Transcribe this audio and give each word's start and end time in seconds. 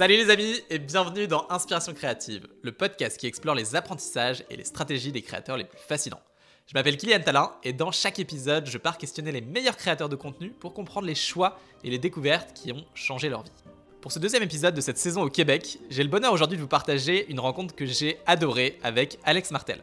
Salut 0.00 0.16
les 0.16 0.30
amis 0.30 0.62
et 0.70 0.78
bienvenue 0.78 1.26
dans 1.26 1.44
Inspiration 1.50 1.92
créative, 1.92 2.48
le 2.62 2.72
podcast 2.72 3.18
qui 3.18 3.26
explore 3.26 3.54
les 3.54 3.76
apprentissages 3.76 4.42
et 4.48 4.56
les 4.56 4.64
stratégies 4.64 5.12
des 5.12 5.20
créateurs 5.20 5.58
les 5.58 5.64
plus 5.64 5.78
fascinants. 5.78 6.22
Je 6.66 6.72
m'appelle 6.72 6.96
Kylian 6.96 7.20
Talin 7.20 7.52
et 7.64 7.74
dans 7.74 7.92
chaque 7.92 8.18
épisode, 8.18 8.66
je 8.66 8.78
pars 8.78 8.96
questionner 8.96 9.30
les 9.30 9.42
meilleurs 9.42 9.76
créateurs 9.76 10.08
de 10.08 10.16
contenu 10.16 10.52
pour 10.58 10.72
comprendre 10.72 11.06
les 11.06 11.14
choix 11.14 11.58
et 11.84 11.90
les 11.90 11.98
découvertes 11.98 12.54
qui 12.54 12.72
ont 12.72 12.82
changé 12.94 13.28
leur 13.28 13.42
vie. 13.42 13.52
Pour 14.00 14.10
ce 14.10 14.18
deuxième 14.18 14.42
épisode 14.42 14.74
de 14.74 14.80
cette 14.80 14.96
saison 14.96 15.20
au 15.20 15.28
Québec, 15.28 15.78
j'ai 15.90 16.02
le 16.02 16.08
bonheur 16.08 16.32
aujourd'hui 16.32 16.56
de 16.56 16.62
vous 16.62 16.66
partager 16.66 17.30
une 17.30 17.38
rencontre 17.38 17.74
que 17.74 17.84
j'ai 17.84 18.16
adorée 18.24 18.78
avec 18.82 19.18
Alex 19.24 19.50
Martel. 19.50 19.82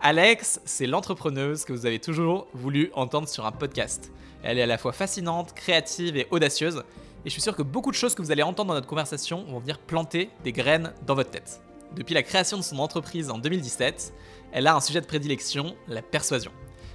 Alex, 0.00 0.62
c'est 0.64 0.86
l'entrepreneuse 0.86 1.66
que 1.66 1.74
vous 1.74 1.84
avez 1.84 1.98
toujours 1.98 2.46
voulu 2.54 2.90
entendre 2.94 3.28
sur 3.28 3.44
un 3.44 3.52
podcast. 3.52 4.10
Elle 4.42 4.58
est 4.58 4.62
à 4.62 4.66
la 4.66 4.78
fois 4.78 4.92
fascinante, 4.94 5.52
créative 5.52 6.16
et 6.16 6.26
audacieuse, 6.30 6.82
et 7.24 7.28
je 7.28 7.30
suis 7.30 7.42
sûr 7.42 7.54
que 7.54 7.62
beaucoup 7.62 7.90
de 7.90 7.96
choses 7.96 8.14
que 8.14 8.22
vous 8.22 8.32
allez 8.32 8.42
entendre 8.42 8.68
dans 8.68 8.74
notre 8.74 8.86
conversation 8.86 9.44
vont 9.44 9.58
venir 9.58 9.78
planter 9.78 10.30
des 10.44 10.52
graines 10.52 10.92
dans 11.06 11.14
votre 11.14 11.30
tête. 11.30 11.60
Depuis 11.94 12.14
la 12.14 12.22
création 12.22 12.56
de 12.56 12.62
son 12.62 12.78
entreprise 12.78 13.30
en 13.30 13.38
2017, 13.38 14.12
elle 14.52 14.66
a 14.66 14.74
un 14.74 14.80
sujet 14.80 15.00
de 15.00 15.06
prédilection, 15.06 15.74
la 15.88 16.02
persuasion. 16.02 16.52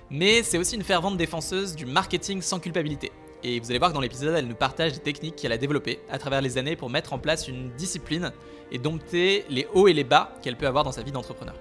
Mais 0.10 0.44
c'est 0.44 0.58
aussi 0.58 0.76
une 0.76 0.84
fervente 0.84 1.18
défenseuse 1.18 1.76
du 1.76 1.86
marketing 1.86 2.42
sans 2.42 2.60
culpabilité. 2.60 3.12
Et 3.44 3.60
vous 3.60 3.70
allez 3.70 3.78
voir 3.78 3.92
que 3.92 3.96
dans 3.96 4.02
l'épisode, 4.02 4.34
elle 4.36 4.48
nous 4.48 4.56
partage 4.56 4.94
des 4.94 5.00
techniques 5.00 5.36
qu'elle 5.36 5.52
a 5.52 5.58
développées 5.58 6.00
à 6.10 6.18
travers 6.18 6.42
les 6.42 6.58
années 6.58 6.76
pour 6.76 6.90
mettre 6.90 7.14
en 7.14 7.20
place 7.20 7.48
une 7.48 7.70
discipline 7.76 8.32
et 8.72 8.80
dompter 8.80 9.46
les 9.50 9.68
hauts 9.74 9.88
et 9.88 9.94
les 9.94 10.04
bas 10.04 10.34
qu'elle 10.42 10.58
peut 10.58 10.68
avoir 10.68 10.84
dans 10.84 10.92
sa 10.92 11.04
vie 11.04 11.12
d'entrepreneur. 11.12 11.56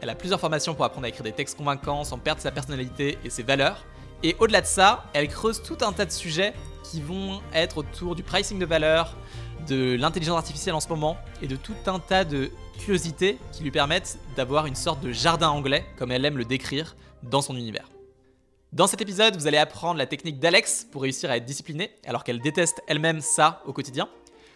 Elle 0.00 0.10
a 0.10 0.14
plusieurs 0.14 0.38
formations 0.38 0.74
pour 0.74 0.84
apprendre 0.84 1.06
à 1.06 1.08
écrire 1.08 1.24
des 1.24 1.32
textes 1.32 1.56
convaincants 1.56 2.04
sans 2.04 2.18
perdre 2.18 2.40
sa 2.40 2.50
personnalité 2.50 3.18
et 3.24 3.30
ses 3.30 3.42
valeurs. 3.42 3.84
Et 4.22 4.36
au-delà 4.38 4.60
de 4.60 4.66
ça, 4.66 5.04
elle 5.12 5.28
creuse 5.28 5.62
tout 5.62 5.78
un 5.82 5.92
tas 5.92 6.06
de 6.06 6.10
sujets 6.10 6.54
qui 6.82 7.00
vont 7.00 7.40
être 7.52 7.78
autour 7.78 8.14
du 8.14 8.22
pricing 8.22 8.58
de 8.58 8.66
valeur, 8.66 9.16
de 9.68 9.96
l'intelligence 9.98 10.38
artificielle 10.38 10.74
en 10.74 10.80
ce 10.80 10.88
moment 10.88 11.16
et 11.42 11.48
de 11.48 11.56
tout 11.56 11.74
un 11.86 11.98
tas 11.98 12.24
de 12.24 12.50
curiosités 12.78 13.38
qui 13.52 13.62
lui 13.62 13.70
permettent 13.70 14.18
d'avoir 14.36 14.66
une 14.66 14.74
sorte 14.74 15.00
de 15.00 15.12
jardin 15.12 15.48
anglais, 15.48 15.84
comme 15.98 16.12
elle 16.12 16.24
aime 16.24 16.38
le 16.38 16.44
décrire, 16.44 16.96
dans 17.22 17.42
son 17.42 17.56
univers. 17.56 17.88
Dans 18.72 18.86
cet 18.86 19.00
épisode, 19.00 19.36
vous 19.36 19.46
allez 19.46 19.58
apprendre 19.58 19.98
la 19.98 20.06
technique 20.06 20.38
d'Alex 20.38 20.86
pour 20.90 21.02
réussir 21.02 21.30
à 21.30 21.36
être 21.36 21.44
discipliné, 21.44 21.90
alors 22.06 22.24
qu'elle 22.24 22.40
déteste 22.40 22.82
elle-même 22.86 23.20
ça 23.20 23.62
au 23.66 23.72
quotidien, 23.72 24.08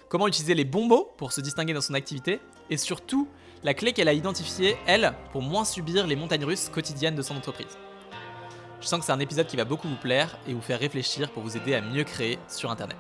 comment 0.09 0.29
utiliser 0.29 0.55
les 0.55 0.65
bons 0.65 0.87
mots 0.87 1.11
pour 1.17 1.33
se 1.33 1.41
distinguer 1.41 1.73
dans 1.73 1.81
son 1.81 1.95
activité, 1.95 2.41
et 2.69 2.77
surtout 2.77 3.29
la 3.63 3.75
clé 3.75 3.93
qu'elle 3.93 4.09
a 4.09 4.13
identifiée, 4.13 4.77
elle, 4.87 5.15
pour 5.33 5.43
moins 5.43 5.65
subir 5.65 6.07
les 6.07 6.17
montagnes 6.17 6.45
russes 6.45 6.69
quotidiennes 6.69 7.15
de 7.15 7.23
son 7.23 7.37
entreprise. 7.37 7.79
Je 8.81 8.87
sens 8.87 9.01
que 9.01 9.05
c'est 9.05 9.13
un 9.13 9.21
épisode 9.21 9.47
qui 9.47 9.57
va 9.57 9.65
beaucoup 9.65 9.89
vous 9.89 9.97
plaire 9.97 10.39
et 10.49 10.55
vous 10.55 10.63
faire 10.63 10.81
réfléchir 10.81 11.31
pour 11.33 11.43
vous 11.43 11.57
aider 11.57 11.75
à 11.75 11.83
mieux 11.83 12.03
créer 12.03 12.39
sur 12.49 12.71
Internet. 12.71 12.97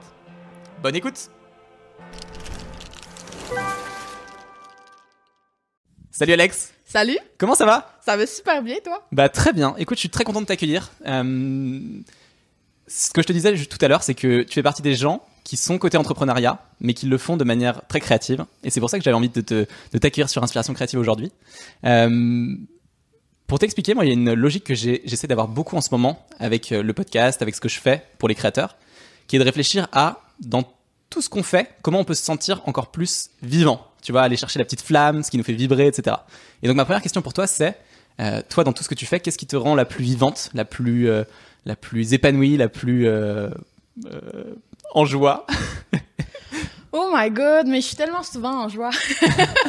Bonne 0.82 0.94
écoute 0.94 1.30
Salut 6.10 6.34
Alex 6.34 6.74
Salut, 6.84 7.18
Comment 7.38 7.54
ça 7.54 7.64
va? 7.64 7.98
Ça 8.04 8.16
va 8.16 8.26
super 8.26 8.62
bien 8.62 8.76
toi? 8.84 9.06
Bah 9.12 9.28
très 9.28 9.52
bien, 9.52 9.74
écoute, 9.78 9.96
je 9.96 10.00
suis 10.00 10.10
très 10.10 10.24
content 10.24 10.40
de 10.40 10.46
t'accueillir. 10.46 10.90
Euh, 11.06 11.80
ce 12.88 13.10
que 13.10 13.22
je 13.22 13.26
te 13.28 13.32
disais 13.32 13.54
juste 13.56 13.70
tout 13.70 13.82
à 13.84 13.88
l'heure, 13.88 14.02
c'est 14.02 14.14
que 14.14 14.42
tu 14.42 14.54
fais 14.54 14.62
partie 14.62 14.82
des 14.82 14.96
gens 14.96 15.24
qui 15.44 15.56
sont 15.56 15.78
côté 15.78 15.96
entrepreneuriat, 15.96 16.58
mais 16.80 16.92
qui 16.92 17.06
le 17.06 17.16
font 17.16 17.36
de 17.36 17.44
manière 17.44 17.86
très 17.86 18.00
créative. 18.00 18.44
Et 18.64 18.70
c'est 18.70 18.80
pour 18.80 18.90
ça 18.90 18.98
que 18.98 19.04
j'avais 19.04 19.16
envie 19.16 19.28
de, 19.28 19.40
te, 19.40 19.66
de 19.92 19.98
t'accueillir 19.98 20.28
sur 20.28 20.42
Inspiration 20.42 20.74
Créative 20.74 20.98
aujourd'hui. 20.98 21.30
Euh, 21.84 22.56
pour 23.50 23.58
t'expliquer, 23.58 23.94
moi, 23.94 24.04
il 24.04 24.08
y 24.08 24.10
a 24.12 24.14
une 24.14 24.32
logique 24.32 24.62
que 24.62 24.74
j'essaie 24.76 25.26
d'avoir 25.26 25.48
beaucoup 25.48 25.76
en 25.76 25.80
ce 25.80 25.88
moment 25.90 26.24
avec 26.38 26.70
euh, 26.70 26.84
le 26.84 26.92
podcast, 26.92 27.42
avec 27.42 27.56
ce 27.56 27.60
que 27.60 27.68
je 27.68 27.80
fais 27.80 28.04
pour 28.18 28.28
les 28.28 28.36
créateurs, 28.36 28.76
qui 29.26 29.34
est 29.34 29.38
de 29.40 29.44
réfléchir 29.44 29.88
à, 29.90 30.20
dans 30.38 30.62
tout 31.10 31.20
ce 31.20 31.28
qu'on 31.28 31.42
fait, 31.42 31.68
comment 31.82 31.98
on 31.98 32.04
peut 32.04 32.14
se 32.14 32.22
sentir 32.22 32.62
encore 32.66 32.92
plus 32.92 33.30
vivant. 33.42 33.84
Tu 34.02 34.12
vois, 34.12 34.22
aller 34.22 34.36
chercher 34.36 34.60
la 34.60 34.64
petite 34.64 34.82
flamme, 34.82 35.24
ce 35.24 35.32
qui 35.32 35.36
nous 35.36 35.42
fait 35.42 35.52
vibrer, 35.52 35.88
etc. 35.88 36.18
Et 36.62 36.68
donc 36.68 36.76
ma 36.76 36.84
première 36.84 37.02
question 37.02 37.22
pour 37.22 37.32
toi, 37.32 37.48
c'est, 37.48 37.76
euh, 38.20 38.40
toi, 38.48 38.62
dans 38.62 38.72
tout 38.72 38.84
ce 38.84 38.88
que 38.88 38.94
tu 38.94 39.04
fais, 39.04 39.18
qu'est-ce 39.18 39.36
qui 39.36 39.48
te 39.48 39.56
rend 39.56 39.74
la 39.74 39.84
plus 39.84 40.04
vivante, 40.04 40.50
la 40.54 40.64
plus, 40.64 41.08
euh, 41.08 41.24
la 41.66 41.74
plus 41.74 42.14
épanouie, 42.14 42.56
la 42.56 42.68
plus 42.68 43.08
euh, 43.08 43.50
en 44.94 45.04
joie? 45.04 45.44
Oh 46.92 47.12
my 47.14 47.30
god, 47.30 47.68
mais 47.68 47.80
je 47.80 47.86
suis 47.86 47.96
tellement 47.96 48.24
souvent 48.24 48.64
en 48.64 48.68
joie. 48.68 48.90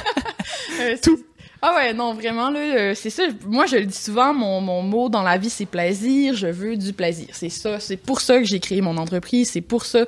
Tout. 1.04 1.24
Ah 1.62 1.76
ouais, 1.76 1.94
non, 1.94 2.14
vraiment, 2.14 2.50
là, 2.50 2.60
euh, 2.60 2.94
c'est 2.96 3.10
ça. 3.12 3.24
Moi, 3.46 3.68
je 3.68 3.76
le 3.78 3.86
dis 3.86 3.98
souvent, 3.98 4.34
mon, 4.34 4.62
mon 4.62 4.82
mot 4.82 5.10
dans 5.10 5.22
la 5.22 5.38
vie, 5.38 5.50
c'est 5.50 5.68
plaisir. 5.68 6.34
Je 6.36 6.48
veux 6.48 6.76
du 6.76 6.92
plaisir. 6.94 7.28
C'est 7.34 7.50
ça. 7.50 7.80
C'est 7.80 7.98
pour 7.98 8.20
ça 8.22 8.40
que 8.40 8.46
j'ai 8.46 8.60
créé 8.60 8.82
mon 8.82 8.98
entreprise. 8.98 9.52
C'est 9.52 9.62
pour 9.62 9.86
ça 9.86 10.06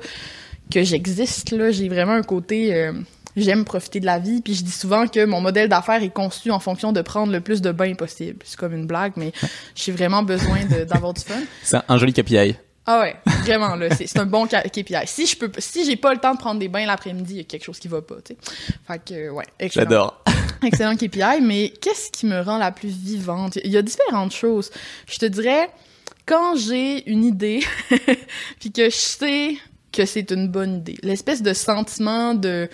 que 0.72 0.82
j'existe, 0.82 1.52
là. 1.52 1.70
J'ai 1.70 1.88
vraiment 1.88 2.14
un 2.14 2.22
côté... 2.22 2.74
euh, 2.74 2.92
J'aime 3.36 3.64
profiter 3.64 3.98
de 3.98 4.06
la 4.06 4.20
vie, 4.20 4.40
puis 4.42 4.54
je 4.54 4.62
dis 4.62 4.70
souvent 4.70 5.08
que 5.08 5.24
mon 5.24 5.40
modèle 5.40 5.68
d'affaires 5.68 6.00
est 6.00 6.12
conçu 6.14 6.52
en 6.52 6.60
fonction 6.60 6.92
de 6.92 7.02
prendre 7.02 7.32
le 7.32 7.40
plus 7.40 7.60
de 7.60 7.72
bains 7.72 7.94
possible. 7.94 8.38
C'est 8.44 8.56
comme 8.56 8.72
une 8.72 8.86
blague, 8.86 9.14
mais 9.16 9.32
j'ai 9.74 9.90
vraiment 9.90 10.22
besoin 10.22 10.58
d'avoir 10.88 11.12
du 11.14 11.20
fun. 11.20 11.34
C'est 11.64 11.78
un 11.88 11.98
joli 11.98 12.12
KPI. 12.12 12.54
Ah 12.86 13.00
ouais, 13.00 13.16
vraiment 13.42 13.76
là, 13.76 13.88
c'est 13.94 14.18
un 14.18 14.26
bon 14.26 14.46
KPI. 14.46 15.06
Si 15.06 15.26
je 15.26 15.36
peux 15.36 15.50
si 15.58 15.86
j'ai 15.86 15.96
pas 15.96 16.12
le 16.12 16.20
temps 16.20 16.34
de 16.34 16.38
prendre 16.38 16.60
des 16.60 16.68
bains 16.68 16.84
l'après-midi, 16.84 17.34
il 17.34 17.36
y 17.38 17.40
a 17.40 17.44
quelque 17.44 17.64
chose 17.64 17.78
qui 17.78 17.88
va 17.88 18.02
pas, 18.02 18.16
tu 18.16 18.34
sais. 18.34 18.76
Fait 18.86 19.02
que 19.02 19.30
ouais, 19.30 19.44
excellent. 19.58 19.84
J'adore. 19.84 20.24
Excellent 20.62 20.96
KPI, 20.96 21.42
mais 21.42 21.74
qu'est-ce 21.80 22.10
qui 22.10 22.24
me 22.24 22.40
rend 22.40 22.56
la 22.56 22.72
plus 22.72 22.88
vivante? 22.88 23.58
Il 23.64 23.70
y 23.70 23.76
a 23.76 23.82
différentes 23.82 24.32
choses. 24.32 24.70
Je 25.06 25.18
te 25.18 25.26
dirais 25.26 25.68
quand 26.26 26.56
j'ai 26.56 27.08
une 27.10 27.24
idée 27.24 27.60
puis 28.60 28.72
que 28.72 28.84
je 28.84 28.96
sais 28.96 29.56
que 29.92 30.06
c'est 30.06 30.30
une 30.30 30.48
bonne 30.48 30.76
idée, 30.76 30.96
l'espèce 31.02 31.42
de 31.42 31.52
sentiment 31.52 32.34
de 32.34 32.68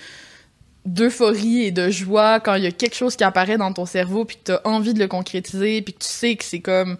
d'euphorie 0.86 1.64
et 1.64 1.70
de 1.72 1.90
joie 1.90 2.40
quand 2.40 2.54
il 2.54 2.64
y 2.64 2.66
a 2.66 2.70
quelque 2.70 2.96
chose 2.96 3.14
qui 3.14 3.24
apparaît 3.24 3.58
dans 3.58 3.72
ton 3.72 3.84
cerveau 3.86 4.24
puis 4.24 4.36
que 4.36 4.44
tu 4.44 4.52
as 4.52 4.60
envie 4.64 4.94
de 4.94 4.98
le 4.98 5.08
concrétiser 5.08 5.82
puis 5.82 5.92
que 5.92 5.98
tu 5.98 6.08
sais 6.08 6.36
que 6.36 6.44
c'est 6.44 6.60
comme 6.60 6.96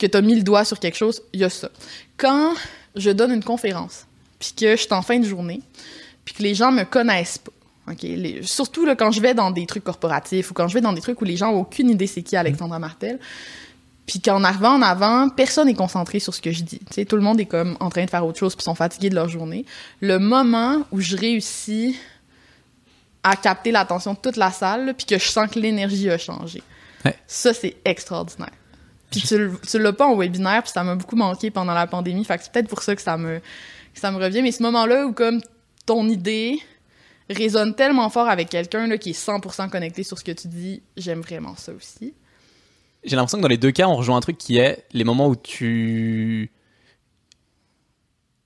que 0.00 0.06
tu 0.06 0.16
as 0.16 0.20
mis 0.22 0.34
le 0.34 0.42
doigt 0.42 0.64
sur 0.64 0.80
quelque 0.80 0.96
chose, 0.96 1.22
il 1.32 1.40
y 1.40 1.44
a 1.44 1.50
ça. 1.50 1.68
Quand 2.16 2.54
je 2.96 3.10
donne 3.10 3.30
une 3.32 3.44
conférence 3.44 4.06
puis 4.38 4.52
que 4.56 4.70
je 4.72 4.80
suis 4.82 4.92
en 4.92 5.02
fin 5.02 5.18
de 5.20 5.24
journée 5.26 5.60
puis 6.24 6.34
que 6.34 6.42
les 6.42 6.54
gens 6.54 6.72
me 6.72 6.84
connaissent 6.84 7.38
pas 7.38 7.52
OK, 7.92 8.02
les- 8.02 8.42
surtout 8.42 8.84
là, 8.86 8.94
quand 8.94 9.10
je 9.10 9.20
vais 9.20 9.34
dans 9.34 9.50
des 9.50 9.66
trucs 9.66 9.84
corporatifs 9.84 10.50
ou 10.50 10.54
quand 10.54 10.68
je 10.68 10.74
vais 10.74 10.80
dans 10.80 10.92
des 10.92 11.00
trucs 11.00 11.20
où 11.20 11.24
les 11.24 11.36
gens 11.36 11.50
ont 11.50 11.60
aucune 11.60 11.90
idée 11.90 12.06
c'est 12.06 12.22
qui 12.22 12.36
Alexandra 12.36 12.78
Martel. 12.78 13.18
Puis 14.06 14.20
qu'en 14.20 14.42
arrivant 14.42 14.74
en 14.74 14.82
avant, 14.82 15.28
personne 15.28 15.66
n'est 15.68 15.74
concentré 15.74 16.18
sur 16.18 16.34
ce 16.34 16.40
que 16.40 16.50
je 16.50 16.62
dis. 16.64 16.80
Tout 17.06 17.14
le 17.16 17.22
monde 17.22 17.38
est 17.40 17.46
comme 17.46 17.76
en 17.78 17.90
train 17.90 18.04
de 18.04 18.10
faire 18.10 18.26
autre 18.26 18.38
chose 18.38 18.56
puis 18.56 18.64
sont 18.64 18.74
fatigués 18.74 19.08
de 19.08 19.14
leur 19.14 19.28
journée. 19.28 19.64
Le 20.00 20.18
moment 20.18 20.82
où 20.90 21.00
je 21.00 21.16
réussis 21.16 21.96
à 23.22 23.36
capter 23.36 23.70
l'attention 23.70 24.14
de 24.14 24.18
toute 24.18 24.36
la 24.36 24.50
salle, 24.50 24.94
puis 24.96 25.06
que 25.06 25.18
je 25.18 25.28
sens 25.28 25.48
que 25.50 25.58
l'énergie 25.60 26.10
a 26.10 26.18
changé. 26.18 26.62
Ouais. 27.04 27.14
Ça, 27.26 27.52
c'est 27.54 27.76
extraordinaire. 27.84 28.50
Puis 29.10 29.22
tu, 29.22 29.78
l'as 29.78 29.92
pas 29.92 30.06
en 30.06 30.16
webinaire, 30.16 30.62
puis 30.62 30.72
ça 30.72 30.84
m'a 30.84 30.94
beaucoup 30.94 31.16
manqué 31.16 31.50
pendant 31.50 31.74
la 31.74 31.86
pandémie. 31.86 32.24
Fait 32.24 32.38
que 32.38 32.44
c'est 32.44 32.52
peut-être 32.52 32.68
pour 32.68 32.82
ça 32.82 32.94
que 32.94 33.02
ça 33.02 33.16
me, 33.16 33.38
que 33.38 34.00
ça 34.00 34.12
me 34.12 34.18
revient. 34.18 34.42
Mais 34.42 34.52
ce 34.52 34.62
moment-là 34.62 35.06
où 35.06 35.12
comme 35.12 35.40
ton 35.84 36.08
idée 36.08 36.60
résonne 37.28 37.74
tellement 37.74 38.08
fort 38.08 38.28
avec 38.28 38.48
quelqu'un 38.48 38.86
là, 38.86 38.98
qui 38.98 39.10
est 39.10 39.26
100% 39.26 39.68
connecté 39.68 40.04
sur 40.04 40.18
ce 40.18 40.24
que 40.24 40.32
tu 40.32 40.48
dis, 40.48 40.82
j'aime 40.96 41.20
vraiment 41.20 41.56
ça 41.56 41.72
aussi. 41.72 42.14
J'ai 43.02 43.16
l'impression 43.16 43.38
que 43.38 43.42
dans 43.42 43.48
les 43.48 43.56
deux 43.56 43.72
cas, 43.72 43.88
on 43.88 43.96
rejoint 43.96 44.16
un 44.16 44.20
truc 44.20 44.38
qui 44.38 44.58
est 44.58 44.84
les 44.92 45.04
moments 45.04 45.28
où 45.28 45.36
tu. 45.36 46.50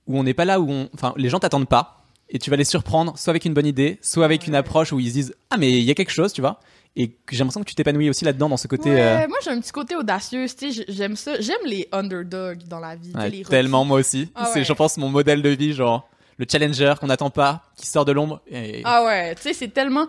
où 0.07 0.19
on 0.19 0.23
n'est 0.23 0.35
pas 0.35 0.45
là, 0.45 0.61
où 0.61 0.71
on. 0.71 0.89
Enfin, 0.95 1.13
les 1.17 1.29
gens 1.29 1.41
t'attendent 1.41 1.69
pas, 1.69 2.05
et 2.29 2.39
tu 2.39 2.51
vas 2.51 2.57
les 2.57 2.65
surprendre, 2.65 3.19
soit 3.19 3.31
avec 3.31 3.45
une 3.45 3.55
bonne 3.55 3.67
idée, 3.67 3.99
soit 4.01 4.25
avec 4.25 4.47
une 4.47 4.55
approche 4.55 4.93
où 4.93 5.01
ils 5.01 5.09
se 5.09 5.13
disent 5.13 5.35
Ah, 5.51 5.57
mais 5.57 5.73
il 5.73 5.85
y 5.85 5.91
a 5.91 5.95
quelque 5.95 6.13
chose, 6.13 6.33
tu 6.33 6.41
vois. 6.41 6.61
Et 6.97 7.11
j'ai 7.31 7.39
l'impression 7.39 7.61
que 7.61 7.69
tu 7.69 7.75
t'épanouis 7.75 8.09
aussi 8.09 8.25
là-dedans, 8.25 8.49
dans 8.49 8.57
ce 8.57 8.69
côté. 8.69 8.91
Ouais, 8.91 9.01
euh, 9.25 9.29
Moi, 9.29 9.39
j'ai 9.43 9.51
un 9.51 9.61
petit 9.61 9.73
côté 9.73 9.97
audacieux. 9.97 10.47
tu 10.49 10.73
sais, 10.73 10.85
J'aime 10.89 11.17
ça. 11.17 11.41
J'aime 11.41 11.65
les 11.67 11.89
underdogs 11.91 12.63
dans 12.69 12.79
la 12.79 12.95
vie. 12.95 13.13
ouais, 13.15 13.31
les 13.31 13.45
tellement 13.45 13.85
moi 13.85 13.99
aussi. 13.99 14.31
Ah 14.35 14.49
C'est, 14.53 14.61
ouais. 14.61 14.65
je 14.65 14.73
pense, 14.73 14.97
mon 14.97 15.09
modèle 15.09 15.43
de 15.43 15.49
vie, 15.49 15.73
genre 15.73 16.09
le 16.37 16.47
challenger 16.51 16.95
qu'on 17.01 17.07
n'attend 17.09 17.31
pas, 17.31 17.63
qui 17.77 17.87
sort 17.87 18.05
de 18.05 18.13
l'ombre. 18.13 18.41
Et... 18.51 18.83
Ah 18.85 19.05
ouais, 19.05 19.35
tu 19.35 19.43
sais, 19.43 19.53
c'est 19.55 19.69
tellement. 19.69 20.07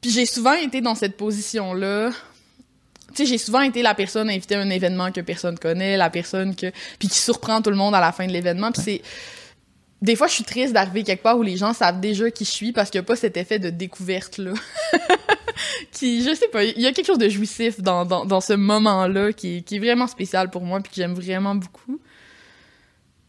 Puis 0.00 0.10
j'ai 0.10 0.26
souvent 0.26 0.52
été 0.54 0.80
dans 0.80 0.94
cette 0.94 1.16
position-là. 1.16 2.10
Tu 3.14 3.16
sais, 3.16 3.26
j'ai 3.26 3.38
souvent 3.38 3.60
été 3.62 3.82
la 3.82 3.94
personne 3.94 4.30
invitée 4.30 4.54
à 4.54 4.60
un 4.60 4.70
événement 4.70 5.10
que 5.12 5.20
personne 5.20 5.58
connaît, 5.58 5.96
la 5.96 6.10
personne 6.10 6.54
que. 6.54 6.70
Puis 6.98 7.08
qui 7.08 7.18
surprend 7.18 7.60
tout 7.62 7.70
le 7.70 7.76
monde 7.76 7.94
à 7.94 8.00
la 8.00 8.12
fin 8.12 8.26
de 8.26 8.32
l'événement. 8.32 8.70
Puis 8.70 8.82
c'est. 8.82 9.02
Des 10.02 10.16
fois, 10.16 10.28
je 10.28 10.32
suis 10.32 10.44
triste 10.44 10.72
d'arriver 10.72 11.04
quelque 11.04 11.22
part 11.22 11.36
où 11.36 11.42
les 11.42 11.58
gens 11.58 11.74
savent 11.74 12.00
déjà 12.00 12.30
qui 12.30 12.46
je 12.46 12.50
suis 12.50 12.72
parce 12.72 12.88
qu'il 12.88 12.98
n'y 12.98 13.04
a 13.04 13.06
pas 13.06 13.16
cet 13.16 13.36
effet 13.36 13.58
de 13.58 13.68
découverte-là. 13.68 14.52
qui, 15.92 16.22
je 16.22 16.34
sais 16.34 16.48
pas, 16.48 16.64
il 16.64 16.80
y 16.80 16.86
a 16.86 16.92
quelque 16.92 17.06
chose 17.06 17.18
de 17.18 17.28
jouissif 17.28 17.80
dans, 17.80 18.04
dans, 18.04 18.24
dans 18.24 18.40
ce 18.40 18.52
moment-là 18.54 19.32
qui, 19.32 19.58
est- 19.58 19.60
qui 19.62 19.76
est 19.76 19.78
vraiment 19.78 20.06
spécial 20.06 20.50
pour 20.50 20.62
moi 20.62 20.80
puis 20.80 20.90
que 20.90 20.96
j'aime 20.96 21.14
vraiment 21.14 21.54
beaucoup. 21.54 22.00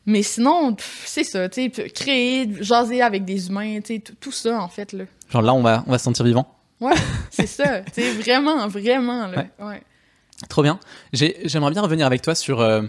Mais 0.06 0.24
sinon, 0.24 0.76
c'est 1.06 1.24
ça, 1.24 1.48
tu 1.48 1.72
sais, 1.72 1.90
créer, 1.90 2.50
jaser 2.62 3.02
avec 3.04 3.24
des 3.24 3.48
humains, 3.50 3.80
tu 3.82 3.96
sais, 3.96 4.04
tout- 4.20 4.32
ça, 4.32 4.60
en 4.60 4.68
fait, 4.68 4.94
là. 4.94 5.04
Genre 5.30 5.42
là, 5.44 5.54
on 5.54 5.62
va, 5.62 5.84
on 5.88 5.92
va 5.92 5.98
se 6.00 6.04
sentir 6.06 6.26
vivant. 6.26 6.58
Ouais, 6.80 6.96
c'est 7.30 7.46
ça, 7.48 7.82
tu 7.82 8.02
sais, 8.02 8.12
vraiment, 8.14 8.68
vraiment, 8.68 9.28
là. 9.28 9.46
Ouais. 9.60 9.84
Trop 10.50 10.64
bien. 10.64 10.80
J'ai- 11.14 11.38
J'aimerais 11.46 11.72
bien 11.72 11.84
revenir 11.84 12.08
avec 12.08 12.24
toi 12.24 12.34
sur 12.34 12.62
euh, 12.62 12.82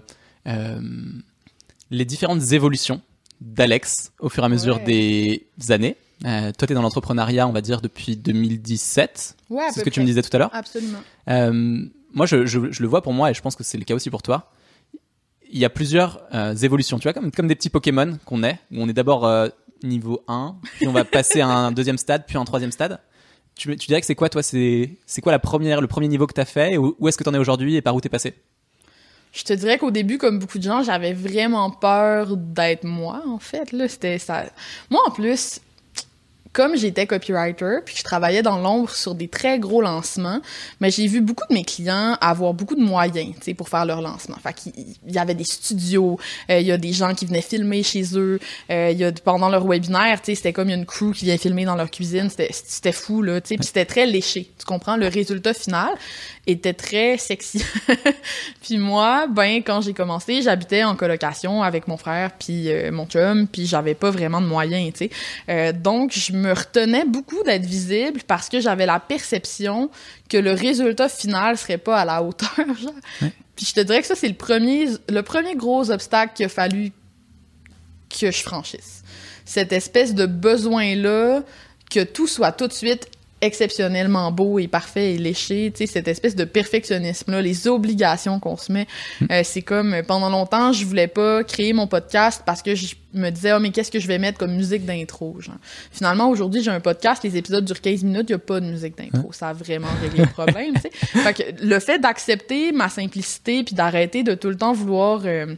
euh, 0.47 0.81
les 1.91 2.07
différentes 2.07 2.51
évolutions 2.53 3.03
d'Alex 3.43 4.13
au 4.19 4.31
fur 4.31 4.43
et 4.43 4.47
à 4.47 4.49
mesure 4.49 4.77
Ouais. 4.79 5.45
des 5.59 5.71
années, 5.73 5.97
Euh, 6.25 6.53
toi, 6.57 6.67
tu 6.67 6.73
es 6.73 6.75
dans 6.75 6.83
l'entrepreneuriat, 6.83 7.47
on 7.49 7.53
va 7.53 7.61
dire, 7.61 7.81
depuis 7.81 8.17
2017. 8.17 9.37
Ouais, 9.51 9.65
C'est 9.73 9.81
ce 9.81 9.85
que 9.85 9.91
tu 9.91 10.01
me 10.01 10.07
disais 10.07 10.23
tout 10.23 10.31
à 10.35 10.39
l'heure. 10.39 10.51
Absolument. 10.53 10.99
Euh, 11.29 11.85
moi, 12.15 12.27
je, 12.27 12.47
je- 12.47 12.71
je 12.71 12.83
le 12.83 12.89
vois 12.89 13.03
pour 13.03 13.13
moi, 13.13 13.31
et 13.31 13.35
je 13.35 13.41
pense 13.43 13.57
que 13.57 13.65
c'est 13.65 13.79
le 13.79 13.85
cas 13.85 13.95
aussi 13.95 14.11
pour 14.11 14.23
toi. 14.23 14.51
Il 15.51 15.59
y 15.59 15.65
a 15.65 15.71
plusieurs 15.71 16.21
euh, 16.35 16.55
évolutions, 16.55 16.99
tu 16.99 17.05
vois, 17.05 17.13
comme, 17.13 17.31
comme 17.33 17.47
des 17.49 17.55
petits 17.57 17.71
Pokémon 17.71 18.19
qu'on 18.25 18.43
est, 18.43 18.55
où 18.71 18.77
on 18.83 18.89
est 18.89 18.93
d'abord 18.93 19.29
niveau 19.83 20.23
1, 20.29 20.57
puis 20.77 20.87
on 20.87 20.93
va 20.93 21.05
passer 21.05 21.41
à 21.41 21.49
un 21.49 21.73
deuxième 21.73 21.99
stade, 21.99 22.25
puis 22.27 22.39
un 22.39 22.45
troisième 22.45 22.73
stade. 22.73 23.01
Tu, 23.55 23.77
tu 23.77 23.87
dirais 23.89 24.01
que 24.01 24.07
c'est 24.07 24.15
quoi, 24.15 24.29
toi, 24.31 24.43
c'est 24.43 24.97
c'est 25.05 25.21
quoi 25.21 25.33
la 25.33 25.39
première, 25.39 25.81
le 25.83 25.87
premier 25.89 26.09
niveau 26.09 26.27
que 26.27 26.33
tu 26.35 26.41
as 26.41 26.45
fait, 26.47 26.73
et 26.75 26.79
où, 26.79 26.97
où 26.99 27.09
est-ce 27.09 27.19
que 27.19 27.25
tu 27.25 27.29
en 27.31 27.35
es 27.35 27.39
aujourd'hui, 27.39 27.75
et 27.77 27.83
par 27.83 27.95
où 27.95 28.01
tu 28.01 28.07
es 28.07 28.11
passé? 28.11 28.35
Je 29.35 29.43
te 29.45 29.53
dirais 29.55 29.77
qu'au 29.79 29.91
début, 29.91 30.19
comme 30.19 30.39
beaucoup 30.39 30.59
de 30.59 30.63
gens, 30.63 30.83
j'avais 30.83 31.13
vraiment 31.15 31.71
peur 31.71 32.37
d'être 32.37 32.85
moi, 32.85 33.23
en 33.27 33.39
fait. 33.39 33.73
Là, 33.73 33.89
c'était 33.89 34.19
ça. 34.19 34.45
Moi, 34.91 35.01
en 35.07 35.11
plus, 35.11 35.61
comme 36.53 36.77
j'étais 36.77 37.07
copywriter, 37.07 37.79
puis 37.85 37.95
je 37.97 38.03
travaillais 38.03 38.43
dans 38.43 38.59
l'ombre 38.59 38.91
sur 38.91 39.15
des 39.15 39.29
très 39.29 39.59
gros 39.59 39.81
lancements, 39.81 40.41
mais 40.81 40.91
j'ai 40.91 41.07
vu 41.07 41.21
beaucoup 41.21 41.45
de 41.49 41.55
mes 41.55 41.65
clients 41.65 42.17
avoir 42.21 42.53
beaucoup 42.53 42.75
de 42.75 42.83
moyens, 42.83 43.35
tu 43.37 43.43
sais, 43.43 43.55
pour 43.55 43.69
faire 43.69 43.87
leur 43.87 44.03
lancement. 44.03 44.37
Fait 44.43 44.53
qu'il 44.53 44.73
il 44.77 45.15
y 45.15 45.19
avait 45.19 45.35
des 45.35 45.45
studios, 45.45 46.19
euh, 46.51 46.61
il 46.61 46.67
y 46.67 46.73
a 46.73 46.77
des 46.77 46.93
gens 46.93 47.15
qui 47.15 47.25
venaient 47.25 47.43
filmer 47.43 47.83
chez 47.83 48.05
eux, 48.19 48.39
euh, 48.71 48.91
il 48.93 48.99
y 48.99 49.05
a 49.05 49.13
pendant 49.13 49.49
leur 49.49 49.67
webinaire, 49.67 50.21
tu 50.21 50.27
sais, 50.27 50.35
c'était 50.35 50.53
comme 50.53 50.69
y 50.69 50.73
a 50.73 50.77
une 50.77 50.87
crew 50.87 51.13
qui 51.15 51.25
vient 51.25 51.39
filmer 51.39 51.65
dans 51.65 51.75
leur 51.75 51.91
cuisine, 51.91 52.29
c'était 52.29 52.93
fou 52.93 53.23
là, 53.23 53.41
tu 53.41 53.49
sais, 53.49 53.57
puis 53.57 53.67
c'était 53.67 53.87
très 53.87 54.07
léché. 54.07 54.51
Tu 54.59 54.67
comprends? 54.67 54.97
Le 54.97 55.09
résultat 55.09 55.55
final 55.55 55.95
était 56.47 56.75
très 56.75 57.17
sexy. 57.17 57.65
puis 58.63 58.77
moi, 58.77 59.27
ben 59.27 59.63
quand 59.63 59.81
j'ai 59.81 59.95
commencé, 59.95 60.43
j'habitais 60.43 60.85
en 60.85 60.97
colocation 60.97 61.63
avec 61.63 61.89
mon 61.89 61.97
frère 61.97 62.33
puis 62.39 62.69
euh, 62.69 62.91
mon 62.93 63.07
chum, 63.07 63.47
puis 63.47 63.67
j'avais 63.67 63.95
pas 63.95 64.11
vraiment 64.11 64.41
de 64.41 64.47
moyens, 64.47 64.93
tu 64.93 65.09
sais. 65.49 65.73
Donc 65.73 66.13
je 66.13 66.33
me 66.43 66.53
retenais 66.53 67.05
beaucoup 67.05 67.43
d'être 67.45 67.65
visible 67.65 68.21
parce 68.27 68.49
que 68.49 68.61
j'avais 68.61 68.87
la 68.87 69.01
perception 69.01 69.91
que 70.29 70.37
le 70.37 70.53
résultat 70.53 71.09
final 71.09 71.57
serait 71.57 71.79
pas 71.79 72.01
à 72.01 72.05
la 72.05 72.23
hauteur. 72.23 72.51
genre. 72.57 72.95
Puis 73.57 73.67
je 73.67 73.75
te 73.75 73.81
dirais 73.81 74.01
que 74.01 74.07
ça 74.07 74.15
c'est 74.15 74.29
le 74.29 74.35
premier 74.35 74.89
le 75.09 75.23
premier 75.23 75.55
gros 75.55 75.91
obstacle 75.91 76.35
qu'il 76.35 76.47
a 76.47 76.49
fallu 76.49 76.93
que 78.09 78.31
je 78.31 78.43
franchisse. 78.43 79.03
Cette 79.45 79.73
espèce 79.73 80.15
de 80.15 80.27
besoin 80.27 80.95
là 80.97 81.43
que 81.91 82.03
tout 82.05 82.27
soit 82.27 82.53
tout 82.53 82.67
de 82.67 82.73
suite 82.73 83.09
exceptionnellement 83.43 84.31
beau 84.31 84.59
et 84.61 84.69
parfait 84.69 85.15
et 85.15 85.19
léché, 85.19 85.73
tu 85.75 85.79
sais, 85.79 85.93
cette 85.93 86.09
espèce 86.09 86.37
de 86.37 86.45
perfectionnisme-là, 86.45 87.43
les 87.43 87.67
obligations 87.67 88.39
qu'on 88.41 88.57
se 88.57 88.73
met. 88.73 88.87
Euh, 89.31 89.43
c'est 89.45 89.63
comme, 89.63 89.95
euh, 89.95 90.03
pendant 90.03 90.31
longtemps, 90.31 90.73
je 90.73 90.87
voulais 90.87 91.09
pas 91.09 91.43
créer 91.43 91.73
mon 91.73 91.89
podcast 91.89 92.43
parce 92.47 92.63
que 92.63 92.77
je 92.77 92.95
me 93.15 93.31
disais, 93.31 93.53
oh, 93.53 93.59
mais 93.59 93.71
qu'est-ce 93.71 93.91
que 93.91 93.99
je 93.99 94.07
vais 94.07 94.19
mettre 94.19 94.39
comme 94.39 94.55
musique 94.55 94.87
d'intro, 94.87 95.37
genre. 95.41 95.57
Finalement, 95.91 96.31
aujourd'hui, 96.31 96.63
j'ai 96.63 96.71
un 96.71 96.81
podcast, 96.81 97.25
les 97.25 97.37
épisodes 97.37 97.65
durent 97.65 97.81
15 97.81 98.05
minutes, 98.05 98.27
il 98.29 98.33
y 98.33 98.37
a 98.37 98.39
pas 98.39 98.61
de 98.61 98.67
musique 98.67 98.97
d'intro. 98.97 99.33
Ça 99.33 99.49
a 99.49 99.53
vraiment 99.53 99.89
réglé 100.01 100.25
le 100.25 100.31
problème, 100.31 100.75
tu 100.75 100.83
sais. 100.83 100.91
Fait 101.19 101.35
que 101.35 101.43
le 101.65 101.81
fait 101.81 101.99
d'accepter 101.99 102.71
ma 102.71 102.89
simplicité 102.89 103.65
puis 103.65 103.75
d'arrêter 103.75 104.23
de 104.23 104.35
tout 104.35 104.49
le 104.49 104.57
temps 104.57 104.73
vouloir... 104.73 105.23
euh, 105.25 105.55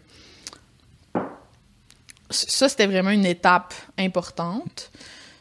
ça, 2.30 2.69
c'était 2.69 2.87
vraiment 2.87 3.10
une 3.10 3.26
étape 3.26 3.75
importante. 3.98 4.90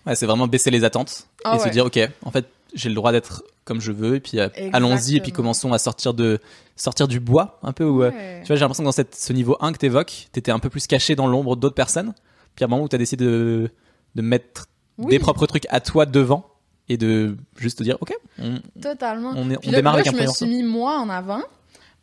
Ouais, 0.06 0.16
c'est 0.16 0.26
vraiment 0.26 0.48
baisser 0.48 0.70
les 0.70 0.84
attentes 0.84 1.28
Ah 1.44 1.56
et 1.56 1.60
se 1.60 1.70
dire, 1.70 1.86
ok, 1.86 2.00
en 2.24 2.32
fait, 2.32 2.46
j'ai 2.74 2.90
le 2.90 2.96
droit 2.96 3.12
d'être 3.12 3.44
comme 3.66 3.80
je 3.80 3.92
veux, 3.92 4.16
et 4.16 4.20
puis 4.20 4.40
euh, 4.40 4.50
allons-y, 4.74 5.16
et 5.18 5.22
puis 5.22 5.32
commençons 5.32 5.72
à 5.72 5.78
sortir 5.78 6.14
de 6.14 6.40
sortir 6.76 7.08
du 7.08 7.20
bois 7.20 7.60
un 7.64 7.72
peu. 7.72 7.86
Où, 7.86 8.04
euh, 8.04 8.12
tu 8.42 8.48
vois, 8.48 8.56
j'ai 8.56 8.62
l'impression 8.62 8.84
que 8.84 8.88
dans 8.88 8.92
cette, 8.92 9.16
ce 9.16 9.32
niveau 9.32 9.56
1 9.62 9.72
que 9.74 9.78
tu 9.78 9.86
évoques, 9.86 10.28
tu 10.34 10.40
étais 10.40 10.52
un 10.52 10.60
peu 10.60 10.70
plus 10.70 10.86
caché 10.88 11.16
dans 11.16 11.28
l'ombre 11.28 11.56
d'autres 11.56 11.76
personnes. 11.76 12.14
Puis 12.56 12.64
à 12.64 12.68
un 12.68 12.70
moment 12.70 12.84
où 12.84 12.90
tu 12.90 12.96
as 12.96 13.00
décidé 13.00 13.24
de, 13.26 13.70
de 14.16 14.22
mettre 14.22 14.66
Oui. 14.98 15.12
des 15.12 15.20
propres 15.20 15.46
trucs 15.48 15.66
à 15.70 15.80
toi 15.80 16.06
devant 16.06 16.46
et 16.90 16.98
de 16.98 17.38
juste 17.58 17.78
te 17.78 17.84
dire, 17.84 17.98
ok, 18.02 18.14
on, 18.42 18.60
Totalement. 18.82 19.32
on, 19.36 19.50
est, 19.50 19.58
on 19.66 19.72
démarre 19.72 19.94
là, 19.96 20.02
avec 20.02 20.14
un 20.14 20.18
je 20.18 20.28
me 20.28 20.28
suis 20.34 20.46
mis 20.48 20.64
moi 20.64 21.00
en 21.00 21.10
avant, 21.10 21.42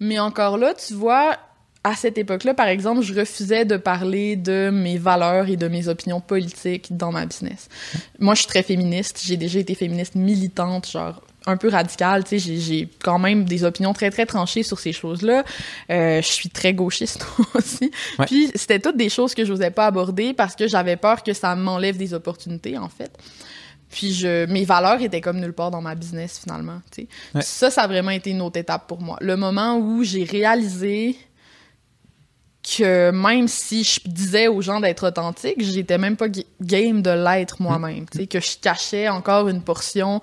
mais 0.01 0.19
encore 0.19 0.57
là, 0.57 0.73
tu 0.73 0.95
vois, 0.95 1.37
à 1.83 1.95
cette 1.95 2.19
époque-là, 2.19 2.53
par 2.55 2.67
exemple, 2.69 3.01
je 3.03 3.15
refusais 3.15 3.65
de 3.65 3.77
parler 3.77 4.37
de 4.37 4.71
mes 4.71 4.99
valeurs 4.99 5.49
et 5.49 5.57
de 5.57 5.67
mes 5.69 5.89
opinions 5.89 6.21
politiques 6.21 6.95
dans 6.97 7.11
ma 7.11 7.25
business. 7.25 7.69
Moi, 8.19 8.35
je 8.35 8.41
suis 8.41 8.49
très 8.49 8.63
féministe. 8.63 9.21
J'ai 9.25 9.37
déjà 9.39 9.59
été 9.61 9.75
féministe 9.75 10.15
militante, 10.15 10.91
genre 10.91 11.23
un 11.47 11.57
peu 11.57 11.71
radicale. 11.71 12.25
Tu 12.25 12.39
sais, 12.39 12.59
j'ai- 12.61 12.89
quand 13.03 13.19
même 13.19 13.45
des 13.45 13.65
opinions 13.65 13.95
très 13.95 14.11
très 14.11 14.27
tranchées 14.27 14.63
sur 14.63 14.79
ces 14.79 14.93
choses-là. 14.93 15.43
Euh, 15.91 16.21
je 16.21 16.27
suis 16.31 16.51
très 16.51 16.75
gauchiste 16.75 17.25
aussi. 17.55 17.91
Ouais. 18.19 18.27
Puis 18.27 18.51
c'était 18.55 18.79
toutes 18.79 18.99
des 18.99 19.09
choses 19.09 19.35
que 19.35 19.47
je 19.47 19.51
n'osais 19.51 19.71
pas 19.71 19.87
aborder 19.87 20.35
parce 20.35 20.55
que 20.55 20.69
j'avais 20.69 20.97
peur 20.97 21.23
que 21.23 21.33
ça 21.33 21.57
m'enlève 21.57 21.97
des 21.97 22.13
opportunités, 22.13 22.77
en 22.77 22.91
fait. 22.91 23.11
Puis 23.91 24.13
je, 24.13 24.45
mes 24.47 24.65
valeurs 24.67 25.01
étaient 25.01 25.23
comme 25.23 25.41
nulle 25.41 25.55
part 25.55 25.71
dans 25.71 25.81
ma 25.81 25.95
business 25.95 26.39
finalement. 26.45 26.81
tu 26.93 27.03
sais. 27.03 27.09
Ouais. 27.35 27.41
Puis 27.41 27.45
Ça, 27.45 27.71
ça 27.71 27.83
a 27.85 27.87
vraiment 27.89 28.11
été 28.13 28.31
une 28.31 28.43
autre 28.43 28.59
étape 28.59 28.87
pour 28.87 29.01
moi. 29.01 29.17
Le 29.23 29.37
moment 29.39 29.79
où 29.79 30.05
j'ai 30.05 30.25
réalisé 30.25 31.17
que 32.77 33.11
même 33.11 33.49
si 33.49 33.85
je 33.85 34.01
disais 34.07 34.49
aux 34.49 34.61
gens 34.63 34.81
d'être 34.81 35.07
authentique, 35.09 35.63
j'étais 35.63 35.99
même 35.99 36.17
pas 36.17 36.29
ga- 36.29 36.43
game 36.61 37.03
de 37.03 37.11
l'être 37.11 37.61
moi-même. 37.61 38.07
Tu 38.11 38.19
sais, 38.19 38.27
que 38.27 38.41
je 38.41 38.59
cachais 38.61 39.09
encore 39.09 39.49
une 39.49 39.63
portion 39.63 40.21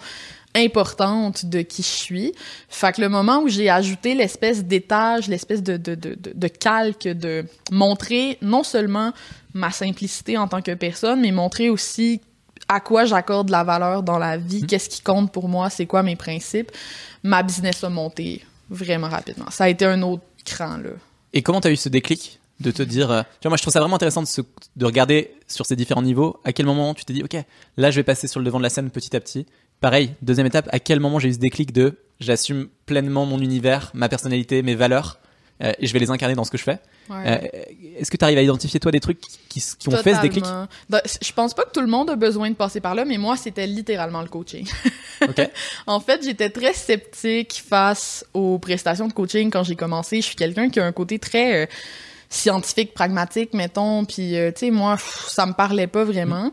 importante 0.56 1.46
de 1.46 1.62
qui 1.62 1.84
je 1.84 1.88
suis. 1.88 2.34
Fait 2.70 2.94
que 2.96 3.02
le 3.02 3.10
moment 3.10 3.40
où 3.40 3.48
j'ai 3.48 3.70
ajouté 3.70 4.16
l'espèce 4.16 4.64
d'étage, 4.64 5.28
l'espèce 5.28 5.62
de, 5.62 5.78
de, 5.78 5.96
de, 5.96 6.16
de, 6.16 6.32
de 6.34 6.48
calque, 6.48 7.08
de 7.08 7.46
montrer 7.72 8.38
non 8.42 8.64
seulement 8.64 9.12
ma 9.54 9.72
simplicité 9.72 10.38
en 10.38 10.48
tant 10.48 10.62
que 10.62 10.74
personne, 10.74 11.22
mais 11.22 11.32
montrer 11.32 11.70
aussi 11.70 12.22
à 12.68 12.80
quoi 12.80 13.06
j'accorde 13.06 13.50
la 13.50 13.64
valeur 13.64 14.04
dans 14.04 14.18
la 14.18 14.38
vie, 14.38 14.66
qu'est-ce 14.66 14.90
qui 14.90 15.02
compte 15.02 15.32
pour 15.32 15.48
moi, 15.48 15.70
c'est 15.70 15.86
quoi 15.86 16.04
mes 16.04 16.16
principes, 16.16 16.72
ma 17.24 17.44
business 17.44 17.84
a 17.84 17.90
monté 17.90 18.44
vraiment 18.70 19.10
rapidement. 19.10 19.50
Ça 19.52 19.66
a 19.66 19.70
été 19.70 19.86
un 19.86 20.02
autre 20.02 20.24
cran, 20.44 20.78
là. 20.78 20.90
Et 21.34 21.42
comment 21.42 21.62
tu 21.62 21.68
as 21.68 21.72
eu 21.72 21.76
ce 21.76 21.90
déclic? 21.90 22.37
De 22.60 22.72
te 22.72 22.82
dire, 22.84 23.12
euh, 23.12 23.22
tu 23.40 23.44
vois, 23.44 23.50
moi 23.52 23.58
je 23.58 23.62
trouve 23.62 23.74
ça 23.74 23.80
vraiment 23.80 23.96
intéressant 23.98 24.22
de, 24.22 24.28
se- 24.28 24.42
de 24.76 24.86
regarder 24.86 25.32
sur 25.48 25.66
ces 25.66 25.76
différents 25.76 26.02
niveaux, 26.02 26.40
à 26.44 26.54
quel 26.54 26.66
moment 26.66 26.94
tu 26.94 27.06
t'es 27.06 27.14
dit, 27.14 27.24
ok, 27.24 27.36
là 27.78 27.92
je 27.92 27.96
vais 27.98 28.04
passer 28.04 28.28
sur 28.28 28.40
le 28.40 28.46
devant 28.46 28.58
de 28.58 28.64
la 28.64 28.70
scène 28.70 28.90
petit 28.90 29.16
à 29.16 29.20
petit. 29.20 29.46
Pareil, 29.80 30.12
deuxième 30.24 30.48
étape, 30.48 30.68
à 30.72 30.80
quel 30.80 31.00
moment 31.00 31.20
j'ai 31.20 31.30
eu 31.30 31.34
ce 31.34 31.38
déclic 31.40 31.72
de, 31.72 31.98
j'assume 32.20 32.68
pleinement 32.88 33.26
mon 33.28 33.40
univers, 33.40 33.92
ma 33.94 34.10
personnalité, 34.10 34.64
mes 34.64 34.74
valeurs, 34.74 35.20
euh, 35.64 35.72
et 35.80 35.88
je 35.88 35.94
vais 35.94 36.00
les 36.00 36.10
incarner 36.12 36.36
dans 36.36 36.44
ce 36.44 36.52
que 36.52 36.58
je 36.58 36.64
fais. 36.64 36.80
Ouais. 37.10 37.16
Euh, 37.26 37.48
Est-ce 38.00 38.12
que 38.12 38.18
tu 38.18 38.24
arrives 38.24 38.38
à 38.38 38.42
identifier 38.44 38.80
toi 38.80 38.92
des 38.92 39.00
trucs 39.00 39.20
qui, 39.50 39.60
qui 39.80 39.88
ont 39.90 39.98
fait 39.98 40.14
ce 40.16 40.22
déclic? 40.22 40.44
Dans- 40.90 41.02
Je 41.22 41.32
pense 41.34 41.54
pas 41.56 41.64
que 41.64 41.72
tout 41.72 41.82
le 41.82 41.88
monde 41.88 42.10
a 42.12 42.16
besoin 42.16 42.50
de 42.50 42.56
passer 42.56 42.80
par 42.80 42.94
là, 42.96 43.06
mais 43.06 43.18
moi, 43.18 43.38
c'était 43.38 43.66
littéralement 43.68 44.22
le 44.22 44.28
coaching. 44.30 44.68
Ok. 45.28 45.42
En 45.88 46.00
fait, 46.00 46.24
j'étais 46.24 46.52
très 46.52 46.74
sceptique 46.74 47.64
face 47.68 48.24
aux 48.36 48.60
prestations 48.60 49.08
de 49.08 49.14
coaching 49.14 49.50
quand 49.50 49.64
j'ai 49.64 49.76
commencé. 49.76 50.18
Je 50.18 50.28
suis 50.28 50.36
quelqu'un 50.36 50.70
qui 50.70 50.80
a 50.80 50.86
un 50.86 50.92
côté 50.92 51.18
très 51.18 51.64
euh, 51.64 51.66
scientifique, 52.30 52.94
pragmatique, 52.94 53.54
mettons. 53.54 54.06
Puis, 54.06 54.38
euh, 54.38 54.52
tu 54.52 54.66
sais, 54.68 54.72
moi, 54.72 54.96
pff, 54.96 55.28
ça 55.30 55.46
me 55.46 55.54
parlait 55.54 55.88
pas 55.88 56.04
vraiment. 56.04 56.52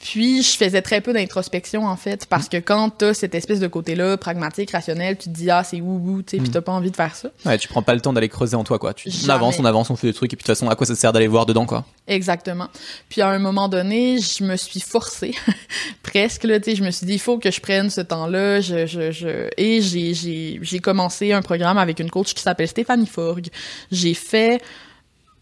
Puis, 0.00 0.44
je 0.44 0.56
faisais 0.56 0.80
très 0.80 1.00
peu 1.00 1.12
d'introspection, 1.12 1.84
en 1.84 1.96
fait, 1.96 2.26
parce 2.26 2.48
que 2.48 2.58
quand 2.58 2.88
t'as 2.90 3.14
cette 3.14 3.34
espèce 3.34 3.58
de 3.58 3.66
côté-là, 3.66 4.16
pragmatique, 4.16 4.70
rationnel, 4.70 5.18
tu 5.18 5.24
te 5.28 5.34
dis, 5.34 5.50
ah, 5.50 5.64
c'est 5.64 5.80
wou-wou, 5.80 6.22
tu 6.22 6.36
sais, 6.36 6.36
puis 6.36 6.50
Mm. 6.50 6.52
t'as 6.52 6.60
pas 6.60 6.70
envie 6.70 6.92
de 6.92 6.96
faire 6.96 7.16
ça. 7.16 7.30
Ouais, 7.44 7.58
tu 7.58 7.66
prends 7.66 7.82
pas 7.82 7.96
le 7.96 8.00
temps 8.00 8.12
d'aller 8.12 8.28
creuser 8.28 8.54
en 8.54 8.62
toi, 8.62 8.78
quoi. 8.78 8.94
Tu, 8.94 9.10
on 9.26 9.28
avance, 9.28 9.58
on 9.58 9.64
avance, 9.64 9.90
on 9.90 9.96
fait 9.96 10.06
des 10.06 10.12
trucs, 10.12 10.32
et 10.32 10.36
puis 10.36 10.44
de 10.44 10.46
toute 10.46 10.54
façon, 10.56 10.68
à 10.70 10.76
quoi 10.76 10.86
ça 10.86 10.94
sert 10.94 11.12
d'aller 11.12 11.26
voir 11.26 11.46
dedans, 11.46 11.66
quoi? 11.66 11.84
Exactement. 12.06 12.68
Puis 13.08 13.22
à 13.22 13.28
un 13.30 13.40
moment 13.40 13.68
donné, 13.68 14.20
je 14.20 14.44
me 14.44 14.54
suis 14.54 14.78
forcée, 14.78 15.34
presque 16.04 16.44
là, 16.44 16.60
tu 16.60 16.70
sais, 16.70 16.76
je 16.76 16.84
me 16.84 16.92
suis 16.92 17.04
dit 17.04 17.14
il 17.14 17.18
faut 17.18 17.38
que 17.38 17.50
je 17.50 17.60
prenne 17.60 17.90
ce 17.90 18.00
temps-là, 18.00 18.60
je, 18.60 18.86
je, 18.86 19.10
je... 19.10 19.48
et 19.56 19.82
j'ai 19.82 20.14
j'ai 20.14 20.60
j'ai 20.62 20.78
commencé 20.78 21.32
un 21.32 21.42
programme 21.42 21.76
avec 21.76 21.98
une 21.98 22.08
coach 22.10 22.34
qui 22.34 22.42
s'appelle 22.42 22.68
Stéphanie 22.68 23.06
Forgue. 23.06 23.48
J'ai 23.90 24.14
fait 24.14 24.62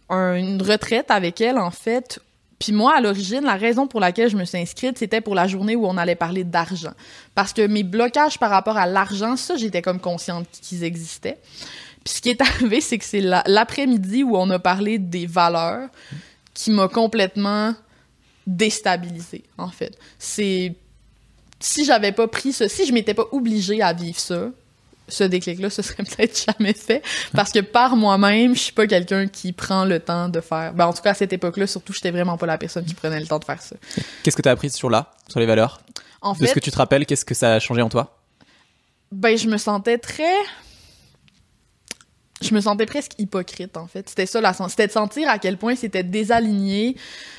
un- 0.08 0.34
une 0.36 0.62
retraite 0.62 1.10
avec 1.10 1.40
elle 1.40 1.58
en 1.58 1.70
fait. 1.70 2.20
Puis 2.58 2.72
moi, 2.72 2.94
à 2.96 3.00
l'origine, 3.02 3.42
la 3.44 3.56
raison 3.56 3.86
pour 3.86 4.00
laquelle 4.00 4.30
je 4.30 4.36
me 4.36 4.44
suis 4.46 4.56
inscrite, 4.56 4.96
c'était 4.96 5.20
pour 5.20 5.34
la 5.34 5.46
journée 5.46 5.76
où 5.76 5.86
on 5.86 5.98
allait 5.98 6.14
parler 6.14 6.42
d'argent. 6.42 6.92
Parce 7.34 7.52
que 7.52 7.66
mes 7.66 7.82
blocages 7.82 8.38
par 8.38 8.48
rapport 8.50 8.78
à 8.78 8.86
l'argent, 8.86 9.36
ça, 9.36 9.56
j'étais 9.56 9.82
comme 9.82 10.00
consciente 10.00 10.46
qu'ils 10.62 10.82
existaient. 10.84 11.38
Puis 12.02 12.14
ce 12.14 12.20
qui 12.22 12.30
est 12.30 12.40
arrivé, 12.40 12.80
c'est 12.80 12.96
que 12.96 13.04
c'est 13.04 13.20
la- 13.20 13.42
l'après-midi 13.46 14.22
où 14.24 14.36
on 14.36 14.48
a 14.50 14.58
parlé 14.58 14.98
des 14.98 15.26
valeurs 15.26 15.88
qui 16.54 16.70
m'a 16.70 16.88
complètement 16.88 17.74
déstabilisée, 18.46 19.44
en 19.58 19.68
fait. 19.68 19.96
C'est 20.18 20.74
si 21.60 21.84
j'avais 21.84 22.12
pas 22.12 22.28
pris 22.28 22.52
ça, 22.52 22.68
si 22.68 22.86
je 22.86 22.92
m'étais 22.92 23.14
pas 23.14 23.24
obligée 23.32 23.82
à 23.82 23.92
vivre 23.92 24.18
ça, 24.18 24.50
ce 25.08 25.24
déclic-là, 25.24 25.70
ce 25.70 25.82
serait 25.82 26.02
peut-être 26.16 26.44
jamais 26.46 26.72
fait. 26.72 27.02
Parce 27.34 27.52
que 27.52 27.60
par 27.60 27.96
moi-même, 27.96 28.54
je 28.54 28.60
suis 28.60 28.72
pas 28.72 28.86
quelqu'un 28.86 29.26
qui 29.26 29.52
prend 29.52 29.84
le 29.84 30.00
temps 30.00 30.28
de 30.28 30.40
faire. 30.40 30.72
Ben, 30.74 30.86
en 30.86 30.92
tout 30.92 31.02
cas, 31.02 31.10
à 31.10 31.14
cette 31.14 31.32
époque-là, 31.32 31.66
surtout, 31.66 31.92
j'étais 31.92 32.10
vraiment 32.10 32.36
pas 32.36 32.46
la 32.46 32.58
personne 32.58 32.84
qui 32.84 32.94
prenait 32.94 33.20
le 33.20 33.26
temps 33.26 33.38
de 33.38 33.44
faire 33.44 33.62
ça. 33.62 33.76
Qu'est-ce 34.22 34.36
que 34.36 34.42
tu 34.42 34.48
as 34.48 34.52
appris 34.52 34.70
sur 34.70 34.90
là, 34.90 35.12
sur 35.28 35.40
les 35.40 35.46
valeurs? 35.46 35.80
En 36.20 36.32
De 36.32 36.38
ce 36.38 36.46
fait, 36.46 36.54
que 36.54 36.60
tu 36.60 36.70
te 36.70 36.76
rappelles, 36.76 37.06
qu'est-ce 37.06 37.24
que 37.24 37.34
ça 37.34 37.54
a 37.54 37.58
changé 37.60 37.82
en 37.82 37.88
toi? 37.88 38.18
Ben, 39.12 39.36
je 39.36 39.48
me 39.48 39.58
sentais 39.58 39.98
très 39.98 40.34
je 42.42 42.54
me 42.54 42.60
sentais 42.60 42.84
presque 42.84 43.12
hypocrite 43.18 43.76
en 43.76 43.86
fait. 43.86 44.08
C'était 44.08 44.26
ça 44.26 44.40
la 44.40 44.52
c'était 44.52 44.86
de 44.86 44.92
sentir 44.92 45.28
à 45.28 45.38
quel 45.38 45.56
point 45.56 45.74
c'était 45.74 46.02
désaligné. 46.02 46.96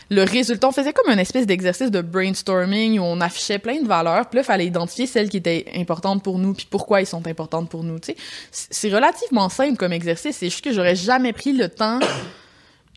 Le 0.09 0.23
résultat, 0.23 0.69
on 0.69 0.71
faisait 0.71 0.93
comme 0.93 1.11
une 1.11 1.19
espèce 1.19 1.45
d'exercice 1.45 1.91
de 1.91 2.01
brainstorming 2.01 2.97
où 2.97 3.03
on 3.03 3.19
affichait 3.21 3.59
plein 3.59 3.81
de 3.81 3.87
valeurs, 3.87 4.29
puis 4.29 4.37
là 4.37 4.43
fallait 4.43 4.65
identifier 4.65 5.05
celles 5.05 5.29
qui 5.29 5.37
étaient 5.37 5.65
importantes 5.75 6.23
pour 6.23 6.39
nous, 6.39 6.53
puis 6.53 6.67
pourquoi 6.69 7.01
ils 7.01 7.05
sont 7.05 7.27
importantes 7.27 7.69
pour 7.69 7.83
nous, 7.83 7.99
tu 7.99 8.13
sais. 8.13 8.17
C'est 8.51 8.93
relativement 8.93 9.49
simple 9.49 9.77
comme 9.77 9.93
exercice, 9.93 10.37
c'est 10.37 10.49
juste 10.49 10.63
que 10.63 10.73
j'aurais 10.73 10.95
jamais 10.95 11.33
pris 11.33 11.53
le 11.53 11.69
temps 11.69 11.99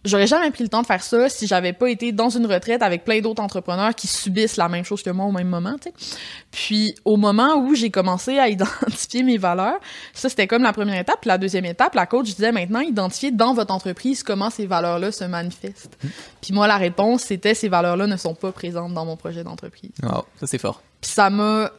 j'aurais 0.04 0.26
jamais 0.26 0.50
pris 0.50 0.62
le 0.62 0.68
temps 0.68 0.82
de 0.82 0.86
faire 0.86 1.02
ça 1.02 1.28
si 1.28 1.46
j'avais 1.46 1.72
pas 1.72 1.90
été 1.90 2.12
dans 2.12 2.30
une 2.30 2.46
retraite 2.46 2.82
avec 2.82 3.04
plein 3.04 3.20
d'autres 3.20 3.42
entrepreneurs 3.42 3.94
qui 3.94 4.06
subissent 4.06 4.56
la 4.56 4.68
même 4.68 4.84
chose 4.84 5.02
que 5.02 5.10
moi 5.10 5.26
au 5.26 5.32
même 5.32 5.48
moment, 5.48 5.76
tu 5.80 5.90
sais. 5.90 6.16
Puis 6.50 6.94
au 7.04 7.16
moment 7.16 7.56
où 7.56 7.74
j'ai 7.74 7.90
commencé 7.90 8.38
à 8.38 8.48
identifier 8.50 9.22
mes 9.22 9.38
valeurs, 9.38 9.78
ça 10.12 10.28
c'était 10.28 10.46
comme 10.46 10.62
la 10.62 10.72
première 10.72 11.00
étape, 11.00 11.20
puis 11.20 11.28
la 11.28 11.38
deuxième 11.38 11.64
étape, 11.64 11.94
la 11.94 12.06
coach 12.06 12.34
disait 12.34 12.52
maintenant 12.52 12.80
identifiez 12.80 13.30
dans 13.30 13.54
votre 13.54 13.72
entreprise 13.72 14.22
comment 14.22 14.50
ces 14.50 14.66
valeurs-là 14.66 15.12
se 15.12 15.24
manifestent. 15.24 15.98
Mmh. 16.02 16.08
Puis 16.40 16.52
moi 16.52 16.66
la 16.66 16.76
réponse 16.76 17.22
c'était 17.22 17.54
ces 17.54 17.68
valeurs-là 17.68 18.06
ne 18.06 18.16
sont 18.16 18.34
pas 18.34 18.52
présentes 18.52 18.94
dans 18.94 19.04
mon 19.04 19.16
projet 19.16 19.44
d'entreprise. 19.44 19.92
Oh, 20.04 20.24
ça 20.38 20.46
c'est 20.46 20.58
fort. 20.58 20.82
Puis 21.00 21.10
ça 21.10 21.30
m'a 21.30 21.70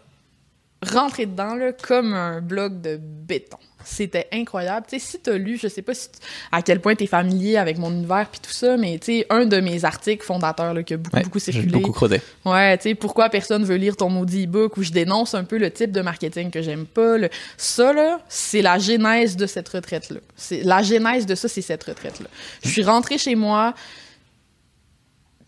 rentré 0.91 1.25
dedans 1.25 1.55
là 1.55 1.71
comme 1.73 2.13
un 2.13 2.41
bloc 2.41 2.81
de 2.81 2.97
béton. 3.01 3.57
C'était 3.83 4.27
incroyable. 4.31 4.85
Tu 4.87 4.99
sais, 4.99 5.05
si 5.05 5.19
t'as 5.19 5.37
lu, 5.37 5.57
je 5.57 5.67
sais 5.67 5.81
pas 5.81 5.93
si 5.93 6.09
à 6.51 6.61
quel 6.61 6.79
point 6.79 6.95
t'es 6.95 7.07
familier 7.07 7.57
avec 7.57 7.77
mon 7.77 7.91
univers 7.91 8.29
puis 8.29 8.39
tout 8.39 8.51
ça, 8.51 8.77
mais 8.77 8.99
tu 8.99 9.23
un 9.29 9.45
de 9.45 9.59
mes 9.59 9.85
articles 9.85 10.25
fondateurs 10.25 10.73
là, 10.73 10.83
qui 10.83 10.93
a 10.93 10.97
beaucoup, 10.97 11.19
beaucoup 11.19 11.39
circulé. 11.39 11.71
beaucoup 11.71 11.91
creusé. 11.91 12.21
Ouais, 12.45 12.77
tu 12.77 12.95
pourquoi 12.95 13.29
personne 13.29 13.63
veut 13.63 13.75
lire 13.75 13.95
ton 13.97 14.09
maudit 14.09 14.45
e-book 14.45 14.77
où 14.77 14.83
je 14.83 14.91
dénonce 14.91 15.33
un 15.33 15.43
peu 15.43 15.57
le 15.57 15.71
type 15.71 15.91
de 15.91 16.01
marketing 16.01 16.51
que 16.51 16.61
j'aime 16.61 16.85
pas. 16.85 17.17
Le... 17.17 17.29
Ça, 17.57 17.93
là, 17.93 18.19
c'est 18.29 18.61
la 18.61 18.77
genèse 18.77 19.35
de 19.35 19.47
cette 19.47 19.69
retraite-là. 19.69 20.19
C'est 20.35 20.61
La 20.63 20.83
genèse 20.83 21.25
de 21.25 21.35
ça, 21.35 21.47
c'est 21.47 21.61
cette 21.61 21.83
retraite-là. 21.83 22.27
Je 22.63 22.69
suis 22.69 22.83
rentrée 22.83 23.17
chez 23.17 23.35
moi, 23.35 23.73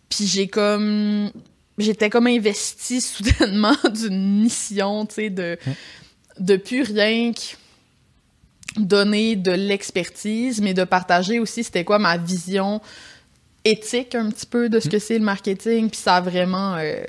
puis 0.09 0.25
j'ai 0.25 0.47
comme 0.47 1.31
j'étais 1.77 2.09
comme 2.09 2.27
investie 2.27 3.01
soudainement 3.01 3.75
d'une 3.93 4.41
mission, 4.41 5.05
tu 5.05 5.15
sais, 5.15 5.29
de, 5.29 5.57
de 6.39 6.55
plus 6.57 6.83
rien 6.83 7.33
que 7.33 7.41
donner 8.77 9.35
de 9.35 9.51
l'expertise, 9.51 10.61
mais 10.61 10.73
de 10.73 10.83
partager 10.83 11.39
aussi 11.39 11.63
c'était 11.63 11.83
quoi 11.83 11.99
ma 11.99 12.17
vision 12.17 12.81
éthique 13.65 14.15
un 14.15 14.29
petit 14.29 14.45
peu 14.45 14.69
de 14.69 14.79
ce 14.79 14.89
que 14.89 14.99
c'est 14.99 15.17
le 15.17 15.23
marketing. 15.23 15.89
Puis 15.89 15.99
ça 15.99 16.15
a 16.15 16.21
vraiment... 16.21 16.75
Euh, 16.75 17.03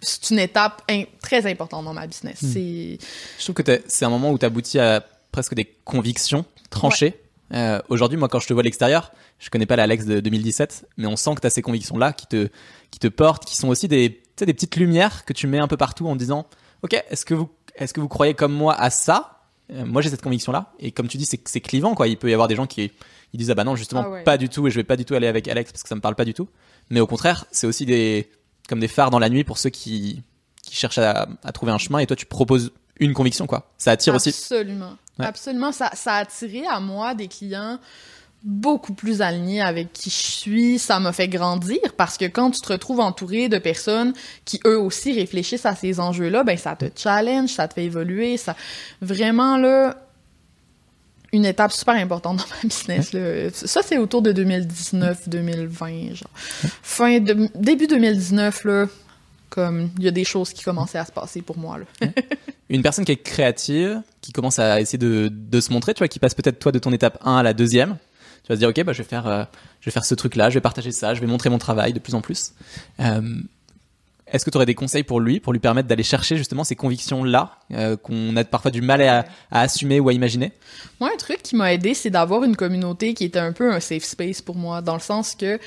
c'est 0.00 0.30
une 0.30 0.38
étape 0.38 0.82
très 1.20 1.50
importante 1.50 1.84
dans 1.84 1.94
ma 1.94 2.06
business. 2.06 2.38
C'est... 2.40 2.98
Je 3.38 3.42
trouve 3.42 3.54
que 3.54 3.82
c'est 3.86 4.04
un 4.04 4.10
moment 4.10 4.30
où 4.30 4.38
tu 4.38 4.44
aboutis 4.44 4.78
à 4.78 5.04
presque 5.32 5.54
des 5.54 5.64
convictions 5.84 6.44
tranchées. 6.70 7.14
Euh, 7.52 7.80
aujourd'hui, 7.88 8.18
moi, 8.18 8.28
quand 8.28 8.40
je 8.40 8.46
te 8.46 8.52
vois 8.52 8.62
à 8.62 8.64
l'extérieur, 8.64 9.12
je 9.44 9.50
connais 9.50 9.66
pas 9.66 9.76
l'Alex 9.76 10.06
de 10.06 10.20
2017, 10.20 10.88
mais 10.96 11.06
on 11.06 11.16
sent 11.16 11.34
que 11.34 11.42
tu 11.42 11.46
as 11.46 11.50
ces 11.50 11.60
convictions-là 11.60 12.14
qui 12.14 12.26
te, 12.26 12.48
qui 12.90 12.98
te 12.98 13.08
portent, 13.08 13.44
qui 13.44 13.58
sont 13.58 13.68
aussi 13.68 13.88
des, 13.88 14.22
des 14.38 14.54
petites 14.54 14.76
lumières 14.76 15.26
que 15.26 15.34
tu 15.34 15.46
mets 15.46 15.58
un 15.58 15.68
peu 15.68 15.76
partout 15.76 16.08
en 16.08 16.16
disant 16.16 16.46
Ok, 16.82 16.94
est-ce 17.10 17.26
que, 17.26 17.34
vous, 17.34 17.50
est-ce 17.76 17.92
que 17.92 18.00
vous 18.00 18.08
croyez 18.08 18.32
comme 18.32 18.54
moi 18.54 18.74
à 18.74 18.88
ça? 18.88 19.42
Euh, 19.70 19.84
Moi, 19.84 20.00
j'ai 20.00 20.08
cette 20.08 20.22
conviction-là. 20.22 20.72
Et 20.78 20.92
comme 20.92 21.08
tu 21.08 21.18
dis, 21.18 21.26
c'est, 21.26 21.60
clivant, 21.60 21.94
quoi. 21.94 22.08
Il 22.08 22.16
peut 22.16 22.30
y 22.30 22.32
avoir 22.32 22.48
des 22.48 22.56
gens 22.56 22.66
qui 22.66 22.90
ils 23.34 23.38
disent 23.38 23.50
Ah 23.50 23.54
bah 23.54 23.64
non, 23.64 23.76
justement, 23.76 24.14
ah 24.16 24.22
pas 24.22 24.38
du 24.38 24.48
tout, 24.48 24.66
et 24.66 24.70
je 24.70 24.76
vais 24.76 24.84
pas 24.84 24.96
du 24.96 25.04
tout 25.04 25.14
aller 25.14 25.26
avec 25.26 25.46
Alex 25.46 25.72
parce 25.72 25.82
que 25.82 25.90
ça 25.90 25.94
me 25.94 26.00
parle 26.00 26.14
pas 26.14 26.24
du 26.24 26.32
tout. 26.32 26.48
Mais 26.88 27.00
au 27.00 27.06
contraire, 27.06 27.44
c'est 27.50 27.66
aussi 27.66 27.84
des, 27.84 28.30
comme 28.66 28.80
des 28.80 28.88
phares 28.88 29.10
dans 29.10 29.18
la 29.18 29.28
nuit 29.28 29.44
pour 29.44 29.58
ceux 29.58 29.70
qui, 29.70 30.22
qui 30.62 30.74
cherchent 30.74 30.96
à, 30.96 31.28
à 31.42 31.52
trouver 31.52 31.72
un 31.72 31.78
chemin. 31.78 31.98
Et 31.98 32.06
toi, 32.06 32.16
tu 32.16 32.24
proposes 32.24 32.72
une 32.98 33.12
conviction, 33.12 33.46
quoi. 33.46 33.74
Ça 33.76 33.90
attire 33.90 34.14
aussi. 34.14 34.30
Absolument. 34.30 34.96
Absolument. 35.18 35.70
Ça, 35.70 35.90
ça 35.92 36.14
a 36.14 36.18
attiré 36.20 36.66
à 36.66 36.80
moi 36.80 37.14
des 37.14 37.28
clients 37.28 37.78
beaucoup 38.44 38.92
plus 38.92 39.22
aligné 39.22 39.62
avec 39.62 39.92
qui 39.94 40.10
je 40.10 40.14
suis, 40.14 40.78
ça 40.78 41.00
m'a 41.00 41.12
fait 41.12 41.28
grandir 41.28 41.80
parce 41.96 42.18
que 42.18 42.26
quand 42.26 42.50
tu 42.50 42.60
te 42.60 42.72
retrouves 42.72 43.00
entouré 43.00 43.48
de 43.48 43.56
personnes 43.56 44.12
qui 44.44 44.60
eux 44.66 44.78
aussi 44.78 45.14
réfléchissent 45.14 45.64
à 45.64 45.74
ces 45.74 45.98
enjeux-là, 45.98 46.44
ben 46.44 46.58
ça 46.58 46.76
te 46.76 46.84
challenge, 46.94 47.48
ça 47.48 47.68
te 47.68 47.74
fait 47.74 47.84
évoluer, 47.84 48.36
ça 48.36 48.54
vraiment 49.00 49.56
là 49.56 49.96
une 51.32 51.46
étape 51.46 51.72
super 51.72 51.94
importante 51.94 52.36
dans 52.36 52.44
ma 52.44 52.62
business. 52.68 53.16
Ça 53.54 53.80
c'est 53.82 53.96
autour 53.96 54.20
de 54.20 54.32
2019 54.32 55.28
2020 55.30 56.14
genre. 56.14 56.30
Fin 56.34 57.20
de, 57.20 57.48
début 57.54 57.86
2019 57.86 58.64
là 58.64 58.86
comme 59.48 59.88
il 59.98 60.04
y 60.04 60.08
a 60.08 60.10
des 60.10 60.24
choses 60.24 60.52
qui 60.52 60.64
commençaient 60.64 60.98
à 60.98 61.06
se 61.06 61.12
passer 61.12 61.40
pour 61.40 61.56
moi. 61.56 61.78
Une 62.68 62.82
personne 62.82 63.06
qui 63.06 63.12
est 63.12 63.22
créative, 63.22 64.02
qui 64.20 64.32
commence 64.32 64.58
à 64.58 64.80
essayer 64.80 64.98
de, 64.98 65.30
de 65.30 65.60
se 65.60 65.72
montrer, 65.72 65.94
tu 65.94 65.98
vois, 65.98 66.08
qui 66.08 66.18
passe 66.18 66.34
peut-être 66.34 66.58
toi 66.58 66.72
de 66.72 66.80
ton 66.80 66.92
étape 66.92 67.18
1 67.24 67.36
à 67.36 67.42
la 67.44 67.52
deuxième, 67.52 67.96
tu 68.44 68.48
vas 68.48 68.56
te 68.56 68.58
dire, 68.58 68.68
ok, 68.68 68.84
bah, 68.84 68.92
je 68.92 68.98
vais 68.98 69.08
faire, 69.08 69.26
euh, 69.26 69.44
je 69.80 69.86
vais 69.86 69.90
faire 69.90 70.04
ce 70.04 70.14
truc-là, 70.14 70.50
je 70.50 70.54
vais 70.54 70.60
partager 70.60 70.92
ça, 70.92 71.14
je 71.14 71.20
vais 71.20 71.26
montrer 71.26 71.48
mon 71.48 71.58
travail 71.58 71.94
de 71.94 71.98
plus 71.98 72.14
en 72.14 72.20
plus. 72.20 72.52
Euh, 73.00 73.22
est-ce 74.26 74.44
que 74.44 74.50
tu 74.50 74.56
aurais 74.56 74.66
des 74.66 74.74
conseils 74.74 75.02
pour 75.02 75.20
lui, 75.20 75.40
pour 75.40 75.52
lui 75.52 75.60
permettre 75.60 75.88
d'aller 75.88 76.02
chercher 76.02 76.36
justement 76.36 76.64
ces 76.64 76.76
convictions-là 76.76 77.52
euh, 77.72 77.96
qu'on 77.96 78.36
a 78.36 78.44
parfois 78.44 78.70
du 78.70 78.82
mal 78.82 79.00
à, 79.02 79.24
assumer 79.50 79.98
ou 79.98 80.10
à 80.10 80.12
imaginer? 80.12 80.52
Moi, 81.00 81.10
un 81.12 81.16
truc 81.16 81.42
qui 81.42 81.56
m'a 81.56 81.72
aidé, 81.72 81.94
c'est 81.94 82.10
d'avoir 82.10 82.44
une 82.44 82.56
communauté 82.56 83.14
qui 83.14 83.24
était 83.24 83.38
un 83.38 83.52
peu 83.52 83.72
un 83.72 83.80
safe 83.80 84.04
space 84.04 84.42
pour 84.42 84.56
moi, 84.56 84.82
dans 84.82 84.94
le 84.94 85.00
sens 85.00 85.34
que 85.34 85.58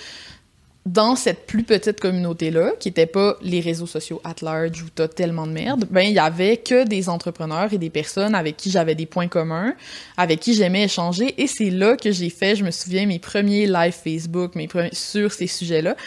dans 0.88 1.17
cette 1.17 1.46
plus 1.46 1.63
petite 1.63 2.00
communauté-là, 2.00 2.72
qui 2.79 2.88
n'était 2.88 3.08
pas 3.08 3.36
les 3.41 3.60
réseaux 3.60 3.88
sociaux 3.88 4.22
at 4.24 4.36
large 4.41 4.82
où 4.84 4.89
t'as 4.89 5.10
tellement 5.10 5.46
de 5.46 5.51
merde, 5.51 5.86
ben 5.91 6.01
il 6.01 6.13
y 6.13 6.20
avait 6.20 6.56
que 6.56 6.86
des 6.86 7.10
entrepreneurs 7.10 7.74
et 7.74 7.77
des 7.77 7.89
personnes 7.89 8.34
avec 8.34 8.56
qui 8.56 8.72
j'avais 8.72 8.96
des 8.96 9.06
points 9.06 9.27
communs, 9.27 9.75
avec 10.15 10.39
qui 10.39 10.53
j'aimais 10.53 10.86
échanger, 10.86 11.36
et 11.38 11.48
c'est 11.48 11.72
là 11.72 11.98
que 11.98 12.12
j'ai 12.13 12.29
fait, 12.29 12.56
je 12.56 12.63
me 12.63 12.72
souviens, 12.72 13.06
mes 13.06 13.20
premiers 13.20 13.67
live 13.67 13.94
Facebook, 13.94 14.56
mes 14.56 14.70
premiers 14.70 14.94
sur 14.94 15.34
ces 15.34 15.48
sujets-là, 15.48 15.98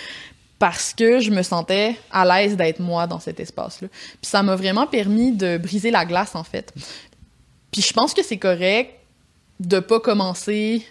parce 0.58 0.94
que 0.94 1.20
je 1.20 1.30
me 1.30 1.42
sentais 1.42 1.96
à 2.10 2.24
l'aise 2.24 2.56
d'être 2.56 2.80
moi 2.80 3.06
dans 3.06 3.20
cet 3.20 3.38
espace-là. 3.38 3.88
Puis 3.88 4.30
ça 4.30 4.42
m'a 4.42 4.56
vraiment 4.56 4.86
permis 4.86 5.32
de 5.32 5.58
briser 5.58 5.90
la 5.90 6.06
glace 6.06 6.34
en 6.34 6.44
fait. 6.44 6.72
Puis 7.70 7.82
je 7.82 7.92
pense 7.92 8.14
que 8.14 8.22
c'est 8.22 8.38
correct 8.38 8.94
de 9.58 9.78
pas 9.78 10.00
commencer 10.00 10.82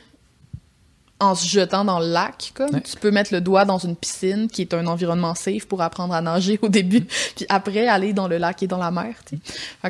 en 1.19 1.35
se 1.35 1.45
jetant 1.47 1.83
dans 1.83 1.99
le 1.99 2.07
lac, 2.07 2.51
comme. 2.53 2.81
Tu 2.81 2.95
peux 2.95 3.11
mettre 3.11 3.33
le 3.33 3.41
doigt 3.41 3.65
dans 3.65 3.77
une 3.77 3.95
piscine, 3.95 4.47
qui 4.47 4.61
est 4.61 4.73
un 4.73 4.87
environnement 4.87 5.35
safe 5.35 5.65
pour 5.65 5.81
apprendre 5.81 6.13
à 6.13 6.21
nager 6.21 6.57
au 6.61 6.69
début, 6.69 7.01
puis 7.35 7.45
après 7.49 7.87
aller 7.87 8.13
dans 8.13 8.27
le 8.27 8.37
lac 8.37 8.63
et 8.63 8.67
dans 8.67 8.77
la 8.77 8.91
mer, 8.91 9.15
tu 9.27 9.37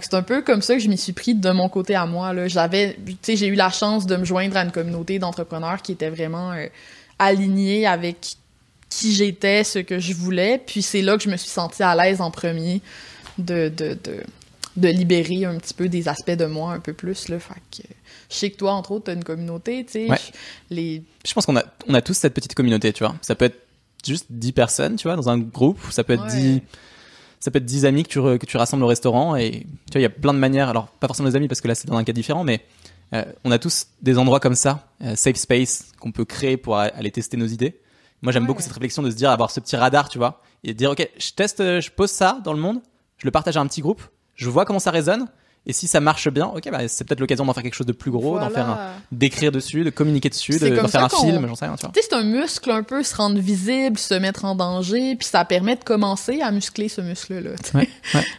c'est 0.01 0.13
un 0.13 0.23
peu 0.23 0.41
comme 0.41 0.61
ça 0.61 0.75
que 0.75 0.79
je 0.79 0.89
m'y 0.89 0.97
suis 0.97 1.13
pris 1.13 1.35
de 1.35 1.51
mon 1.51 1.69
côté 1.69 1.95
à 1.95 2.05
moi, 2.05 2.33
là. 2.33 2.47
J'avais, 2.47 2.97
tu 3.05 3.17
sais, 3.21 3.35
j'ai 3.35 3.47
eu 3.47 3.55
la 3.55 3.69
chance 3.69 4.05
de 4.07 4.15
me 4.15 4.25
joindre 4.25 4.57
à 4.57 4.63
une 4.63 4.71
communauté 4.71 5.19
d'entrepreneurs 5.19 5.81
qui 5.81 5.91
était 5.91 6.09
vraiment 6.09 6.51
euh, 6.51 6.65
alignée 7.19 7.85
avec 7.85 8.35
qui 8.89 9.13
j'étais, 9.13 9.63
ce 9.63 9.79
que 9.79 9.99
je 9.99 10.13
voulais, 10.13 10.61
puis 10.65 10.81
c'est 10.81 11.01
là 11.01 11.15
que 11.15 11.23
je 11.23 11.29
me 11.29 11.37
suis 11.37 11.49
sentie 11.49 11.83
à 11.83 11.95
l'aise 11.95 12.21
en 12.21 12.31
premier 12.31 12.81
de, 13.37 13.69
de, 13.69 13.97
de, 14.03 14.23
de 14.79 14.87
libérer 14.89 15.45
un 15.45 15.57
petit 15.57 15.73
peu 15.73 15.89
des 15.89 16.07
aspects 16.07 16.31
de 16.31 16.45
moi 16.45 16.73
un 16.73 16.79
peu 16.79 16.93
plus, 16.93 17.29
là. 17.29 17.39
Fait 17.39 17.53
que 17.71 17.87
je 18.29 18.35
sais 18.35 18.49
que 18.51 18.57
toi, 18.57 18.73
entre 18.73 18.91
autres, 18.91 19.05
tu 19.05 19.11
as 19.11 19.13
une 19.13 19.23
communauté, 19.23 19.85
tu 19.85 20.07
sais. 20.07 20.31
Les... 20.69 21.03
Je 21.25 21.33
pense 21.33 21.45
qu'on 21.45 21.57
a, 21.57 21.63
on 21.87 21.93
a 21.93 22.01
tous 22.01 22.13
cette 22.13 22.33
petite 22.33 22.55
communauté, 22.55 22.93
tu 22.93 23.03
vois. 23.03 23.15
Ça 23.21 23.35
peut 23.35 23.45
être 23.45 23.59
juste 24.05 24.27
10 24.29 24.51
personnes, 24.51 24.95
tu 24.95 25.07
vois, 25.07 25.15
dans 25.15 25.29
un 25.29 25.37
groupe. 25.37 25.79
Ça 25.91 26.03
peut 26.03 26.13
être 26.13 26.27
10 26.27 26.61
ça 27.39 27.51
peut 27.51 27.57
être 27.59 27.65
10 27.65 27.85
amis 27.85 28.03
que 28.03 28.09
tu, 28.09 28.19
que 28.19 28.45
tu 28.45 28.57
rassembles 28.57 28.83
au 28.83 28.87
restaurant 28.87 29.35
et 29.35 29.51
tu 29.51 29.93
vois, 29.93 30.01
il 30.01 30.01
y 30.01 30.05
a 30.05 30.09
plein 30.09 30.33
de 30.33 30.39
manières. 30.39 30.69
Alors, 30.69 30.87
pas 30.87 31.07
forcément 31.07 31.29
des 31.29 31.35
amis 31.35 31.47
parce 31.47 31.61
que 31.61 31.67
là, 31.67 31.75
c'est 31.75 31.87
dans 31.87 31.95
un 31.95 32.03
cas 32.03 32.11
différent, 32.11 32.43
mais 32.43 32.65
euh, 33.13 33.23
on 33.43 33.51
a 33.51 33.59
tous 33.59 33.87
des 34.01 34.17
endroits 34.17 34.39
comme 34.39 34.55
ça, 34.55 34.87
euh, 35.01 35.15
safe 35.15 35.37
space, 35.37 35.93
qu'on 35.99 36.11
peut 36.11 36.25
créer 36.25 36.57
pour 36.57 36.77
aller 36.77 37.11
tester 37.11 37.37
nos 37.37 37.47
idées. 37.47 37.79
Moi, 38.21 38.33
j'aime 38.33 38.45
beaucoup 38.45 38.61
cette 38.61 38.73
réflexion 38.73 39.01
de 39.01 39.09
se 39.09 39.15
dire, 39.15 39.29
avoir 39.29 39.51
ce 39.51 39.61
petit 39.61 39.77
radar, 39.77 40.09
tu 40.09 40.17
vois, 40.17 40.41
et 40.65 40.73
de 40.73 40.77
dire, 40.77 40.91
OK, 40.91 41.09
je 41.17 41.31
teste, 41.31 41.59
je 41.59 41.89
pose 41.89 42.11
ça 42.11 42.41
dans 42.43 42.51
le 42.51 42.59
monde, 42.59 42.81
je 43.17 43.25
le 43.25 43.31
partage 43.31 43.55
à 43.55 43.61
un 43.61 43.67
petit 43.67 43.79
groupe, 43.79 44.01
je 44.39 44.49
vois 44.49 44.65
comment 44.65 44.79
ça 44.79 44.91
résonne, 44.91 45.27
et 45.65 45.73
si 45.73 45.87
ça 45.87 45.99
marche 45.99 46.29
bien, 46.29 46.45
ok, 46.45 46.71
bah, 46.71 46.87
c'est 46.87 47.05
peut-être 47.05 47.19
l'occasion 47.19 47.45
d'en 47.45 47.53
faire 47.53 47.63
quelque 47.63 47.75
chose 47.75 47.85
de 47.85 47.91
plus 47.91 48.11
gros, 48.11 48.39
d'en 48.39 48.49
faire 48.49 48.77
d'écrire 49.11 49.51
dessus, 49.51 49.83
de 49.83 49.89
communiquer 49.89 50.29
dessus, 50.29 50.57
d'en 50.57 50.87
faire 50.87 51.03
un 51.03 51.09
film, 51.09 51.45
j'en 51.47 51.55
sais 51.55 51.65
rien. 51.65 51.75
Tu 51.75 51.85
sais, 51.93 52.07
c'est 52.09 52.15
un 52.15 52.23
muscle 52.23 52.71
un 52.71 52.81
peu, 52.81 53.03
se 53.03 53.15
rendre 53.15 53.37
visible, 53.39 53.97
se 53.97 54.13
mettre 54.13 54.45
en 54.45 54.55
danger, 54.55 55.15
puis 55.15 55.27
ça 55.27 55.43
permet 55.43 55.75
de 55.75 55.83
commencer 55.83 56.41
à 56.41 56.51
muscler 56.51 56.87
ce 56.87 57.01
muscle-là. 57.01 57.51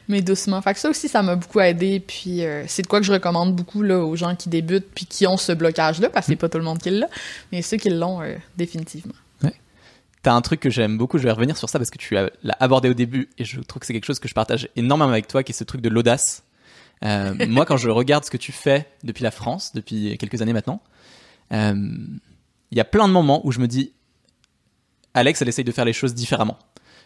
Mais 0.09 0.23
doucement. 0.23 0.63
Fait 0.63 0.73
que 0.73 0.81
ça 0.81 0.89
aussi, 0.89 1.09
ça 1.09 1.23
m'a 1.23 1.37
beaucoup 1.37 1.61
aidé. 1.61 2.01
Puis 2.01 2.45
euh, 2.45 2.65
c'est 2.67 2.83
de 2.83 2.87
quoi 2.87 3.01
que 3.01 3.07
je 3.07 3.13
recommande 3.13 3.55
beaucoup 3.55 3.83
là, 3.83 3.99
aux 3.99 4.17
gens 4.17 4.35
qui 4.35 4.49
débutent 4.49 4.89
puis 4.95 5.05
qui 5.05 5.27
ont 5.27 5.37
ce 5.37 5.53
blocage-là, 5.53 6.09
parce 6.09 6.27
que 6.27 6.33
c'est 6.33 6.37
mm. 6.37 6.39
pas 6.39 6.49
tout 6.49 6.59
le 6.59 6.65
monde 6.65 6.79
qui 6.79 6.91
l'a, 6.91 7.09
mais 7.53 7.61
ceux 7.61 7.77
qui 7.77 7.91
l'ont, 7.91 8.23
euh, 8.23 8.35
définitivement. 8.57 9.15
T'as 10.23 10.33
un 10.33 10.41
truc 10.43 10.61
que 10.61 10.71
j'aime 10.71 10.99
beaucoup, 10.99 11.17
je 11.17 11.25
vais 11.25 11.31
revenir 11.31 11.57
sur 11.57 11.69
ça 11.69 11.79
parce 11.79 11.91
que 11.91 11.99
tu 11.99 12.15
l'as 12.15 12.57
abordé 12.61 12.91
au 12.91 12.95
début 12.95 13.31
et 13.39 13.45
je 13.45 13.61
trouve 13.61 13.81
que 13.81 13.87
c'est 13.87 13.95
quelque 13.95 14.05
chose 14.05 14.19
que 14.19 14.29
je 14.29 14.35
partage 14.35 14.69
énormément 14.77 15.11
avec 15.11 15.29
toi, 15.29 15.43
qui 15.43 15.53
est 15.53 15.55
ce 15.55 15.65
truc 15.65 15.81
de 15.81 15.89
l'audace 15.89 16.45
euh, 17.05 17.35
moi, 17.49 17.65
quand 17.65 17.77
je 17.77 17.89
regarde 17.89 18.25
ce 18.25 18.31
que 18.31 18.37
tu 18.37 18.53
fais 18.53 18.87
depuis 19.05 19.23
la 19.23 19.31
France, 19.31 19.73
depuis 19.75 20.17
quelques 20.19 20.43
années 20.43 20.53
maintenant, 20.53 20.83
euh, 21.53 21.75
il 22.71 22.79
y 22.79 22.81
a 22.81 22.85
plein 22.85 23.09
de 23.09 23.13
moments 23.13 23.45
où 23.47 23.53
je 23.53 23.59
me 23.59 23.67
dis, 23.67 23.93
Alex, 25.15 25.43
elle 25.43 25.49
essaye 25.49 25.65
de 25.65 25.73
faire 25.73 25.85
les 25.85 25.93
choses 25.93 26.15
différemment. 26.15 26.59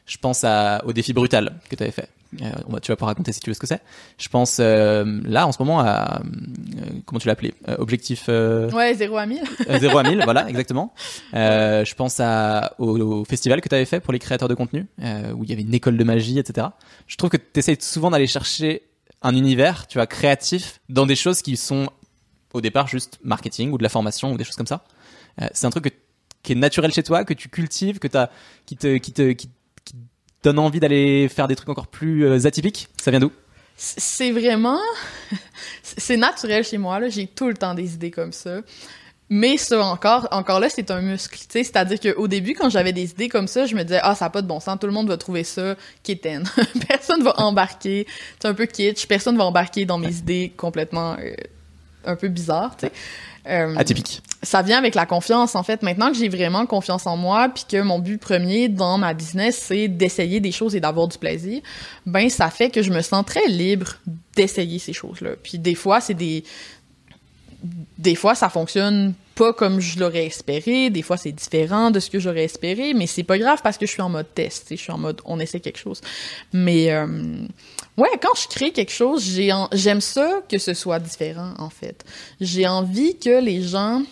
Je 0.07 0.17
pense 0.19 0.45
à, 0.45 0.83
au 0.85 0.93
défi 0.93 1.13
brutal 1.13 1.55
que 1.71 1.77
tu 1.77 1.83
avais 1.83 1.93
fait. 1.93 2.09
Euh, 2.43 2.51
tu 2.83 2.91
vas 2.91 2.97
pas 2.97 3.07
raconter 3.07 3.31
si 3.33 3.39
tu 3.41 3.49
veux 3.51 3.55
ce 3.55 3.61
que 3.61 3.67
c'est. 3.67 3.81
Je 4.19 4.29
pense 4.29 4.59
euh, 4.61 5.21
là 5.25 5.47
en 5.47 5.53
ce 5.53 5.63
moment 5.63 5.81
à 5.81 6.21
euh, 6.21 6.81
comment 7.07 7.21
tu 7.21 7.29
l'as 7.29 7.33
appelé 7.35 7.55
Euh, 7.69 7.77
Objectif 7.79 8.29
Ouais, 8.29 8.93
0 8.95 9.17
à 9.17 9.25
1000. 9.25 9.43
euh, 9.69 9.79
0 9.79 9.97
à 9.99 10.03
1000, 10.03 10.21
voilà, 10.25 10.49
exactement. 10.49 10.93
Je 11.33 11.95
pense 11.95 12.19
à, 12.21 12.75
au, 12.79 12.99
au 12.99 13.25
festival 13.25 13.61
que 13.61 13.69
tu 13.69 13.75
avais 13.77 13.85
fait 13.85 14.01
pour 14.01 14.13
les 14.13 14.19
créateurs 14.19 14.49
de 14.49 14.55
contenu, 14.55 14.87
où 15.37 15.45
il 15.45 15.51
y 15.51 15.53
avait 15.53 15.63
une 15.63 15.75
école 15.75 15.97
de 15.97 16.05
magie, 16.05 16.39
etc. 16.39 16.67
Je 17.07 17.17
trouve 17.17 17.31
que 17.31 17.37
tu 17.37 17.59
essayes 17.59 17.79
souvent 17.81 18.11
d'aller 18.11 18.27
chercher 18.27 18.83
un 19.23 19.35
univers, 19.35 19.87
tu 19.87 19.97
vois, 19.99 20.07
créatif, 20.07 20.81
dans 20.91 21.07
des 21.07 21.17
choses 21.17 21.41
qui 21.41 21.57
sont 21.57 21.89
au 22.53 22.61
départ 22.61 22.89
juste 22.89 23.19
marketing 23.25 23.71
ou 23.73 23.79
de 23.79 23.83
la 23.83 23.89
formation 23.89 24.33
ou 24.33 24.37
des 24.37 24.45
choses 24.45 24.57
comme 24.57 24.67
ça. 24.67 24.85
C'est 25.55 25.67
un 25.67 25.71
truc 25.71 25.85
que- 25.85 25.91
qui 26.43 26.53
est 26.53 26.57
naturel 26.57 26.93
chez 26.93 27.03
toi, 27.03 27.25
que 27.25 27.33
tu 27.33 27.49
cultives, 27.49 27.99
que 28.01 28.09
t'as, 28.09 28.29
qui 28.67 28.77
te, 28.77 28.97
qui 28.99 29.13
te, 29.13 29.33
qui, 29.33 29.49
qui 29.49 29.49
te 29.49 29.53
donne 30.45 30.59
envie 30.59 30.81
d'aller 30.81 31.29
faire 31.29 31.49
des 31.49 31.57
trucs 31.57 31.69
encore 31.69 31.89
plus 31.89 32.25
euh, 32.25 32.47
atypiques. 32.47 32.89
Ça 33.03 33.11
vient 33.11 33.21
d'où? 33.21 33.33
C'est 33.77 34.31
vraiment. 34.31 34.79
C'est 35.83 36.17
naturel 36.17 36.65
chez 36.65 36.79
moi, 36.79 37.01
là. 37.01 37.09
J'ai 37.09 37.27
tout 37.27 37.49
le 37.49 37.55
temps 37.55 37.75
des 37.75 37.95
idées 37.95 38.11
comme 38.11 38.33
ça. 38.33 38.61
Mais 39.31 39.57
ça, 39.57 39.83
encore, 39.83 40.29
encore 40.33 40.61
là, 40.61 40.69
c'est 40.69 40.91
un 40.91 41.01
muscle. 41.01 41.39
C'est-à-dire 41.49 41.99
qu'au 41.99 42.29
début, 42.29 42.53
quand 42.53 42.69
j'avais 42.69 42.93
des 42.93 43.11
idées 43.11 43.31
comme 43.31 43.49
ça, 43.49 43.65
je 43.65 43.75
me 43.75 43.83
disais, 43.83 43.99
ah, 44.03 44.15
ça 44.15 44.27
n'a 44.27 44.31
pas 44.31 44.43
de 44.43 44.47
bon 44.47 44.61
sens, 44.61 44.79
tout 44.79 44.87
le 44.87 44.93
monde 44.93 45.09
va 45.09 45.17
trouver 45.17 45.45
ça 45.45 45.77
quétaine. 46.03 46.45
personne 46.89 47.23
va 47.23 47.41
embarquer. 47.41 48.07
C'est 48.39 48.49
un 48.49 48.55
peu 48.55 48.67
kitsch. 48.67 49.07
Personne 49.07 49.39
va 49.39 49.45
embarquer 49.45 49.87
dans 49.87 49.97
mes 49.97 50.15
idées 50.15 50.53
complètement 50.55 51.17
euh, 51.19 51.35
un 52.05 52.17
peu 52.17 52.29
bizarres, 52.29 52.77
tu 52.77 52.87
sais. 52.87 52.93
Euh, 53.47 53.77
Atypique. 53.77 54.23
ça 54.43 54.63
vient 54.63 54.79
avec 54.79 54.95
la 54.95 55.05
confiance 55.05 55.55
en 55.55 55.63
fait 55.63 55.83
maintenant 55.83 56.11
que 56.11 56.17
j'ai 56.17 56.31
vraiment 56.31 56.65
confiance 56.65 57.07
en 57.07 57.19
moi 57.19 57.51
puis 57.51 57.65
que 57.69 57.83
mon 57.83 57.99
but 57.99 58.19
premier 58.19 58.71
dans 58.71 58.97
ma 58.97 59.13
business 59.13 59.65
c'est 59.69 59.87
d'essayer 59.87 60.41
des 60.41 60.51
choses 60.51 60.75
et 60.75 60.81
d'avoir 60.81 61.09
du 61.09 61.19
plaisir 61.19 61.61
ben 62.07 62.31
ça 62.31 62.49
fait 62.49 62.71
que 62.71 62.81
je 62.81 62.91
me 62.91 63.03
sens 63.03 63.23
très 63.27 63.47
libre 63.47 63.97
d'essayer 64.35 64.79
ces 64.79 64.95
choses 64.95 65.21
là 65.21 65.33
puis 65.43 65.59
des 65.59 65.75
fois 65.75 66.01
c'est 66.01 66.15
des 66.15 66.43
des 67.99 68.15
fois 68.15 68.35
ça 68.35 68.49
fonctionne 68.49 69.13
pas 69.35 69.53
comme 69.53 69.81
je 69.81 69.99
l'aurais 69.99 70.27
espéré. 70.27 70.91
Des 70.91 71.03
fois 71.03 71.17
c'est 71.17 71.33
différent 71.33 71.91
de 71.91 72.01
ce 72.01 72.11
que 72.11 72.19
j'aurais 72.19 72.45
espéré 72.45 72.95
mais 72.95 73.07
c'est 73.07 73.23
pas 73.23 73.39
grave 73.39 73.61
parce 73.63 73.79
que 73.79 73.87
je 73.87 73.93
suis 73.93 74.03
en 74.03 74.09
mode 74.09 74.33
test 74.35 74.67
je 74.71 74.77
suis 74.77 74.93
en 74.93 74.99
mode 74.99 75.21
on 75.25 75.41
essaie 75.41 75.61
quelque 75.61 75.79
chose. 75.79 76.01
Mais 76.53 76.93
euh, 76.93 77.07
ouais 77.97 78.11
quand 78.21 78.35
je 78.41 78.49
crée 78.49 78.71
quelque 78.71 78.93
chose 78.93 79.25
j'aime 79.73 80.01
ça 80.01 80.41
que 80.49 80.59
ce 80.59 80.75
soit 80.75 80.99
différent 80.99 81.55
en 81.59 81.71
fait. 81.71 82.05
J'ai 82.41 82.67
envie 82.67 83.19
que 83.19 83.41
les 83.41 83.63
gens 83.63 84.03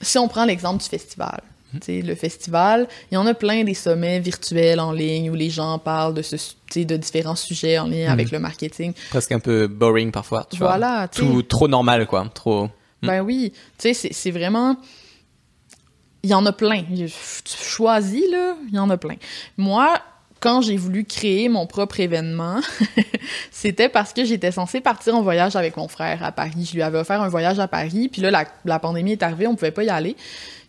si 0.00 0.18
on 0.18 0.28
prend 0.28 0.44
l'exemple 0.44 0.82
du 0.82 0.88
festival, 0.88 1.42
tu 1.72 1.78
sais, 1.82 2.02
le 2.02 2.14
festival, 2.14 2.88
il 3.10 3.14
y 3.14 3.16
en 3.18 3.26
a 3.26 3.34
plein 3.34 3.64
des 3.64 3.74
sommets 3.74 4.20
virtuels 4.20 4.80
en 4.80 4.92
ligne 4.92 5.30
où 5.30 5.34
les 5.34 5.50
gens 5.50 5.78
parlent 5.78 6.14
de, 6.14 6.22
ce, 6.22 6.36
de 6.74 6.96
différents 6.96 7.34
sujets 7.36 7.78
en 7.78 7.86
lien 7.88 8.10
avec 8.10 8.30
le 8.30 8.38
marketing. 8.38 8.92
Presque 9.10 9.32
un 9.32 9.40
peu 9.40 9.66
boring 9.66 10.10
parfois. 10.12 10.46
Tu 10.50 10.56
vois. 10.58 10.68
Voilà, 10.68 11.08
sais. 11.10 11.20
Tout 11.20 11.42
trop 11.42 11.68
normal 11.68 12.06
quoi. 12.06 12.26
Trop. 12.34 12.68
Ben 13.02 13.20
oui, 13.20 13.52
tu 13.52 13.58
sais, 13.78 13.94
c'est- 13.94 14.12
c'est 14.12 14.30
vraiment... 14.30 14.76
Il 16.22 16.30
y 16.30 16.34
en 16.34 16.44
a 16.46 16.52
plein. 16.52 16.82
Tu 16.82 17.08
choisis, 17.56 18.24
là, 18.32 18.56
il 18.68 18.74
y 18.74 18.78
en 18.80 18.90
a 18.90 18.96
plein. 18.96 19.14
Moi, 19.56 20.00
quand 20.40 20.60
j'ai 20.60 20.76
voulu 20.76 21.04
créer 21.04 21.48
mon 21.48 21.66
propre 21.66 22.00
événement, 22.00 22.60
c'était 23.52 23.88
parce 23.88 24.12
que 24.12 24.24
j'étais 24.24 24.50
censée 24.50 24.80
partir 24.80 25.14
en 25.14 25.22
voyage 25.22 25.54
avec 25.56 25.76
mon 25.76 25.86
frère 25.88 26.24
à 26.24 26.32
Paris. 26.32 26.64
Je 26.68 26.74
lui 26.74 26.82
avais 26.82 26.98
offert 26.98 27.22
un 27.22 27.28
voyage 27.28 27.58
à 27.60 27.68
Paris, 27.68 28.08
puis 28.10 28.22
là, 28.22 28.30
la, 28.30 28.44
la 28.64 28.78
pandémie 28.78 29.12
est 29.12 29.22
arrivée, 29.22 29.46
on 29.46 29.54
pouvait 29.54 29.70
pas 29.70 29.84
y 29.84 29.88
aller. 29.88 30.16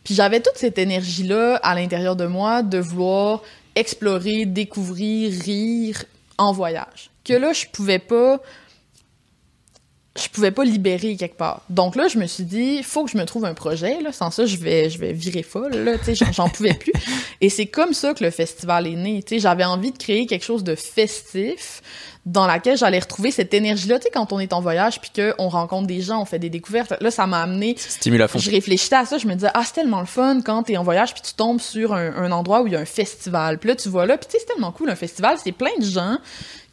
Puis 0.07 0.15
j'avais 0.15 0.39
toute 0.39 0.55
cette 0.55 0.77
énergie-là 0.77 1.57
à 1.57 1.75
l'intérieur 1.75 2.15
de 2.15 2.25
moi 2.25 2.63
de 2.63 2.77
vouloir 2.77 3.41
explorer, 3.75 4.45
découvrir, 4.45 5.37
rire 5.41 6.05
en 6.37 6.53
voyage. 6.53 7.09
Que 7.25 7.33
là, 7.33 7.51
je 7.51 7.65
pouvais 7.65 7.99
pas 7.99 8.39
je 10.21 10.29
pouvais 10.29 10.51
pas 10.51 10.63
libérer 10.63 11.15
quelque 11.15 11.37
part. 11.37 11.61
Donc 11.69 11.95
là, 11.95 12.07
je 12.07 12.17
me 12.17 12.25
suis 12.27 12.43
dit, 12.43 12.81
faut 12.83 13.05
que 13.05 13.11
je 13.11 13.17
me 13.17 13.25
trouve 13.25 13.45
un 13.45 13.53
projet. 13.53 14.01
Là. 14.01 14.11
Sans 14.11 14.31
ça, 14.31 14.45
je 14.45 14.57
vais, 14.57 14.89
je 14.89 14.97
vais 14.97 15.13
virer 15.13 15.43
folle. 15.43 15.75
Là, 15.75 15.97
tu 15.97 16.15
sais, 16.15 16.25
j'en- 16.33 16.49
pouvais 16.49 16.73
plus. 16.73 16.93
Et 17.41 17.49
c'est 17.49 17.67
comme 17.67 17.93
ça 17.93 18.13
que 18.13 18.23
le 18.23 18.31
festival 18.31 18.87
est 18.87 18.95
né. 18.95 19.21
Tu 19.23 19.35
sais, 19.35 19.39
j'avais 19.39 19.63
envie 19.65 19.91
de 19.91 19.97
créer 19.97 20.25
quelque 20.25 20.43
chose 20.45 20.63
de 20.63 20.75
festif 20.75 21.81
dans 22.25 22.45
laquelle 22.45 22.77
j'allais 22.77 22.99
retrouver 22.99 23.31
cette 23.31 23.53
énergie-là. 23.53 23.99
Tu 23.99 24.03
sais, 24.05 24.09
quand 24.13 24.33
on 24.33 24.39
est 24.39 24.51
en 24.51 24.59
voyage 24.59 24.99
puis 24.99 25.11
qu'on 25.15 25.47
rencontre 25.47 25.87
des 25.87 26.01
gens, 26.01 26.21
on 26.21 26.25
fait 26.25 26.39
des 26.39 26.49
découvertes. 26.49 26.93
Là, 26.99 27.09
ça 27.09 27.25
m'a 27.25 27.41
amené 27.41 27.75
Stimule 27.77 28.21
à 28.21 28.27
fond. 28.27 28.37
je 28.39 28.51
réfléchissais 28.51 28.95
à 28.95 29.05
ça, 29.05 29.17
je 29.17 29.27
me 29.27 29.33
disais, 29.33 29.47
ah, 29.53 29.61
c'est 29.65 29.73
tellement 29.73 30.01
le 30.01 30.05
fun 30.05 30.41
quand 30.43 30.63
t'es 30.63 30.75
en 30.75 30.83
voyage 30.83 31.13
puis 31.13 31.21
tu 31.21 31.33
tombes 31.33 31.61
sur 31.61 31.93
un, 31.93 32.13
un 32.17 32.31
endroit 32.33 32.61
où 32.63 32.67
il 32.67 32.73
y 32.73 32.75
a 32.75 32.79
un 32.79 32.85
festival. 32.85 33.59
Puis 33.59 33.69
là, 33.69 33.75
tu 33.75 33.87
vois 33.87 34.05
là, 34.05 34.17
puis 34.17 34.27
tu 34.27 34.33
sais, 34.33 34.39
c'est 34.45 34.53
tellement 34.53 34.71
cool, 34.73 34.89
un 34.89 34.95
festival, 34.97 35.37
c'est 35.41 35.53
plein 35.53 35.71
de 35.79 35.85
gens 35.85 36.17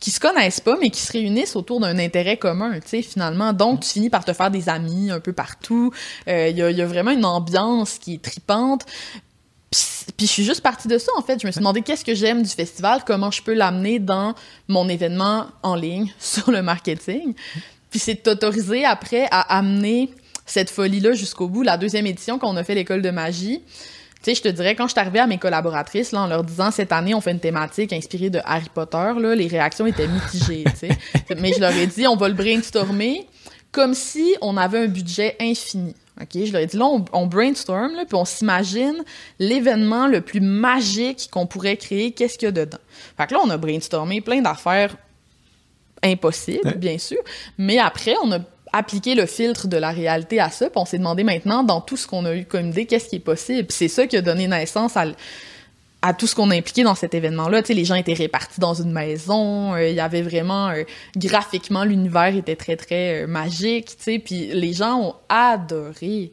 qui 0.05 0.11
se 0.11 0.21
connaissent 0.21 0.61
pas, 0.61 0.77
mais 0.79 0.91
qui 0.91 1.01
se 1.01 1.11
réunissent 1.13 1.57
autour 1.57 1.81
d'un 1.81 1.99
intérêt 1.99 2.37
commun, 2.37 2.79
tu 2.79 2.89
sais, 2.89 3.01
finalement. 3.01 3.55
Donc, 3.55 3.81
tu 3.81 3.89
finis 3.89 4.11
par 4.11 4.23
te 4.23 4.35
faire 4.35 4.51
des 4.51 4.69
amis 4.69 5.11
un 5.11 5.19
peu 5.19 5.33
partout. 5.33 5.95
Euh, 6.29 6.49
Il 6.51 6.59
y, 6.59 6.63
a, 6.63 6.71
y 6.71 6.83
a 6.83 6.87
vraiment 6.87 7.13
une 7.13 7.25
ambiance 7.25 7.97
qui 7.97 8.13
est 8.13 8.23
tripante. 8.23 8.85
Puis, 9.71 10.27
je 10.27 10.31
suis 10.31 10.45
juste 10.45 10.61
partie 10.61 10.89
de 10.89 10.99
ça, 10.99 11.11
en 11.17 11.23
fait. 11.23 11.41
Je 11.41 11.47
me 11.47 11.53
suis 11.53 11.61
demandé 11.61 11.81
qu'est-ce 11.81 12.05
que 12.05 12.15
j'aime 12.15 12.43
du 12.43 12.51
festival, 12.51 13.01
comment 13.07 13.31
je 13.31 13.43
peux 13.43 13.55
l'amener 13.55 13.99
dans 13.99 14.35
mon 14.69 14.91
événement 14.91 15.47
en 15.63 15.75
ligne 15.75 16.13
sur 16.19 16.51
le 16.51 16.61
marketing. 16.61 17.33
Puis 17.89 17.99
c'est 17.99 18.17
t'autoriser 18.17 18.85
après 18.85 19.27
à 19.31 19.57
amener 19.57 20.11
cette 20.45 20.69
folie-là 20.69 21.15
jusqu'au 21.15 21.49
bout. 21.49 21.63
La 21.63 21.79
deuxième 21.79 22.07
édition, 22.07 22.39
quand 22.39 22.53
on 22.53 22.57
a 22.59 22.65
fait 22.65 22.75
l'école 22.75 23.01
de 23.01 23.11
magie, 23.11 23.63
sais, 24.25 24.35
je 24.35 24.43
te 24.43 24.49
dirais, 24.49 24.75
quand 24.75 24.87
je 24.87 24.93
suis 24.93 25.01
arrivée 25.01 25.19
à 25.19 25.27
mes 25.27 25.39
collaboratrices, 25.39 26.13
là, 26.13 26.23
en 26.23 26.27
leur 26.27 26.45
disant, 26.45 26.71
cette 26.71 26.93
année, 26.93 27.15
on 27.15 27.21
fait 27.21 27.33
une 27.33 27.41
thématique 27.41 27.93
inspirée 27.93 28.31
de 28.31 28.41
Harry 28.45 28.69
Potter, 28.73 29.13
là, 29.19 29.35
les 29.35 29.47
réactions 29.47 29.87
étaient 29.87 30.09
mitigées, 30.09 30.65
tu 30.65 30.89
sais. 30.89 30.99
Mais 31.41 31.53
je 31.53 31.61
leur 31.61 31.73
ai 31.73 31.87
dit, 31.87 32.07
on 32.07 32.17
va 32.17 32.29
le 32.29 32.35
brainstormer 32.35 33.27
comme 33.73 33.95
si 33.95 34.37
on 34.41 34.57
avait 34.57 34.79
un 34.79 34.87
budget 34.87 35.37
infini. 35.41 35.95
OK? 36.21 36.45
Je 36.45 36.53
leur 36.53 36.63
ai 36.63 36.67
dit, 36.67 36.77
là, 36.77 36.87
on, 36.87 37.05
on 37.13 37.27
brainstorm, 37.27 37.95
là, 37.95 38.05
puis 38.05 38.15
on 38.15 38.25
s'imagine 38.25 39.03
l'événement 39.39 40.07
le 40.07 40.21
plus 40.21 40.41
magique 40.41 41.29
qu'on 41.31 41.47
pourrait 41.47 41.77
créer, 41.77 42.13
qu'est-ce 42.13 42.39
qu'il 42.39 42.47
y 42.47 42.49
a 42.49 42.53
dedans? 42.53 42.79
Fait 43.17 43.27
que 43.27 43.35
là, 43.35 43.41
on 43.45 43.51
a 43.51 43.57
brainstormé 43.57 44.21
plein 44.21 44.41
d'affaires 44.41 44.97
impossibles, 46.03 46.75
bien 46.77 46.99
sûr, 46.99 47.19
mais 47.59 47.79
après, 47.79 48.15
on 48.23 48.31
a 48.31 48.39
appliqué 48.75 49.15
le 49.15 49.27
filtre 49.27 49.69
de 49.69 49.77
la 49.77 49.93
réalité 49.93 50.41
à 50.41 50.51
ça, 50.51 50.69
puis 50.69 50.81
on 50.81 50.85
s'est 50.85 50.99
demandé 50.99 51.23
maintenant, 51.23 51.63
dans 51.63 51.81
tout 51.81 51.97
ce 51.97 52.09
qu'on 52.09 52.25
a 52.25 52.35
eu 52.35 52.45
comme 52.45 52.71
idée, 52.71 52.87
qu'est-ce 52.87 53.09
qui 53.09 53.17
est 53.17 53.21
possible? 53.21 53.69
C'est 53.71 53.87
ça 53.87 54.09
qui 54.09 54.17
a 54.17 54.21
donné 54.21 54.49
naissance 54.49 54.97
à, 54.97 56.13
tout 56.13 56.27
ce 56.27 56.35
qu'on 56.35 56.51
a 56.51 56.57
impliqué 56.57 56.83
dans 56.83 56.97
cet 56.97 57.15
événement-là. 57.15 57.63
Tu 57.63 57.69
sais, 57.69 57.75
les 57.75 57.85
gens 57.85 57.95
étaient 57.95 58.15
répartis 58.15 58.61
dans 58.61 58.75
une 58.75 58.93
maison, 58.93 59.75
euh, 59.75 59.89
il 59.89 59.95
y 59.95 60.01
avait 60.01 60.23
vraiment, 60.23 60.71
euh, 60.71 60.83
graphiquement, 61.17 61.85
l'univers 61.85 62.35
était 62.35 62.57
très, 62.57 62.77
très 62.77 63.23
euh, 63.23 63.27
magique, 63.29 63.97
tu 63.97 64.03
sais, 64.03 64.19
puis 64.19 64.49
les 64.49 64.73
gens 64.73 65.01
ont 65.01 65.15
adoré 65.29 66.33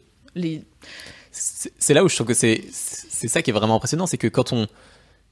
c'est 1.34 1.94
là 1.94 2.04
où 2.04 2.10
je 2.10 2.16
trouve 2.16 2.28
que 2.28 2.34
c'est 2.34 2.64
ça 2.72 3.42
qui 3.42 3.52
est 3.52 3.54
vraiment 3.54 3.76
impressionnant, 3.76 4.08
c'est 4.08 4.18
que 4.18 4.28
quand 4.28 4.52
on 4.52 4.68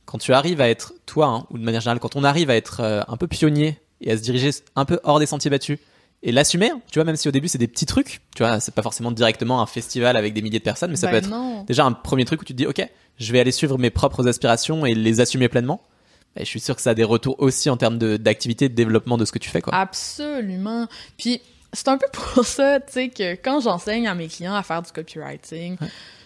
quand 0.06 0.18
tu 0.18 0.34
arrives 0.34 0.60
à 0.60 0.70
être 0.70 0.94
toi 1.06 1.28
hein, 1.28 1.48
ou 1.52 1.58
de 1.58 1.64
manière 1.64 1.82
générale 1.82 2.00
quand 2.00 2.16
on 2.16 2.24
arrive 2.24 2.50
à 2.50 2.56
être 2.56 2.82
un 3.08 3.18
peu 3.18 3.28
pionnier 3.28 3.80
et 4.02 4.12
à 4.12 4.18
se 4.18 4.22
diriger 4.22 4.50
un 4.76 4.84
peu 4.86 5.00
hors 5.04 5.20
des 5.20 5.26
sentiers 5.26 5.52
battus 5.52 5.78
et 6.22 6.32
l'assumer, 6.32 6.70
hein, 6.70 6.82
tu 6.92 7.00
vois 7.00 7.06
même 7.06 7.16
si 7.16 7.28
au 7.28 7.32
début 7.32 7.48
c'est 7.48 7.58
des 7.58 7.68
petits 7.68 7.86
trucs, 7.86 8.22
tu 8.36 8.44
vois, 8.44 8.60
c'est 8.60 8.74
pas 8.74 8.82
forcément 8.82 9.12
directement 9.12 9.62
un 9.62 9.66
festival 9.66 10.18
avec 10.18 10.34
des 10.34 10.42
milliers 10.42 10.60
de 10.60 10.64
personnes, 10.64 10.92
mais 10.92 10.98
ça 10.98 11.08
Ben 11.08 11.12
peut 11.12 11.18
être 11.18 11.30
non. 11.30 11.64
déjà 11.64 11.86
un 11.86 11.94
premier 11.94 12.26
truc 12.26 12.42
où 12.42 12.46
tu 12.46 12.54
te 12.54 12.58
dis 12.58 12.68
OK, 12.68 12.86
je 13.18 13.32
vais 13.32 13.40
aller 13.40 13.52
suivre 13.52 13.78
mes 13.78 13.90
propres 13.90 14.28
aspirations 14.28 14.86
et 14.86 14.94
les 14.94 15.22
assumer 15.22 15.48
pleinement. 15.48 15.82
Et 16.36 16.42
je 16.42 16.50
suis 16.50 16.60
sûr 16.60 16.76
que 16.76 16.82
ça 16.82 16.92
a 16.92 16.94
des 16.94 17.04
retours 17.04 17.36
aussi 17.40 17.70
en 17.70 17.78
termes 17.78 17.98
d'activité, 17.98 18.70
de, 18.70 18.76
développement 18.76 19.18
de 19.18 19.26
ce 19.26 19.32
que 19.32 19.40
tu 19.40 19.50
fais 19.50 19.62
quoi. 19.62 19.74
Absolument. 19.74 20.88
Puis 21.18 21.42
c'est 21.74 21.88
un 21.88 21.98
peu 21.98 22.08
pour 22.12 22.46
ça, 22.46 22.80
tu 22.80 22.94
sais, 22.94 23.10
que 23.10 23.34
quand 23.36 23.62
j'enseigne 23.62 24.08
à 24.08 24.14
mes 24.14 24.28
clients 24.28 24.56
à 24.56 24.64
faire 24.64 24.82
du 24.82 24.92
copywriting, 24.92 25.78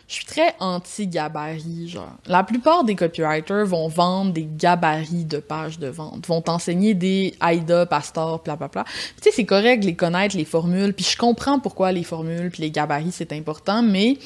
je 0.08 0.16
suis 0.16 0.26
très 0.26 0.56
anti-gabarit, 0.60 1.88
genre. 1.88 2.14
La 2.28 2.44
plupart 2.44 2.84
des 2.84 2.96
copywriters 2.96 3.66
vont 3.66 3.88
vendre 3.88 4.34
des 4.34 4.48
gabarits 4.58 5.26
de 5.26 5.38
pages 5.38 5.80
de 5.80 5.88
vente, 5.88 6.28
vont 6.28 6.42
t'enseigner 6.42 6.94
des 6.94 7.34
AIDA, 7.42 7.86
Pastor, 7.86 8.42
bla 8.44 8.56
bla 8.56 8.68
bla. 8.68 8.84
Tu 8.84 9.24
sais, 9.24 9.32
c'est 9.34 9.46
correct 9.46 9.82
de 9.82 9.88
les 9.88 9.96
connaître, 9.96 10.36
les 10.36 10.46
formules, 10.46 10.94
puis 10.94 11.06
je 11.06 11.18
comprends 11.18 11.60
pourquoi 11.60 11.92
les 11.92 12.04
formules 12.04 12.52
puis 12.52 12.62
les 12.62 12.72
gabarits, 12.72 13.12
c'est 13.12 13.32
important, 13.32 13.82
mais 13.82 14.18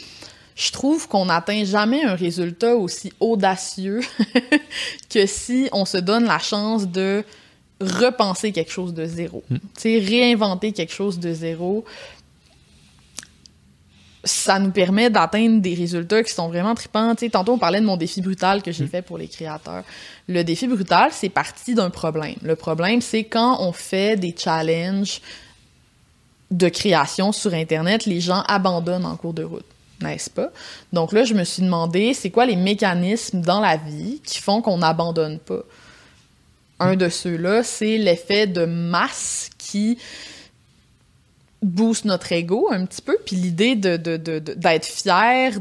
je 0.56 0.72
trouve 0.72 1.08
qu'on 1.08 1.26
n'atteint 1.26 1.64
jamais 1.64 2.04
un 2.04 2.16
résultat 2.16 2.76
aussi 2.76 3.14
audacieux 3.20 4.02
que 5.10 5.28
si 5.28 5.70
on 5.72 5.86
se 5.86 5.98
donne 5.98 6.26
la 6.26 6.40
chance 6.40 6.88
de 6.88 7.24
repenser 7.80 8.52
quelque 8.52 8.72
chose 8.72 8.94
de 8.94 9.06
zéro. 9.06 9.44
Tu 9.50 9.60
sais, 9.78 10.00
réinventer 10.00 10.72
quelque 10.72 10.94
chose 10.94 11.20
de 11.20 11.32
zéro, 11.32 11.86
ça 14.28 14.60
nous 14.60 14.72
permet 14.72 15.10
d'atteindre 15.10 15.62
des 15.62 15.74
résultats 15.74 16.22
qui 16.24 16.34
sont 16.34 16.50
vraiment 16.50 16.76
tripants. 16.76 17.16
Tu 17.16 17.26
sais, 17.26 17.32
tantôt, 17.32 17.54
on 17.54 17.58
parlait 17.58 17.82
de 17.82 17.86
mon 17.86 17.98
défi 17.98 18.22
brutal 18.22 18.62
que 18.62 18.72
j'ai 18.72 18.86
fait 18.86 19.02
pour 19.02 19.18
les 19.18 19.28
créateurs. 19.28 19.84
Le 20.28 20.44
défi 20.44 20.68
brutal, 20.68 21.10
c'est 21.12 21.30
parti 21.30 21.74
d'un 21.74 21.90
problème. 21.90 22.36
Le 22.42 22.56
problème, 22.56 23.02
c'est 23.02 23.24
quand 23.24 23.62
on 23.62 23.72
fait 23.72 24.18
des 24.18 24.36
challenges 24.38 25.22
de 26.52 26.70
création 26.70 27.32
sur 27.32 27.54
Internet, 27.54 28.06
les 28.06 28.22
gens 28.22 28.44
abandonnent 28.48 29.06
en 29.06 29.16
cours 29.16 29.34
de 29.34 29.44
route. 29.44 29.66
n'est-ce 30.02 30.30
pas? 30.30 30.52
Donc 30.94 31.12
là, 31.12 31.24
je 31.24 31.34
me 31.34 31.44
suis 31.44 31.64
demandé, 31.64 32.14
c'est 32.14 32.30
quoi 32.30 32.46
les 32.46 32.56
mécanismes 32.56 33.42
dans 33.42 33.60
la 33.60 33.78
vie 33.78 34.22
qui 34.24 34.40
font 34.40 34.62
qu'on 34.62 34.78
n'abandonne 34.78 35.40
pas? 35.40 35.64
Un 36.80 36.96
de 36.96 37.10
ceux-là, 37.10 37.64
c'est 37.64 37.98
l'effet 37.98 38.46
de 38.46 38.66
masse 38.66 39.50
qui 39.58 39.98
booste 41.62 42.06
notre 42.06 42.32
ego 42.32 42.68
un 42.72 42.86
petit 42.86 43.02
peu, 43.02 43.18
puis 43.26 43.36
l'idée 43.36 43.76
de, 43.76 43.98
d'être 43.98 44.86
fier 44.86 45.54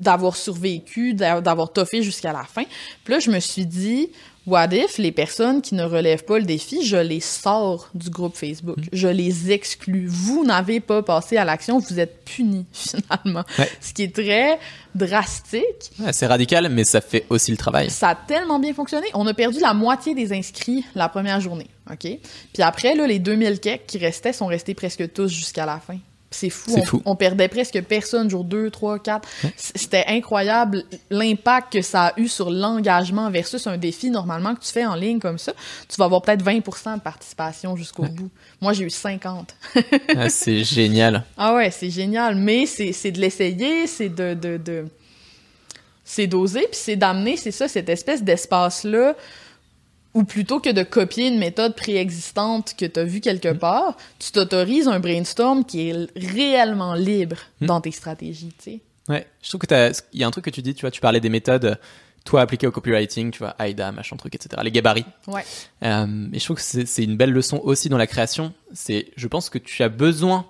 d'avoir 0.00 0.36
survécu, 0.36 1.14
d'avoir 1.14 1.72
toffé 1.72 2.02
jusqu'à 2.02 2.32
la 2.32 2.44
fin. 2.44 2.64
Puis 3.04 3.14
là, 3.14 3.20
je 3.20 3.30
me 3.30 3.38
suis 3.38 3.64
dit, 3.64 4.10
what 4.46 4.68
if 4.72 4.98
les 4.98 5.12
personnes 5.12 5.62
qui 5.62 5.74
ne 5.74 5.84
relèvent 5.84 6.24
pas 6.24 6.38
le 6.38 6.44
défi, 6.44 6.84
je 6.84 6.96
les 6.96 7.20
sors 7.20 7.88
du 7.94 8.10
groupe 8.10 8.36
Facebook, 8.36 8.78
mm. 8.78 8.84
je 8.92 9.08
les 9.08 9.50
exclus. 9.50 10.06
Vous 10.06 10.44
n'avez 10.44 10.80
pas 10.80 11.02
passé 11.02 11.36
à 11.36 11.44
l'action, 11.44 11.78
vous 11.78 12.00
êtes 12.00 12.24
punis 12.24 12.66
finalement. 12.72 13.44
Ce 13.80 13.92
qui 13.92 14.02
est 14.02 14.14
très 14.14 14.58
drastique. 14.94 15.90
Ouais, 15.98 16.12
c'est 16.12 16.26
radical, 16.26 16.68
mais 16.70 16.84
ça 16.84 17.00
fait 17.00 17.26
aussi 17.30 17.50
le 17.50 17.56
travail. 17.56 17.90
Ça 17.90 18.10
a 18.10 18.14
tellement 18.14 18.58
bien 18.58 18.74
fonctionné. 18.74 19.06
On 19.14 19.26
a 19.26 19.34
perdu 19.34 19.60
la 19.60 19.74
moitié 19.74 20.14
des 20.14 20.32
inscrits 20.32 20.84
la 20.94 21.08
première 21.08 21.40
journée, 21.40 21.68
OK? 21.90 22.06
Puis 22.52 22.62
après, 22.62 22.94
là, 22.94 23.06
les 23.06 23.18
2000 23.18 23.60
keks 23.60 23.86
qui 23.86 23.98
restaient 23.98 24.32
sont 24.32 24.46
restés 24.46 24.74
presque 24.74 25.12
tous 25.12 25.28
jusqu'à 25.28 25.66
la 25.66 25.78
fin. 25.78 25.98
C'est 26.34 26.50
fou. 26.50 27.00
On, 27.04 27.14
perdait 27.14 27.46
presque 27.46 27.80
personne, 27.82 28.28
jour 28.28 28.42
2, 28.42 28.68
3, 28.68 28.98
4. 28.98 29.28
C'était 29.56 30.04
incroyable 30.08 30.82
l'impact 31.08 31.74
que 31.74 31.82
ça 31.82 32.06
a 32.06 32.12
eu 32.18 32.26
sur 32.26 32.50
l'engagement 32.50 33.30
versus 33.30 33.68
un 33.68 33.76
défi 33.76 34.10
normalement 34.10 34.56
que 34.56 34.60
tu 34.60 34.72
fais 34.72 34.84
en 34.84 34.96
ligne 34.96 35.20
comme 35.20 35.38
ça. 35.38 35.52
Tu 35.88 35.96
vas 35.96 36.06
avoir 36.06 36.22
peut-être 36.22 36.44
20% 36.44 36.96
de 36.96 37.00
participation 37.00 37.76
jusqu'au 37.76 38.02
bout. 38.02 38.30
Moi, 38.60 38.72
j'ai 38.72 38.84
eu 38.84 38.90
50. 38.90 39.54
ah, 40.16 40.28
c'est 40.28 40.64
génial. 40.64 41.24
Ah 41.36 41.54
ouais, 41.54 41.70
c'est 41.70 41.90
génial. 41.90 42.34
Mais 42.34 42.66
c'est 42.66 43.12
de 43.12 43.20
l'essayer, 43.20 43.86
c'est 43.86 44.08
de, 44.08 44.34
de, 44.34 44.56
de... 44.56 44.86
c'est 46.04 46.26
d'oser, 46.26 46.62
puis 46.62 46.80
c'est 46.80 46.96
d'amener, 46.96 47.36
c'est 47.36 47.52
ça, 47.52 47.68
cette 47.68 47.88
espèce 47.88 48.24
d'espace-là 48.24 49.14
ou 50.14 50.24
plutôt 50.24 50.60
que 50.60 50.70
de 50.70 50.82
copier 50.82 51.28
une 51.28 51.38
méthode 51.38 51.74
préexistante 51.74 52.74
que 52.78 52.86
tu 52.86 53.00
as 53.00 53.04
vue 53.04 53.20
quelque 53.20 53.52
mm. 53.52 53.58
part, 53.58 53.96
tu 54.18 54.30
t'autorises 54.32 54.88
un 54.88 55.00
brainstorm 55.00 55.64
qui 55.64 55.90
est 55.90 56.08
réellement 56.16 56.94
libre 56.94 57.36
mm. 57.60 57.66
dans 57.66 57.80
tes 57.80 57.90
stratégies, 57.90 58.54
tu 58.58 58.70
sais. 58.70 58.80
Ouais, 59.08 59.26
je 59.42 59.48
trouve 59.50 59.60
que 59.60 59.92
il 60.14 60.20
y 60.20 60.24
a 60.24 60.26
un 60.26 60.30
truc 60.30 60.46
que 60.46 60.50
tu 60.50 60.62
dis, 60.62 60.74
tu 60.74 60.80
vois, 60.80 60.90
tu 60.90 61.02
parlais 61.02 61.20
des 61.20 61.28
méthodes, 61.28 61.78
toi 62.24 62.40
appliquées 62.40 62.66
au 62.66 62.70
copywriting, 62.70 63.32
tu 63.32 63.40
vois, 63.40 63.54
AIDA, 63.58 63.92
machin 63.92 64.16
truc, 64.16 64.34
etc. 64.34 64.62
Les 64.64 64.70
gabarits. 64.70 65.04
Ouais. 65.26 65.44
Euh, 65.82 66.28
et 66.32 66.38
je 66.38 66.44
trouve 66.44 66.56
que 66.56 66.62
c'est 66.62 67.04
une 67.04 67.16
belle 67.16 67.32
leçon 67.32 67.60
aussi 67.62 67.90
dans 67.90 67.98
la 67.98 68.06
création. 68.06 68.54
C'est, 68.72 69.12
je 69.16 69.28
pense 69.28 69.50
que 69.50 69.58
tu 69.58 69.82
as 69.82 69.90
besoin 69.90 70.46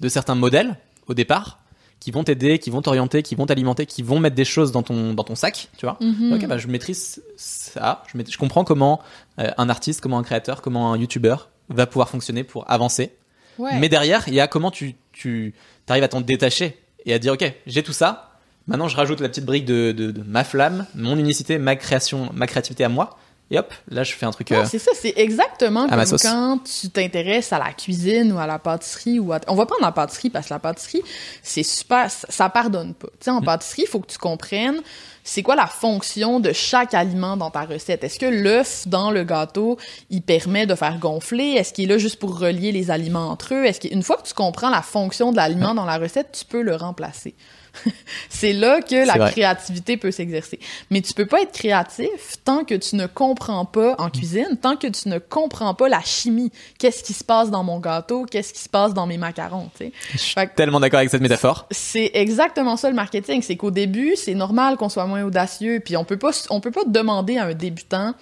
de 0.00 0.08
certains 0.08 0.36
modèles 0.36 0.78
au 1.06 1.12
départ 1.12 1.60
qui 2.00 2.10
vont 2.10 2.24
t'aider, 2.24 2.58
qui 2.58 2.70
vont 2.70 2.82
t'orienter, 2.82 3.22
qui 3.22 3.34
vont 3.34 3.46
t'alimenter, 3.46 3.86
qui 3.86 4.02
vont 4.02 4.20
mettre 4.20 4.36
des 4.36 4.44
choses 4.44 4.72
dans 4.72 4.82
ton, 4.82 5.14
dans 5.14 5.24
ton 5.24 5.34
sac, 5.34 5.68
tu 5.76 5.86
vois. 5.86 5.98
Mhm. 6.00 6.32
Ok, 6.32 6.46
bah, 6.46 6.58
je 6.58 6.68
maîtrise 6.68 7.22
ça, 7.36 8.02
je, 8.12 8.18
je 8.28 8.38
comprends 8.38 8.64
comment 8.64 9.00
euh, 9.38 9.50
un 9.58 9.68
artiste, 9.68 10.00
comment 10.00 10.18
un 10.18 10.22
créateur, 10.22 10.62
comment 10.62 10.92
un 10.92 10.98
youtubeur 10.98 11.50
va 11.68 11.86
pouvoir 11.86 12.08
fonctionner 12.08 12.44
pour 12.44 12.70
avancer. 12.70 13.12
Mais 13.58 13.88
derrière, 13.88 14.28
il 14.28 14.34
y 14.34 14.40
a 14.40 14.46
comment 14.46 14.70
tu, 14.70 14.94
tu 15.10 15.52
arrives 15.88 16.04
à 16.04 16.08
t'en 16.08 16.20
détacher 16.20 16.78
et 17.04 17.12
à 17.12 17.18
dire, 17.18 17.32
ok, 17.32 17.52
j'ai 17.66 17.82
tout 17.82 17.92
ça, 17.92 18.38
maintenant 18.68 18.86
je 18.86 18.96
rajoute 18.96 19.20
la 19.20 19.28
petite 19.28 19.44
brique 19.44 19.64
de, 19.64 19.90
de, 19.90 20.12
de 20.12 20.22
ma 20.22 20.44
flamme, 20.44 20.86
mon 20.94 21.18
unicité, 21.18 21.58
ma 21.58 21.74
création, 21.74 22.30
ma 22.32 22.46
créativité 22.46 22.84
à 22.84 22.88
moi 22.88 23.18
et 23.50 23.58
hop, 23.58 23.72
là 23.88 24.04
je 24.04 24.12
fais 24.12 24.26
un 24.26 24.30
truc. 24.30 24.52
Euh, 24.52 24.64
c'est 24.68 24.78
ça, 24.78 24.90
c'est 24.94 25.14
exactement 25.16 25.88
comme 25.88 26.04
quand 26.22 26.58
tu 26.64 26.90
t'intéresses 26.90 27.52
à 27.52 27.58
la 27.58 27.72
cuisine 27.72 28.32
ou 28.32 28.38
à 28.38 28.46
la 28.46 28.58
pâtisserie 28.58 29.18
ou 29.18 29.32
à... 29.32 29.40
on 29.48 29.54
va 29.54 29.64
prendre 29.64 29.82
la 29.82 29.92
pâtisserie 29.92 30.30
parce 30.30 30.48
que 30.48 30.54
la 30.54 30.58
pâtisserie 30.58 31.02
c'est 31.42 31.62
super, 31.62 32.10
ça, 32.10 32.48
pardonne 32.50 32.94
pas. 32.94 33.08
Tu 33.08 33.24
sais, 33.24 33.30
en 33.30 33.40
mm. 33.40 33.44
pâtisserie, 33.44 33.82
il 33.82 33.88
faut 33.88 34.00
que 34.00 34.12
tu 34.12 34.18
comprennes 34.18 34.80
c'est 35.28 35.42
quoi 35.42 35.56
la 35.56 35.66
fonction 35.66 36.40
de 36.40 36.52
chaque 36.52 36.94
aliment 36.94 37.36
dans 37.36 37.50
ta 37.50 37.66
recette? 37.66 38.02
Est-ce 38.02 38.18
que 38.18 38.24
l'œuf 38.24 38.88
dans 38.88 39.10
le 39.10 39.24
gâteau, 39.24 39.76
il 40.08 40.22
permet 40.22 40.66
de 40.66 40.74
faire 40.74 40.98
gonfler? 40.98 41.50
Est-ce 41.50 41.74
qu'il 41.74 41.84
est 41.84 41.94
là 41.94 41.98
juste 41.98 42.18
pour 42.18 42.38
relier 42.38 42.72
les 42.72 42.90
aliments 42.90 43.28
entre 43.28 43.52
eux? 43.52 43.66
Est-ce 43.66 43.80
qu'une 43.80 44.02
fois 44.02 44.16
que 44.16 44.26
tu 44.26 44.32
comprends 44.32 44.70
la 44.70 44.80
fonction 44.80 45.30
de 45.30 45.36
l'aliment 45.36 45.74
dans 45.74 45.84
la 45.84 45.98
recette, 45.98 46.32
tu 46.32 46.46
peux 46.46 46.62
le 46.62 46.74
remplacer? 46.74 47.34
c'est 48.28 48.52
là 48.52 48.80
que 48.80 49.06
la 49.06 49.30
créativité 49.30 49.96
peut 49.96 50.10
s'exercer. 50.10 50.58
Mais 50.90 51.00
tu 51.00 51.12
peux 51.12 51.26
pas 51.26 51.42
être 51.42 51.52
créatif 51.52 52.36
tant 52.44 52.64
que 52.64 52.74
tu 52.74 52.96
ne 52.96 53.06
comprends 53.06 53.64
pas 53.64 53.94
en 53.98 54.10
cuisine, 54.10 54.58
tant 54.60 54.76
que 54.76 54.86
tu 54.86 55.08
ne 55.08 55.18
comprends 55.18 55.74
pas 55.74 55.88
la 55.88 56.00
chimie. 56.00 56.50
Qu'est-ce 56.78 57.02
qui 57.02 57.12
se 57.12 57.24
passe 57.24 57.50
dans 57.50 57.64
mon 57.64 57.80
gâteau? 57.80 58.24
Qu'est-ce 58.24 58.52
qui 58.52 58.60
se 58.60 58.68
passe 58.68 58.94
dans 58.94 59.06
mes 59.06 59.18
macarons? 59.18 59.70
Je 59.80 60.18
suis 60.18 60.34
tellement 60.56 60.80
d'accord 60.80 60.98
avec 60.98 61.10
cette 61.10 61.22
métaphore. 61.22 61.66
C'est 61.70 62.10
exactement 62.14 62.76
ça 62.76 62.88
le 62.88 62.96
marketing. 62.96 63.42
C'est 63.42 63.56
qu'au 63.56 63.70
début, 63.70 64.14
c'est 64.16 64.34
normal 64.34 64.76
qu'on 64.76 64.88
soit 64.88 65.06
moins 65.06 65.22
audacieux. 65.24 65.80
Puis 65.84 65.96
on 65.96 66.04
peut 66.04 66.18
pas, 66.18 66.30
on 66.50 66.60
peut 66.60 66.70
pas 66.70 66.84
demander 66.86 67.38
à 67.38 67.46
un 67.46 67.54
débutant 67.54 68.14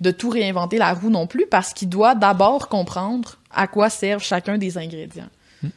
de 0.00 0.10
tout 0.10 0.30
réinventer 0.30 0.78
la 0.78 0.94
roue 0.94 1.10
non 1.10 1.26
plus 1.26 1.46
parce 1.46 1.72
qu'il 1.72 1.88
doit 1.88 2.14
d'abord 2.14 2.68
comprendre 2.68 3.38
à 3.50 3.66
quoi 3.66 3.90
servent 3.90 4.22
chacun 4.22 4.56
des 4.58 4.78
ingrédients. 4.78 5.28
Hmm. 5.62 5.68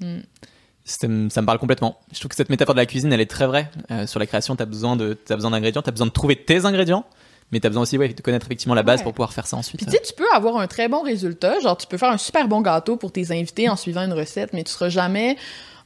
Hmm 0.00 0.20
ça 0.84 1.06
me 1.08 1.44
parle 1.44 1.58
complètement. 1.58 2.00
Je 2.12 2.18
trouve 2.18 2.30
que 2.30 2.36
cette 2.36 2.50
métaphore 2.50 2.74
de 2.74 2.80
la 2.80 2.86
cuisine, 2.86 3.12
elle 3.12 3.20
est 3.20 3.30
très 3.30 3.46
vraie. 3.46 3.70
Euh, 3.90 4.06
sur 4.06 4.18
la 4.18 4.26
création, 4.26 4.56
tu 4.56 4.62
as 4.62 4.66
besoin 4.66 4.96
d'ingrédients, 4.96 5.82
tu 5.82 5.88
as 5.88 5.92
besoin 5.92 6.06
de 6.06 6.12
trouver 6.12 6.36
tes 6.36 6.64
ingrédients, 6.64 7.04
mais 7.52 7.60
tu 7.60 7.66
as 7.66 7.70
besoin 7.70 7.82
aussi 7.82 7.98
ouais, 7.98 8.08
de 8.08 8.20
connaître 8.20 8.46
effectivement 8.46 8.74
la 8.74 8.82
base 8.82 9.02
pour 9.02 9.12
pouvoir 9.12 9.32
faire 9.32 9.46
ça 9.46 9.56
ensuite. 9.56 9.84
Puis 9.86 9.98
tu 10.02 10.14
peux 10.14 10.30
avoir 10.32 10.56
un 10.56 10.66
très 10.66 10.88
bon 10.88 11.02
résultat, 11.02 11.58
genre 11.60 11.76
tu 11.76 11.86
peux 11.86 11.98
faire 11.98 12.10
un 12.10 12.18
super 12.18 12.48
bon 12.48 12.60
gâteau 12.60 12.96
pour 12.96 13.12
tes 13.12 13.30
invités 13.30 13.68
en 13.68 13.76
suivant 13.76 14.02
une 14.02 14.12
recette, 14.12 14.52
mais 14.52 14.64
tu 14.64 14.72
seras 14.72 14.88
jamais 14.88 15.36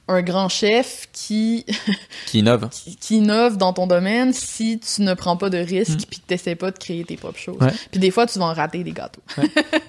un 0.07 0.21
grand 0.21 0.51
chef 0.51 1.09
qui 1.13 1.65
qui 2.27 2.41
innove 2.41 2.69
qui, 3.01 3.17
innove 3.17 3.57
dans 3.57 3.73
ton 3.73 3.87
domaine 3.87 4.35
si 4.35 4.79
tu 4.79 5.01
ne 5.01 5.15
prends 5.15 5.39
pas 5.39 5.49
de 5.49 5.57
risques 5.57 6.03
mm. 6.03 6.07
puis 6.11 6.21
que 6.21 6.27
t'essaies 6.27 6.57
pas 6.57 6.71
de 6.71 6.79
créer 6.79 7.05
tes 7.05 7.17
propres 7.17 7.39
choses. 7.39 7.59
Puis 7.91 8.01
des 8.01 8.11
fois 8.11 8.27
tu 8.27 8.39
vas 8.39 8.47
en 8.47 8.53
rater 8.53 8.85
des 8.85 8.93
gâteaux. 8.93 9.23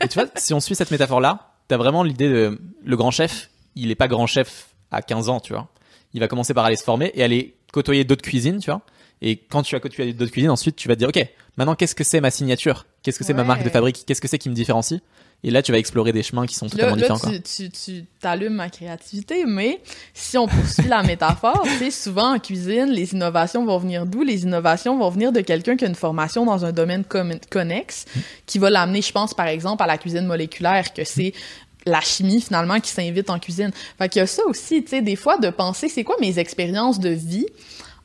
Et 0.01 0.07
tu 0.07 0.17
vois, 0.17 0.29
si 0.35 0.53
on 0.53 0.61
suit 0.61 0.75
cette 0.75 0.91
métaphore 0.91 1.19
là, 1.19 1.51
tu 1.67 1.75
as 1.75 1.77
vraiment 1.77 2.03
l'idée 2.03 2.29
de 2.29 2.59
le 2.85 2.95
grand 2.95 3.11
chef, 3.11 3.49
il 3.75 3.91
est 3.91 3.95
pas 3.95 4.07
grand 4.07 4.27
chef 4.27 4.69
à 4.91 5.02
15 5.02 5.30
ans, 5.30 5.39
tu 5.39 5.54
vois. 5.54 5.67
Il 6.13 6.19
va 6.19 6.28
commencer 6.28 6.54
par 6.54 6.65
aller 6.65 6.78
se 6.78 6.84
former 6.84 7.12
et 7.13 7.24
aller 7.24 7.56
côtoyer 7.71 8.04
d'autres 8.04 8.21
cuisines, 8.21 8.60
tu 8.60 8.69
vois. 8.69 8.82
Et 9.21 9.38
quand 9.38 9.63
tu 9.63 9.76
as 9.76 9.80
côtoyé 9.80 10.13
d'autres 10.13 10.32
cuisines, 10.32 10.52
ensuite, 10.52 10.76
tu 10.76 10.88
vas 10.88 10.95
te 10.95 11.00
dire, 11.00 11.10
OK, 11.10 11.28
maintenant, 11.58 11.76
qu'est-ce 11.76 11.95
que 11.95 12.04
c'est 12.04 12.21
ma 12.21 12.32
signature? 12.32 12.86
Qu'est-ce 13.04 13.17
que 13.17 13.26
c'est 13.26 13.34
ma 13.34 13.43
marque 13.43 13.63
de 13.63 13.69
fabrique? 13.69 14.04
Qu'est-ce 14.06 14.21
que 14.21 14.28
c'est 14.28 14.38
qui 14.38 14.50
me 14.50 14.56
différencie? 14.56 15.02
Et 15.43 15.52
là, 15.52 15.62
tu 15.62 15.71
vas 15.71 15.78
explorer 15.78 16.12
des 16.12 16.24
chemins 16.24 16.48
qui 16.48 16.56
sont 16.56 16.67
totalement 16.67 16.95
différents. 16.95 17.19
Tu, 17.19 17.41
tu, 17.41 17.69
tu 17.69 18.06
t'allumes 18.19 18.56
ma 18.56 18.69
créativité, 18.69 19.45
mais 19.45 19.80
si 20.13 20.38
on 20.38 20.48
poursuit 20.48 20.88
la 20.88 21.04
métaphore, 21.04 21.62
tu 21.78 21.78
sais, 21.78 21.91
souvent 21.91 22.36
en 22.36 22.39
cuisine, 22.39 22.88
les 22.88 23.13
innovations 23.13 23.63
vont 23.63 23.78
venir 23.78 24.08
d'où? 24.08 24.24
Les 24.24 24.43
innovations 24.43 24.98
vont 24.98 25.10
venir 25.10 25.32
de 25.32 25.41
quelqu'un 25.41 25.76
qui 25.78 25.86
a 25.86 25.88
une 25.88 25.95
formation 25.95 26.45
dans 26.45 26.65
un 26.65 26.71
domaine 26.71 27.04
connexe, 27.04 28.06
qui 28.48 28.58
va 28.58 28.69
l'amener, 28.71 29.02
je 29.02 29.12
pense, 29.12 29.34
par 29.34 29.48
exemple, 29.48 29.84
à 29.84 29.88
la 29.88 29.98
cuisine 30.00 30.26
moléculaire, 30.26 30.93
que 30.93 31.04
c'est 31.04 31.34
la 31.86 32.02
chimie 32.02 32.41
finalement 32.41 32.80
qui 32.80 32.89
s'invite 32.89 33.30
en 33.30 33.39
cuisine. 33.39 33.71
Fait 33.98 34.10
qu'il 34.10 34.19
y 34.19 34.24
a 34.24 34.28
ça 34.28 34.43
aussi, 34.48 34.84
tu 34.84 34.89
sais, 34.89 35.02
des 35.02 35.15
fois 35.15 35.38
de 35.38 35.50
penser 35.50 35.89
c'est 35.89 36.04
quoi 36.04 36.15
mes 36.19 36.39
expériences 36.39 37.00
de 37.00 37.10
vie 37.10 37.48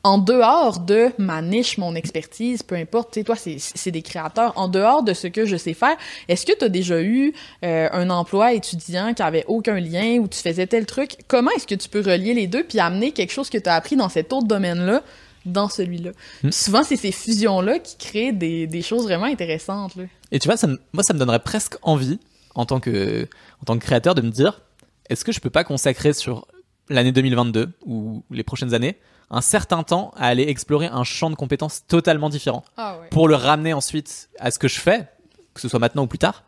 en 0.03 0.19
dehors 0.19 0.81
de 0.81 1.11
ma 1.19 1.43
niche, 1.43 1.77
mon 1.77 1.95
expertise, 1.95 2.63
peu 2.63 2.75
importe, 2.75 3.13
tu 3.13 3.21
sais, 3.21 3.25
toi, 3.25 3.37
c'est 3.37 3.91
des 3.91 4.03
créateurs, 4.03 4.53
en 4.57 4.69
dehors 4.69 5.03
de 5.03 5.13
ce 5.13 5.27
que 5.27 5.45
je 5.45 5.57
sais 5.57 5.75
faire, 5.75 5.97
est-ce 6.29 6.47
que 6.47 6.57
tu 6.57 6.65
as 6.65 6.69
déjà 6.69 7.03
eu 7.03 7.35
euh, 7.65 7.89
un 7.93 8.09
emploi 8.09 8.55
étudiant 8.55 9.13
qui 9.13 9.23
avait 9.23 9.45
aucun 9.47 9.79
lien 9.79 10.19
ou 10.19 10.29
tu 10.29 10.39
faisais 10.39 10.67
tel 10.67 10.87
truc? 10.87 11.17
Comment 11.29 11.51
est-ce 11.51 11.67
que 11.67 11.75
tu 11.75 11.89
peux 11.89 12.01
relier 12.01 12.33
les 12.33 12.47
deux 12.47 12.65
puis 12.65 12.81
amener 12.81 13.13
quelque 13.13 13.33
chose 13.33 13.51
que 13.51 13.59
tu 13.59 13.69
as 13.69 13.75
appris 13.75 13.97
dans 13.97 14.09
cet 14.09 14.33
autre 14.33 14.47
domaine-là 14.47 15.03
dans 15.45 15.69
celui-là? 15.69 16.13
Hmm. 16.43 16.51
Souvent, 16.51 16.83
c'est 16.83 16.97
ces 16.97 17.13
fusions-là 17.13 17.79
qui 17.79 17.97
créent 17.99 18.33
des, 18.33 18.67
des, 18.67 18.83
choses 18.83 19.05
vraiment 19.05 19.27
intéressantes. 19.27 19.97
Là. 19.97 20.05
Et 20.33 20.39
tu 20.39 20.49
vois, 20.49 20.57
ça 20.57 20.67
moi, 20.95 21.03
ça 21.03 21.13
me 21.13 21.19
donnerait 21.19 21.41
presque 21.41 21.77
envie 21.83 22.19
en 22.55 22.65
tant 22.65 22.81
que, 22.81 23.29
en 23.61 23.65
tant 23.65 23.79
que 23.79 23.85
créateur 23.85 24.15
de 24.15 24.23
me 24.23 24.31
dire 24.31 24.63
est-ce 25.09 25.25
que 25.25 25.33
je 25.33 25.41
peux 25.41 25.51
pas 25.51 25.65
consacrer 25.65 26.13
sur 26.13 26.47
l'année 26.89 27.13
2022 27.13 27.73
ou 27.85 28.25
les 28.31 28.43
prochaines 28.43 28.75
années 28.75 28.99
un 29.31 29.41
certain 29.41 29.83
temps 29.83 30.13
à 30.17 30.27
aller 30.27 30.45
explorer 30.49 30.87
un 30.87 31.05
champ 31.05 31.31
de 31.31 31.37
compétences 31.37 31.87
totalement 31.87 32.29
différent 32.29 32.65
ah 32.77 32.99
pour 33.11 33.29
le 33.29 33.37
ramener 33.37 33.73
ensuite 33.73 34.29
à 34.39 34.51
ce 34.51 34.59
que 34.59 34.67
je 34.67 34.81
fais, 34.81 35.09
que 35.55 35.61
ce 35.61 35.69
soit 35.69 35.79
maintenant 35.79 36.03
ou 36.03 36.07
plus 36.07 36.19
tard. 36.19 36.43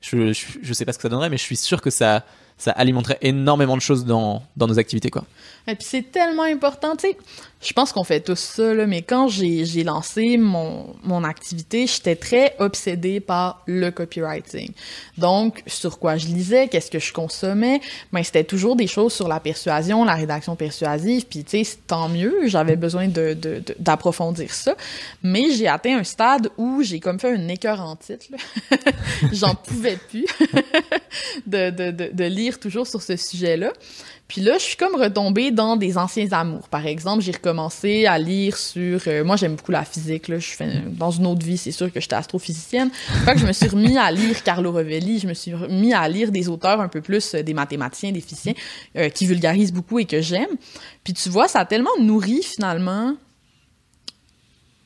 Je, 0.00 0.32
je, 0.32 0.46
je 0.62 0.72
sais 0.72 0.84
pas 0.84 0.92
ce 0.92 0.98
que 0.98 1.02
ça 1.02 1.08
donnerait, 1.08 1.30
mais 1.30 1.36
je 1.36 1.42
suis 1.42 1.56
sûr 1.56 1.82
que 1.82 1.90
ça, 1.90 2.24
ça 2.56 2.70
alimenterait 2.70 3.18
énormément 3.22 3.76
de 3.76 3.82
choses 3.82 4.04
dans, 4.04 4.44
dans 4.56 4.68
nos 4.68 4.78
activités, 4.78 5.10
quoi. 5.10 5.24
Et 5.66 5.74
puis 5.74 5.84
c'est 5.84 6.12
tellement 6.12 6.44
important, 6.44 6.94
tu 6.94 7.08
sais. 7.08 7.18
Je 7.60 7.72
pense 7.72 7.92
qu'on 7.92 8.04
fait 8.04 8.20
tous 8.20 8.38
ça, 8.38 8.72
là, 8.72 8.86
mais 8.86 9.02
quand 9.02 9.26
j'ai 9.26 9.82
lancé 9.82 10.36
mon, 10.36 10.94
mon 11.02 11.24
activité, 11.24 11.88
j'étais 11.88 12.14
très 12.14 12.54
obsédée 12.60 13.18
par 13.18 13.62
le 13.66 13.90
copywriting. 13.90 14.70
Donc, 15.16 15.64
sur 15.66 15.98
quoi 15.98 16.16
je 16.16 16.26
lisais, 16.26 16.68
qu'est-ce 16.68 16.90
que 16.90 17.00
je 17.00 17.12
consommais, 17.12 17.80
ben, 18.12 18.22
c'était 18.22 18.44
toujours 18.44 18.76
des 18.76 18.86
choses 18.86 19.12
sur 19.12 19.26
la 19.26 19.40
persuasion, 19.40 20.04
la 20.04 20.14
rédaction 20.14 20.54
persuasive, 20.54 21.26
puis 21.26 21.42
tu 21.42 21.64
sais, 21.64 21.78
tant 21.86 22.08
mieux, 22.08 22.46
j'avais 22.46 22.76
besoin 22.76 23.08
d'approfondir 23.08 24.44
de, 24.44 24.50
de, 24.50 24.54
ça. 24.54 24.76
Mais 25.24 25.50
j'ai 25.50 25.66
atteint 25.66 25.98
un 25.98 26.04
stade 26.04 26.50
où 26.58 26.82
j'ai 26.82 27.00
comme 27.00 27.18
fait 27.18 27.32
un 27.34 27.48
écœur 27.48 27.80
en 27.80 27.96
titre, 27.96 28.26
J'en 29.32 29.56
pouvais 29.56 29.96
plus. 29.96 30.26
de, 31.46 31.70
de, 31.70 31.90
de, 31.90 32.10
de 32.12 32.24
lire 32.24 32.60
toujours 32.60 32.86
sur 32.86 33.02
ce 33.02 33.16
sujet-là. 33.16 33.72
Puis 34.28 34.42
là, 34.42 34.58
je 34.58 34.62
suis 34.62 34.76
comme 34.76 34.94
retombée 34.94 35.50
dans 35.50 35.76
des 35.76 35.96
anciens 35.96 36.30
amours. 36.32 36.68
Par 36.68 36.86
exemple, 36.86 37.22
j'ai 37.22 37.32
recommencé 37.32 38.04
à 38.04 38.18
lire 38.18 38.58
sur... 38.58 39.00
euh, 39.06 39.24
moi, 39.24 39.36
j'aime 39.36 39.56
beaucoup 39.56 39.72
la 39.72 39.86
physique. 39.86 40.28
Là. 40.28 40.38
Je 40.38 40.50
fais, 40.50 40.82
dans 40.86 41.10
une 41.10 41.26
autre 41.26 41.44
vie, 41.44 41.56
c'est 41.56 41.72
sûr 41.72 41.90
que 41.90 41.98
j'étais 41.98 42.16
astrophysicienne. 42.16 42.90
Fait 43.24 43.32
que 43.32 43.38
je 43.38 43.46
me 43.46 43.52
suis 43.52 43.68
remis 43.68 43.96
à 43.96 44.10
lire 44.10 44.42
Carlo 44.42 44.70
Rovelli. 44.70 45.18
Je 45.18 45.26
me 45.26 45.32
suis 45.32 45.54
remis 45.54 45.94
à 45.94 46.06
lire 46.10 46.30
des 46.30 46.50
auteurs 46.50 46.78
un 46.78 46.88
peu 46.88 47.00
plus 47.00 47.34
euh, 47.34 47.42
des 47.42 47.54
mathématiciens, 47.54 48.12
des 48.12 48.20
physiciens, 48.20 48.52
euh, 48.96 49.08
qui 49.08 49.24
vulgarisent 49.24 49.72
beaucoup 49.72 49.98
et 49.98 50.04
que 50.04 50.20
j'aime. 50.20 50.50
Puis 51.04 51.14
tu 51.14 51.30
vois, 51.30 51.48
ça 51.48 51.60
a 51.60 51.64
tellement 51.64 51.96
nourri, 51.98 52.42
finalement, 52.42 53.16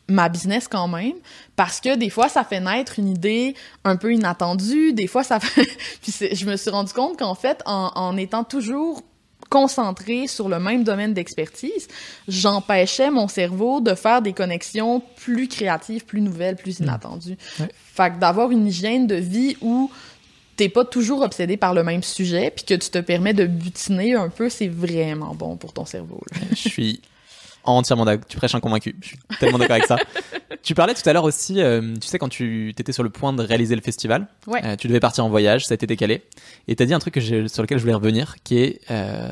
ma 0.08 0.28
business 0.28 0.68
quand 0.68 0.88
même 0.88 1.14
parce 1.56 1.80
que 1.80 1.96
des 1.96 2.10
fois 2.10 2.28
ça 2.28 2.44
fait 2.44 2.60
naître 2.60 2.98
une 2.98 3.08
idée 3.08 3.54
un 3.84 3.96
peu 3.96 4.12
inattendue 4.12 4.92
des 4.92 5.06
fois 5.06 5.22
ça 5.22 5.40
fait 5.40 5.66
puis 6.02 6.12
je 6.32 6.44
me 6.44 6.56
suis 6.56 6.70
rendu 6.70 6.92
compte 6.92 7.18
qu'en 7.18 7.36
fait 7.36 7.62
en 7.64 8.16
étant 8.16 8.44
toujours 8.44 9.02
concentré 9.52 10.26
sur 10.28 10.48
le 10.48 10.58
même 10.58 10.82
domaine 10.82 11.12
d'expertise 11.12 11.86
j'empêchais 12.26 13.10
mon 13.10 13.28
cerveau 13.28 13.80
de 13.82 13.94
faire 13.94 14.22
des 14.22 14.32
connexions 14.32 15.02
plus 15.16 15.46
créatives 15.46 16.04
plus 16.06 16.22
nouvelles 16.22 16.56
plus 16.56 16.80
inattendues 16.80 17.36
Ouais. 17.60 17.68
fait 17.94 18.10
que 18.14 18.18
d'avoir 18.18 18.50
une 18.50 18.66
hygiène 18.66 19.06
de 19.06 19.16
vie 19.16 19.56
où 19.60 19.90
t'es 20.56 20.70
pas 20.70 20.84
toujours 20.86 21.20
obsédé 21.22 21.56
par 21.58 21.74
le 21.74 21.82
même 21.82 22.02
sujet 22.02 22.50
puis 22.54 22.64
que 22.64 22.74
tu 22.74 22.88
te 22.90 22.98
permets 22.98 23.34
de 23.34 23.44
butiner 23.46 24.14
un 24.14 24.30
peu 24.30 24.48
c'est 24.48 24.68
vraiment 24.68 25.34
bon 25.34 25.56
pour 25.56 25.72
ton 25.74 25.84
cerveau 25.84 26.20
là. 26.32 26.38
Je 26.50 26.68
suis 26.68 27.00
entièrement 27.64 28.04
d'accord. 28.04 28.26
Tu 28.28 28.36
prêches 28.36 28.54
un 28.54 28.60
convaincu. 28.60 28.96
Je 29.00 29.08
suis 29.08 29.18
tellement 29.40 29.58
d'accord 29.58 29.76
avec 29.76 29.86
ça. 29.86 29.96
Tu 30.62 30.74
parlais 30.76 30.94
tout 30.94 31.02
à 31.08 31.12
l'heure 31.12 31.24
aussi, 31.24 31.60
euh, 31.60 31.96
tu 32.00 32.06
sais, 32.06 32.18
quand 32.18 32.28
tu 32.28 32.68
étais 32.70 32.92
sur 32.92 33.02
le 33.02 33.10
point 33.10 33.32
de 33.32 33.42
réaliser 33.42 33.74
le 33.74 33.80
festival, 33.80 34.28
Ouais. 34.46 34.60
euh, 34.64 34.76
tu 34.76 34.86
devais 34.86 35.00
partir 35.00 35.24
en 35.24 35.28
voyage, 35.28 35.66
ça 35.66 35.72
a 35.72 35.74
été 35.74 35.88
décalé. 35.88 36.22
Et 36.68 36.76
tu 36.76 36.82
as 36.84 36.86
dit 36.86 36.94
un 36.94 37.00
truc 37.00 37.14
que 37.14 37.20
sur 37.48 37.62
lequel 37.62 37.78
je 37.78 37.82
voulais 37.82 37.94
revenir, 37.94 38.36
qui 38.44 38.58
est 38.58 38.80
euh, 38.92 39.28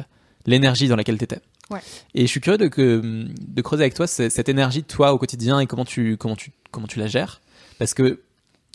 l'énergie 0.46 0.88
dans 0.88 0.96
laquelle 0.96 1.18
tu 1.18 1.24
étais. 1.24 1.38
Ouais. 1.70 1.78
Et 2.16 2.22
je 2.22 2.26
suis 2.26 2.40
curieux 2.40 2.58
de, 2.58 2.66
que, 2.66 3.00
de 3.38 3.62
creuser 3.62 3.84
avec 3.84 3.94
toi 3.94 4.08
cette 4.08 4.48
énergie, 4.48 4.82
toi, 4.82 5.12
au 5.12 5.18
quotidien, 5.18 5.60
et 5.60 5.66
comment 5.68 5.84
tu, 5.84 6.16
comment 6.16 6.34
tu, 6.34 6.50
comment 6.72 6.88
tu 6.88 6.98
la 6.98 7.06
gères. 7.06 7.40
Parce 7.78 7.94
que 7.94 8.22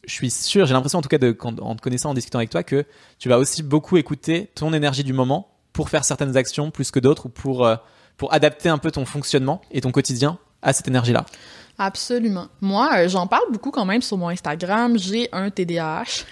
je 0.08 0.14
suis 0.14 0.32
sûr, 0.32 0.66
j'ai 0.66 0.74
l'impression 0.74 1.00
en 1.00 1.02
tout 1.02 1.10
cas, 1.10 1.18
de, 1.18 1.36
en 1.42 1.76
te 1.76 1.82
connaissant, 1.82 2.12
en 2.12 2.14
discutant 2.14 2.38
avec 2.40 2.52
toi, 2.52 2.64
que 2.64 2.86
tu 3.20 3.28
vas 3.28 3.38
aussi 3.38 3.64
beaucoup 3.64 3.98
écouter 3.98 4.50
ton 4.56 4.72
énergie 4.74 5.04
du 5.04 5.12
moment 5.14 5.50
pour 5.74 5.90
faire 5.90 6.06
certaines 6.06 6.38
actions 6.38 6.72
plus 6.72 6.90
que 6.92 7.00
d'autres 7.02 7.26
ou 7.26 7.30
pour, 7.30 7.70
pour 8.18 8.34
adapter 8.34 8.70
un 8.70 8.78
peu 8.78 8.92
ton 8.92 9.06
fonctionnement 9.06 9.62
et 9.72 9.82
ton 9.82 9.92
quotidien 9.92 10.38
à 10.62 10.74
cette 10.74 10.88
énergie-là. 10.88 11.26
Absolument. 11.78 12.48
Moi, 12.62 12.90
euh, 12.96 13.10
j'en 13.10 13.28
parle 13.28 13.52
beaucoup 13.52 13.70
quand 13.70 13.84
même 13.84 14.02
sur 14.02 14.18
mon 14.18 14.30
Instagram. 14.30 14.98
J'ai 14.98 15.28
un 15.34 15.50
TDAH. 15.50 16.04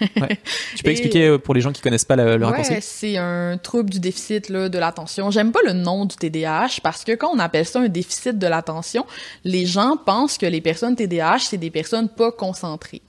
Tu 0.74 0.82
peux 0.82 0.88
Et- 0.88 0.92
expliquer 0.92 1.26
euh, 1.28 1.38
pour 1.38 1.52
les 1.54 1.60
gens 1.60 1.70
qui 1.70 1.82
connaissent 1.82 2.06
pas 2.06 2.16
le, 2.16 2.38
le 2.38 2.46
Ouais, 2.46 2.80
c'est 2.80 3.18
un 3.18 3.58
trouble 3.58 3.90
du 3.90 4.00
déficit 4.00 4.48
là, 4.48 4.70
de 4.70 4.78
l'attention. 4.78 5.30
J'aime 5.30 5.52
pas 5.52 5.60
le 5.66 5.74
nom 5.74 6.06
du 6.06 6.16
TDAH 6.16 6.80
parce 6.82 7.04
que 7.04 7.12
quand 7.12 7.28
on 7.30 7.38
appelle 7.38 7.66
ça 7.66 7.80
un 7.80 7.88
déficit 7.88 8.38
de 8.38 8.46
l'attention, 8.46 9.04
les 9.44 9.66
gens 9.66 9.98
pensent 10.02 10.38
que 10.38 10.46
les 10.46 10.62
personnes 10.62 10.96
TDAH, 10.96 11.40
c'est 11.40 11.58
des 11.58 11.70
personnes 11.70 12.08
pas 12.08 12.32
concentrées. 12.32 13.02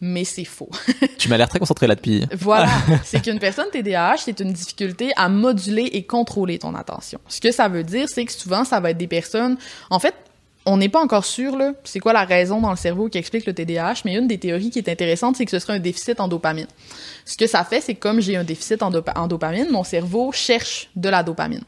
Mais 0.00 0.24
c'est 0.24 0.44
faux. 0.44 0.68
Tu 1.18 1.28
m'as 1.28 1.36
l'air 1.36 1.48
très 1.48 1.58
concentré 1.58 1.86
là 1.86 1.94
depuis. 1.94 2.24
Voilà, 2.32 2.70
c'est 3.04 3.22
qu'une 3.22 3.38
personne 3.38 3.66
TDAH, 3.72 4.18
c'est 4.18 4.40
une 4.40 4.52
difficulté 4.52 5.12
à 5.16 5.28
moduler 5.28 5.84
et 5.92 6.04
contrôler 6.04 6.58
ton 6.58 6.74
attention. 6.74 7.18
Ce 7.28 7.40
que 7.40 7.50
ça 7.50 7.68
veut 7.68 7.82
dire, 7.82 8.08
c'est 8.08 8.24
que 8.24 8.32
souvent, 8.32 8.64
ça 8.64 8.80
va 8.80 8.90
être 8.90 8.98
des 8.98 9.06
personnes... 9.06 9.56
En 9.90 9.98
fait, 9.98 10.14
on 10.66 10.76
n'est 10.76 10.88
pas 10.88 11.00
encore 11.00 11.24
sûr, 11.24 11.56
là, 11.56 11.72
c'est 11.84 12.00
quoi 12.00 12.12
la 12.12 12.24
raison 12.24 12.60
dans 12.60 12.70
le 12.70 12.76
cerveau 12.76 13.08
qui 13.08 13.18
explique 13.18 13.46
le 13.46 13.54
TDAH, 13.54 14.02
mais 14.04 14.16
une 14.16 14.26
des 14.26 14.38
théories 14.38 14.70
qui 14.70 14.80
est 14.80 14.88
intéressante, 14.88 15.36
c'est 15.36 15.44
que 15.44 15.52
ce 15.52 15.60
serait 15.60 15.74
un 15.74 15.78
déficit 15.78 16.20
en 16.20 16.26
dopamine. 16.26 16.66
Ce 17.24 17.36
que 17.36 17.46
ça 17.46 17.64
fait, 17.64 17.80
c'est 17.80 17.94
que 17.94 18.00
comme 18.00 18.20
j'ai 18.20 18.36
un 18.36 18.44
déficit 18.44 18.82
en, 18.82 18.92
en 18.92 19.26
dopamine, 19.28 19.68
mon 19.70 19.84
cerveau 19.84 20.32
cherche 20.32 20.90
de 20.96 21.08
la 21.08 21.22
dopamine. 21.22 21.62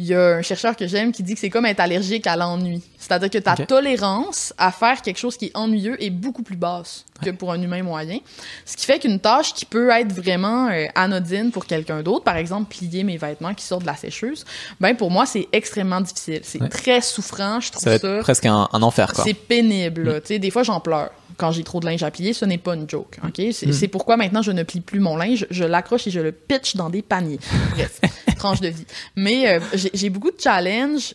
Il 0.00 0.04
y 0.04 0.14
a 0.14 0.36
un 0.36 0.42
chercheur 0.42 0.76
que 0.76 0.86
j'aime 0.86 1.10
qui 1.10 1.24
dit 1.24 1.34
que 1.34 1.40
c'est 1.40 1.50
comme 1.50 1.66
être 1.66 1.80
allergique 1.80 2.28
à 2.28 2.36
l'ennui. 2.36 2.80
C'est-à-dire 2.98 3.30
que 3.30 3.38
ta 3.38 3.56
tolérance 3.56 4.54
à 4.56 4.70
faire 4.70 5.02
quelque 5.02 5.16
chose 5.18 5.36
qui 5.36 5.46
est 5.46 5.56
ennuyeux 5.56 6.00
est 6.00 6.10
beaucoup 6.10 6.44
plus 6.44 6.54
basse 6.56 7.04
que 7.20 7.30
pour 7.30 7.50
un 7.50 7.60
humain 7.60 7.82
moyen. 7.82 8.18
Ce 8.64 8.76
qui 8.76 8.86
fait 8.86 9.00
qu'une 9.00 9.18
tâche 9.18 9.52
qui 9.54 9.64
peut 9.64 9.90
être 9.90 10.12
vraiment 10.12 10.68
euh, 10.68 10.86
anodine 10.94 11.50
pour 11.50 11.66
quelqu'un 11.66 12.02
d'autre, 12.02 12.22
par 12.22 12.36
exemple 12.36 12.68
plier 12.72 13.02
mes 13.02 13.16
vêtements 13.16 13.54
qui 13.54 13.64
sortent 13.64 13.82
de 13.82 13.86
la 13.88 13.96
sécheuse, 13.96 14.44
ben 14.80 14.96
pour 14.96 15.10
moi 15.10 15.26
c'est 15.26 15.48
extrêmement 15.52 16.00
difficile. 16.00 16.40
C'est 16.44 16.62
Ouais. 16.62 16.68
très 16.68 17.00
souffrant, 17.00 17.58
je 17.58 17.72
trouve 17.72 17.82
Ça 17.82 17.90
va 17.90 17.98
ça. 17.98 18.18
presque 18.20 18.46
un, 18.46 18.68
un 18.72 18.82
enfer, 18.82 19.12
quoi. 19.12 19.24
C'est 19.24 19.34
pénible. 19.34 20.02
là. 20.04 20.20
Tu 20.20 20.28
sais, 20.28 20.38
des 20.38 20.50
fois, 20.52 20.62
j'en 20.62 20.78
pleure 20.78 21.10
quand 21.38 21.52
j'ai 21.52 21.64
trop 21.64 21.80
de 21.80 21.86
linge 21.86 22.02
à 22.02 22.10
plier. 22.10 22.34
Ce 22.34 22.44
n'est 22.44 22.58
pas 22.58 22.74
une 22.74 22.88
joke. 22.88 23.18
ok? 23.24 23.40
C'est 23.52 23.68
Mm. 23.68 23.72
c'est 23.72 23.88
pourquoi 23.88 24.16
maintenant, 24.18 24.42
je 24.42 24.52
ne 24.52 24.62
plie 24.64 24.80
plus 24.82 25.00
mon 25.00 25.16
linge. 25.16 25.46
Je 25.50 25.64
l'accroche 25.64 26.06
et 26.06 26.10
je 26.10 26.20
le 26.20 26.32
pitch 26.32 26.76
dans 26.76 26.90
des 26.90 27.00
paniers. 27.00 27.38
Bref, 27.72 28.00
tranche 28.36 28.60
de 28.60 28.68
vie. 28.68 28.84
Mais 29.16 29.48
euh, 29.48 29.60
j'ai 29.72 29.90
j'ai 29.94 30.10
beaucoup 30.10 30.30
de 30.30 30.40
challenges 30.40 31.14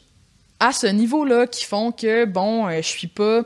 à 0.59 0.71
ce 0.71 0.87
niveau-là 0.87 1.45
qui 1.45 1.65
font 1.65 1.91
que, 1.91 2.25
bon, 2.25 2.67
euh, 2.67 2.77
je 2.77 2.87
suis 2.87 3.07
pas... 3.07 3.43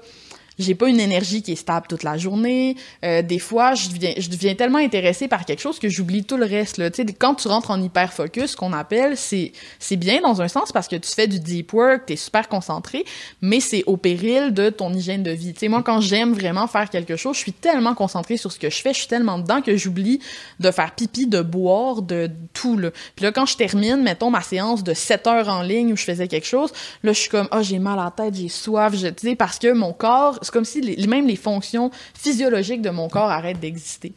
J'ai 0.59 0.75
pas 0.75 0.87
une 0.87 0.99
énergie 0.99 1.41
qui 1.41 1.51
est 1.51 1.55
stable 1.55 1.87
toute 1.87 2.03
la 2.03 2.17
journée. 2.17 2.75
Euh, 3.03 3.21
des 3.21 3.39
fois, 3.39 3.75
je 3.75 3.89
deviens, 3.89 4.13
je 4.17 4.29
deviens 4.29 4.55
tellement 4.55 4.79
intéressée 4.79 5.27
par 5.27 5.45
quelque 5.45 5.61
chose 5.61 5.79
que 5.79 5.89
j'oublie 5.89 6.23
tout 6.23 6.37
le 6.37 6.45
reste. 6.45 6.77
Là. 6.77 6.89
Tu 6.89 7.03
sais, 7.03 7.13
quand 7.13 7.35
tu 7.35 7.47
rentres 7.47 7.71
en 7.71 7.81
hyper 7.81 8.11
focus, 8.11 8.55
qu'on 8.55 8.73
appelle, 8.73 9.17
c'est 9.17 9.51
c'est 9.79 9.97
bien 9.97 10.21
dans 10.21 10.41
un 10.41 10.47
sens 10.47 10.71
parce 10.71 10.87
que 10.87 10.95
tu 10.95 11.09
fais 11.09 11.27
du 11.27 11.39
deep 11.39 11.73
work, 11.73 12.05
tu 12.07 12.13
es 12.13 12.15
super 12.15 12.47
concentré, 12.49 13.05
mais 13.41 13.59
c'est 13.59 13.83
au 13.85 13.97
péril 13.97 14.53
de 14.53 14.69
ton 14.69 14.93
hygiène 14.93 15.23
de 15.23 15.31
vie. 15.31 15.53
Tu 15.53 15.61
sais, 15.61 15.67
moi, 15.67 15.83
quand 15.83 16.01
j'aime 16.01 16.33
vraiment 16.33 16.67
faire 16.67 16.89
quelque 16.89 17.15
chose, 17.15 17.35
je 17.35 17.41
suis 17.41 17.53
tellement 17.53 17.93
concentrée 17.93 18.37
sur 18.37 18.51
ce 18.51 18.59
que 18.59 18.69
je 18.69 18.81
fais, 18.81 18.93
je 18.93 18.99
suis 18.99 19.07
tellement 19.07 19.39
dedans 19.39 19.61
que 19.61 19.77
j'oublie 19.77 20.19
de 20.59 20.71
faire 20.71 20.93
pipi, 20.95 21.27
de 21.27 21.41
boire, 21.41 22.01
de 22.01 22.29
tout. 22.53 22.77
Là. 22.77 22.91
Puis 23.15 23.23
là, 23.23 23.31
quand 23.31 23.45
je 23.45 23.57
termine, 23.57 24.01
mettons, 24.01 24.29
ma 24.29 24.41
séance 24.41 24.83
de 24.83 24.93
7 24.93 25.27
heures 25.27 25.49
en 25.49 25.61
ligne 25.61 25.93
où 25.93 25.97
je 25.97 26.03
faisais 26.03 26.27
quelque 26.27 26.47
chose, 26.47 26.71
là, 27.03 27.13
je 27.13 27.19
suis 27.19 27.29
comme, 27.29 27.47
ah, 27.51 27.61
j'ai 27.61 27.79
mal 27.79 27.99
à 27.99 28.05
la 28.05 28.11
tête, 28.11 28.35
j'ai 28.35 28.49
soif, 28.49 28.95
je, 28.95 29.33
parce 29.35 29.59
que 29.59 29.71
mon 29.71 29.93
corps, 29.93 30.39
c'est 30.47 30.51
comme 30.53 30.65
si 30.65 30.81
les- 30.81 31.07
même 31.07 31.27
les 31.27 31.35
fonctions 31.35 31.91
physiologiques 32.13 32.81
de 32.81 32.89
mon 32.89 33.07
corps 33.09 33.29
arrêtent 33.29 33.59
d'exister. 33.59 34.13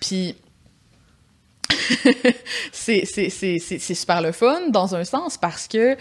Puis 0.00 0.34
c'est 2.72 3.94
super 3.94 4.22
le 4.22 4.32
fun 4.32 4.68
dans 4.70 4.94
un 4.94 5.04
sens 5.04 5.36
parce 5.38 5.66
que 5.68 5.96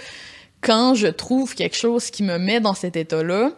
quand 0.62 0.96
je 0.96 1.08
trouve 1.08 1.56
quelque 1.56 1.76
chose 1.76 2.10
qui 2.10 2.24
me 2.24 2.38
met 2.38 2.60
dans 2.60 2.74
cet 2.74 2.96
état-là, 2.96 3.52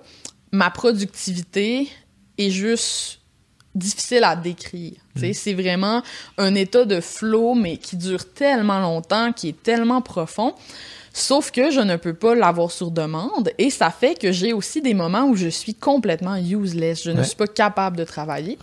ma 0.52 0.70
productivité 0.70 1.88
est 2.38 2.50
juste 2.50 3.20
difficile 3.76 4.24
à 4.24 4.36
décrire. 4.36 4.94
Sais, 5.16 5.34
C'est 5.34 5.54
vraiment 5.54 6.02
un 6.38 6.56
état 6.56 6.84
de 6.86 7.00
flow, 7.00 7.54
mais 7.54 7.78
qui 7.78 7.96
dure 7.96 8.34
tellement 8.34 8.80
longtemps, 8.80 9.32
qui 9.34 9.50
est 9.50 9.64
tellement 9.64 10.02
profond. 10.02 10.54
Sauf 11.18 11.50
que 11.50 11.72
je 11.72 11.80
ne 11.80 11.96
peux 11.96 12.14
pas 12.14 12.36
l'avoir 12.36 12.70
sur 12.70 12.92
demande 12.92 13.50
et 13.58 13.72
ça 13.72 13.90
fait 13.90 14.14
que 14.14 14.32
j'ai 14.32 14.54
aussi 14.54 14.84
des 14.84 14.94
moments 14.94 15.24
où 15.24 15.36
je 15.36 15.48
suis 15.48 15.74
complètement 15.74 16.36
useless. 16.36 17.04
Je 17.04 17.10
ne 17.10 17.24
suis 17.24 17.36
pas 17.36 17.48
capable 17.48 17.98
de 17.98 18.04
travailler. 18.04 18.60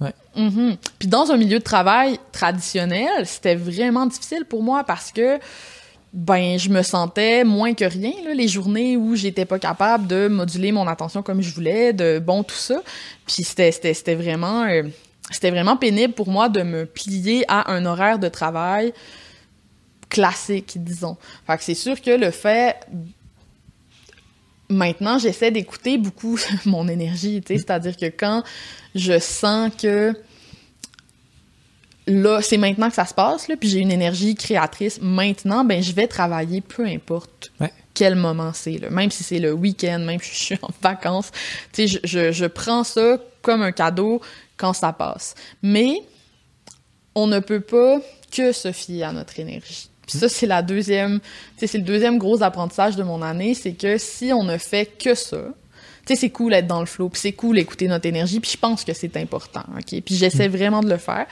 Ouais. 0.00 0.12
Mhm. 0.34 0.76
Puis 0.98 1.06
dans 1.06 1.30
un 1.30 1.36
milieu 1.36 1.60
de 1.60 1.64
travail 1.64 2.18
traditionnel, 2.32 3.24
c'était 3.26 3.54
vraiment 3.54 4.06
difficile 4.06 4.44
pour 4.44 4.64
moi 4.64 4.82
parce 4.82 5.12
que 5.12 5.38
ben 6.12 6.58
je 6.58 6.68
me 6.68 6.82
sentais 6.82 7.44
moins 7.44 7.74
que 7.74 7.84
rien 7.84 8.12
là, 8.24 8.34
les 8.34 8.48
journées 8.48 8.96
où 8.96 9.14
j'étais 9.14 9.44
pas 9.44 9.60
capable 9.60 10.08
de 10.08 10.26
moduler 10.26 10.72
mon 10.72 10.88
attention 10.88 11.22
comme 11.22 11.42
je 11.42 11.54
voulais, 11.54 11.92
de 11.92 12.18
bon 12.18 12.42
tout 12.42 12.56
ça. 12.56 12.82
Puis 13.24 13.44
c'était 13.44 14.14
vraiment 14.16 14.64
euh, 14.64 14.82
c'était 15.30 15.52
vraiment 15.52 15.76
pénible 15.76 16.12
pour 16.12 16.28
moi 16.28 16.48
de 16.48 16.62
me 16.62 16.86
plier 16.86 17.44
à 17.46 17.70
un 17.72 17.86
horaire 17.86 18.18
de 18.18 18.28
travail 18.28 18.92
classique, 20.08 20.74
disons. 20.82 21.16
Fait 21.46 21.56
que 21.58 21.62
c'est 21.64 21.74
sûr 21.74 22.00
que 22.00 22.10
le 22.10 22.30
fait 22.30 22.76
maintenant, 24.68 25.18
j'essaie 25.18 25.50
d'écouter 25.50 25.98
beaucoup 25.98 26.38
mon 26.64 26.88
énergie, 26.88 27.40
tu 27.42 27.54
sais, 27.54 27.58
c'est-à-dire 27.58 27.96
que 27.96 28.06
quand 28.06 28.42
je 28.94 29.18
sens 29.18 29.70
que 29.80 30.14
là, 32.06 32.40
c'est 32.42 32.56
maintenant 32.58 32.88
que 32.88 32.94
ça 32.94 33.06
se 33.06 33.14
passe, 33.14 33.48
là, 33.48 33.56
puis 33.56 33.68
j'ai 33.68 33.78
une 33.80 33.92
énergie 33.92 34.34
créatrice 34.34 34.98
maintenant, 35.00 35.64
ben 35.64 35.82
je 35.82 35.92
vais 35.92 36.06
travailler 36.06 36.60
peu 36.60 36.84
importe 36.86 37.52
Ouais. 37.60 37.72
quel 37.94 38.14
moment 38.14 38.52
c'est, 38.52 38.78
là. 38.78 38.90
même 38.90 39.10
si 39.10 39.22
c'est 39.22 39.38
le 39.38 39.52
week-end, 39.52 40.00
même 40.00 40.20
si 40.20 40.34
je 40.34 40.44
suis 40.44 40.58
en 40.62 40.70
vacances, 40.82 41.30
tu 41.72 41.86
sais, 41.86 41.86
je, 41.86 41.98
je, 42.04 42.32
je 42.32 42.46
prends 42.46 42.84
ça 42.84 43.18
comme 43.42 43.62
un 43.62 43.72
cadeau 43.72 44.20
quand 44.56 44.72
ça 44.72 44.92
passe. 44.92 45.34
Mais 45.62 46.00
on 47.14 47.26
ne 47.26 47.38
peut 47.38 47.60
pas 47.60 47.98
que 48.32 48.52
se 48.52 48.72
fier 48.72 49.04
à 49.04 49.12
notre 49.12 49.38
énergie. 49.38 49.88
Puis 50.06 50.18
ça, 50.18 50.28
c'est 50.28 50.46
la 50.46 50.62
deuxième, 50.62 51.20
c'est 51.56 51.72
le 51.74 51.82
deuxième 51.84 52.18
gros 52.18 52.42
apprentissage 52.42 52.96
de 52.96 53.02
mon 53.02 53.22
année, 53.22 53.54
c'est 53.54 53.72
que 53.72 53.98
si 53.98 54.32
on 54.32 54.42
ne 54.44 54.58
fait 54.58 54.86
que 54.86 55.14
ça, 55.14 55.38
tu 56.06 56.12
sais, 56.14 56.20
c'est 56.20 56.30
cool 56.30 56.52
d'être 56.52 56.66
dans 56.66 56.80
le 56.80 56.86
flow, 56.86 57.08
puis 57.08 57.20
c'est 57.20 57.32
cool 57.32 57.56
d'écouter 57.56 57.88
notre 57.88 58.04
énergie, 58.06 58.38
puis 58.38 58.50
je 58.50 58.58
pense 58.58 58.84
que 58.84 58.92
c'est 58.92 59.16
important, 59.16 59.64
ok? 59.74 60.02
Puis 60.04 60.14
j'essaie 60.16 60.48
vraiment 60.48 60.82
de 60.82 60.90
le 60.90 60.98
faire, 60.98 61.26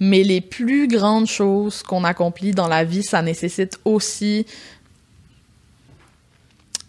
mais 0.00 0.22
les 0.22 0.40
plus 0.40 0.88
grandes 0.88 1.26
choses 1.26 1.82
qu'on 1.82 2.04
accomplit 2.04 2.52
dans 2.52 2.66
la 2.68 2.84
vie, 2.84 3.02
ça 3.02 3.20
nécessite 3.20 3.78
aussi 3.84 4.46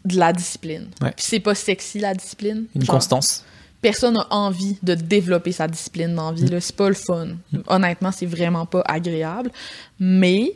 de 0.06 0.18
la 0.18 0.32
discipline. 0.32 0.88
Ouais. 1.02 1.12
Puis 1.12 1.26
c'est 1.28 1.40
pas 1.40 1.56
sexy, 1.56 2.00
la 2.00 2.14
discipline. 2.14 2.66
Une 2.76 2.84
Genre, 2.84 2.96
constance. 2.96 3.44
personne 3.82 4.16
a 4.18 4.28
envie 4.30 4.78
de 4.84 4.94
développer 4.96 5.52
sa 5.52 5.68
discipline 5.68 6.14
dans 6.16 6.30
la 6.32 6.36
vie. 6.38 6.46
là. 6.48 6.62
C'est 6.62 6.76
pas 6.76 6.88
le 6.88 6.96
fun. 6.96 7.30
Honnêtement, 7.68 8.12
c'est 8.12 8.26
vraiment 8.28 8.66
pas 8.66 8.84
agréable. 8.86 9.52
Mais 10.00 10.54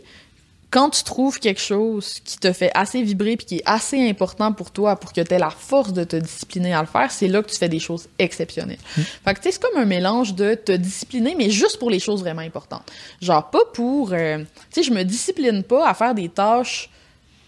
quand 0.71 0.91
tu 0.91 1.03
trouves 1.03 1.39
quelque 1.39 1.61
chose 1.61 2.19
qui 2.23 2.37
te 2.37 2.53
fait 2.53 2.69
assez 2.75 3.01
vibrer 3.01 3.37
puis 3.37 3.45
qui 3.45 3.55
est 3.57 3.63
assez 3.65 4.07
important 4.07 4.53
pour 4.53 4.69
toi 4.71 4.95
pour 4.97 5.13
que 5.13 5.21
tu 5.21 5.33
aies 5.33 5.39
la 5.39 5.49
force 5.49 5.93
de 5.93 6.03
te 6.03 6.15
discipliner 6.15 6.73
à 6.73 6.81
le 6.81 6.87
faire, 6.87 7.09
c'est 7.11 7.27
là 7.27 7.41
que 7.41 7.49
tu 7.49 7.57
fais 7.57 7.69
des 7.69 7.79
choses 7.79 8.07
exceptionnelles. 8.19 8.77
Fait 8.77 9.33
que 9.33 9.39
tu 9.39 9.43
sais, 9.45 9.51
c'est 9.53 9.61
comme 9.61 9.81
un 9.81 9.85
mélange 9.85 10.35
de 10.35 10.53
te 10.53 10.71
discipliner, 10.71 11.33
mais 11.35 11.49
juste 11.49 11.79
pour 11.79 11.89
les 11.89 11.99
choses 11.99 12.19
vraiment 12.19 12.41
importantes. 12.41 12.83
Genre, 13.21 13.49
pas 13.49 13.65
pour. 13.73 14.13
euh, 14.13 14.37
tu 14.39 14.45
sais, 14.71 14.83
je 14.83 14.91
me 14.93 15.03
discipline 15.03 15.63
pas 15.63 15.89
à 15.89 15.93
faire 15.95 16.13
des 16.13 16.29
tâches 16.29 16.89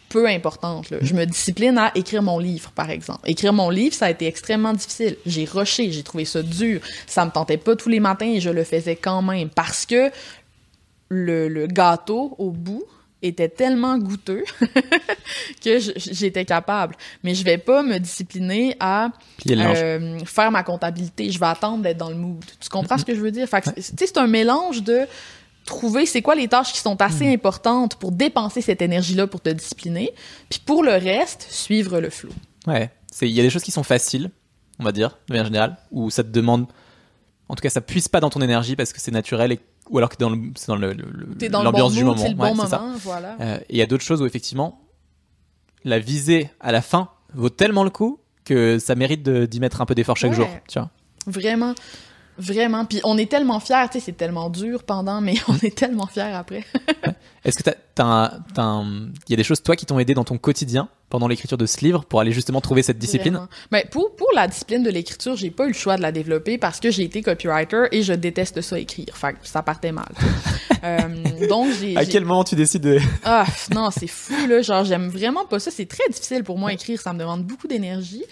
peu 0.10 0.28
importantes. 0.28 0.90
là. 0.90 0.98
Je 1.02 1.14
me 1.14 1.26
discipline 1.26 1.78
à 1.78 1.92
écrire 1.96 2.22
mon 2.24 2.38
livre, 2.40 2.72
par 2.72 2.90
exemple. 2.90 3.22
Écrire 3.30 3.54
mon 3.54 3.70
livre, 3.70 3.96
ça 3.96 4.08
a 4.08 4.10
été 4.10 4.26
extrêmement 4.28 4.74
difficile. 4.74 5.16
J'ai 5.26 5.46
rushé, 5.46 5.92
j'ai 5.92 6.04
trouvé 6.04 6.26
ça 6.26 6.42
dur. 6.42 6.82
Ça 7.08 7.24
me 7.24 7.32
tentait 7.32 7.58
pas 7.58 7.76
tous 7.76 7.88
les 7.88 8.00
matins 8.02 8.26
et 8.28 8.42
je 8.42 8.50
le 8.50 8.64
faisais 8.64 8.96
quand 8.98 9.22
même 9.22 9.50
parce 9.50 9.86
que 9.86 10.12
le, 11.08 11.48
le 11.48 11.68
gâteau 11.68 12.36
au 12.40 12.52
bout 12.52 12.84
était 13.22 13.50
tellement 13.50 13.98
goûteux 13.98 14.44
que 15.64 15.80
j'étais 15.96 16.46
capable. 16.46 16.96
Mais 17.24 17.36
je 17.36 17.44
vais 17.44 17.58
pas 17.58 17.84
me 17.84 17.98
discipliner 18.00 18.76
à 18.80 19.12
euh, 19.50 20.20
faire 20.26 20.52
ma 20.52 20.64
comptabilité. 20.64 21.30
Je 21.30 21.40
vais 21.40 21.46
attendre 21.46 21.84
d'être 21.84 21.98
dans 21.98 22.10
le 22.10 22.16
mood. 22.16 22.44
Tu 22.60 22.70
comprends 22.70 22.98
ce 22.98 23.06
que 23.06 23.16
je 23.16 23.22
veux 23.22 23.32
dire? 23.32 23.48
Fait 23.48 23.64
c'est- 23.78 24.18
un 24.18 24.28
mélange 24.28 24.84
de 24.84 25.08
trouver 25.66 26.06
c'est 26.06 26.22
quoi 26.22 26.36
les 26.36 26.48
tâches 26.48 26.74
qui 26.74 26.80
sont 26.80 27.00
assez 27.02 27.32
importantes 27.32 27.96
pour 27.96 28.12
dépenser 28.12 28.62
cette 28.62 28.82
énergie-là 28.82 29.28
pour 29.28 29.42
te 29.42 29.50
discipliner, 29.50 30.12
puis 30.50 30.60
pour 30.66 30.84
le 30.84 30.92
reste, 30.92 31.48
suivre 31.50 32.00
le 32.00 32.10
flow. 32.10 32.32
Ouais. 32.68 32.90
Il 33.22 33.30
y 33.30 33.40
a 33.40 33.44
des 33.44 33.50
choses 33.50 33.64
qui 33.64 33.72
sont 33.72 33.84
faciles, 33.84 34.32
on 34.80 34.84
va 34.84 34.92
dire, 34.92 35.18
de 35.28 35.34
manière 35.34 35.46
générale, 35.46 35.78
où 35.92 36.10
ça 36.10 36.24
te 36.24 36.30
demande. 36.30 36.66
En 37.48 37.56
tout 37.56 37.62
cas, 37.62 37.70
ça 37.70 37.82
puise 37.82 38.08
pas 38.08 38.20
dans 38.20 38.30
ton 38.30 38.42
énergie 38.42 38.76
parce 38.76 38.94
que 38.94 39.00
c'est 39.02 39.12
naturel, 39.12 39.52
et... 39.52 39.60
ou 39.92 39.98
alors 40.00 40.10
que 40.10 40.16
dans 40.18 40.32
c'est 40.56 40.68
dans 41.50 41.64
l'ambiance 41.64 41.94
du 41.94 42.04
moment. 42.04 42.18
c'est 42.18 42.30
le 42.30 42.36
Ouais, 42.36 42.54
bon 42.54 42.62
c'est 42.64 42.70
ça. 42.70 42.84
voilà. 43.04 43.38
Euh, 43.40 43.58
et 43.70 43.74
il 43.74 43.78
y 43.78 43.82
a 43.82 43.86
d'autres 43.86 44.04
choses 44.04 44.22
où 44.22 44.26
effectivement, 44.26 44.82
la 45.84 46.00
visée 46.00 46.50
à 46.60 46.72
la 46.72 46.82
fin 46.82 47.10
vaut 47.34 47.50
tellement 47.50 47.84
le 47.84 47.90
coup 47.92 48.20
que 48.46 48.80
ça 48.80 48.96
mérite 48.96 49.28
d'y 49.30 49.60
mettre 49.60 49.82
un 49.82 49.86
peu 49.86 49.94
d'effort 49.96 50.18
chaque 50.18 50.32
Ouais. 50.32 50.36
jour. 50.38 50.48
Tu 50.68 50.80
vois. 50.80 50.90
Vraiment, 51.28 51.76
vraiment. 52.38 52.86
Puis 52.86 53.02
on 53.04 53.18
est 53.18 53.30
tellement 53.30 53.60
fiers, 53.60 53.86
tu 53.92 54.00
sais, 54.00 54.06
c'est 54.06 54.18
tellement 54.18 54.50
dur 54.50 54.84
pendant, 54.84 55.22
mais 55.22 55.36
on 55.48 55.56
est 55.58 55.76
tellement 55.76 56.08
fiers 56.08 56.34
après. 56.34 56.64
Est-ce 57.44 57.64
que 57.64 57.72
il 57.98 59.30
y 59.30 59.34
a 59.34 59.38
des 59.38 59.44
choses 59.44 59.62
toi 59.62 59.76
qui 59.76 59.86
t'ont 59.86 60.00
aidé 60.00 60.14
dans 60.14 60.24
ton 60.24 60.38
quotidien 60.38 60.90
pendant 61.10 61.28
l'écriture 61.28 61.58
de 61.58 61.66
ce 61.66 61.82
livre 61.82 62.06
pour 62.06 62.20
aller 62.20 62.32
justement 62.32 62.62
trouver 62.62 62.84
cette 62.84 63.00
discipline? 63.00 63.34
Vraiment. 63.34 63.50
Mais 63.72 63.86
pour, 63.92 64.16
pour 64.16 64.30
la 64.36 64.48
discipline 64.48 64.84
de 64.84 64.90
l'écriture, 64.90 65.36
j'ai 65.36 65.52
pas 65.52 65.66
eu 65.66 65.70
le 65.70 65.74
choix 65.74 65.98
de 65.98 66.02
la 66.02 66.12
développer 66.12 66.58
parce 66.58 66.80
que 66.80 66.92
j'ai 66.92 67.04
été 67.04 67.22
copywriter 67.22 67.86
et 67.92 68.04
je 68.04 68.14
déteste 68.14 68.62
ça 68.62 68.80
écrire. 68.80 69.16
Fait 69.18 69.34
que 69.34 69.40
ça 69.44 69.62
partait 69.62 69.92
mal. 69.92 70.10
Euh, 70.84 71.48
donc 71.48 71.68
j'ai. 71.80 71.96
À 71.96 72.06
quel 72.08 72.26
moment 72.26 72.44
tu 72.44 72.56
décides 72.56 72.82
de 72.82 72.98
Ah, 73.24 73.46
non, 73.72 73.92
c'est 73.92 74.08
fou, 74.08 74.48
là. 74.48 74.64
Genre, 74.64 74.84
j'aime 74.84 75.10
vraiment 75.10 75.46
pas 75.46 75.60
ça. 75.60 75.70
C'est 75.70 75.86
très 75.86 76.10
difficile 76.10 76.44
pour 76.44 76.58
moi 76.58 76.74
écrire. 76.74 77.00
Ça 77.00 77.14
me 77.14 77.20
demande 77.20 77.44
beaucoup 77.44 77.68
d'énergie. 77.68 78.24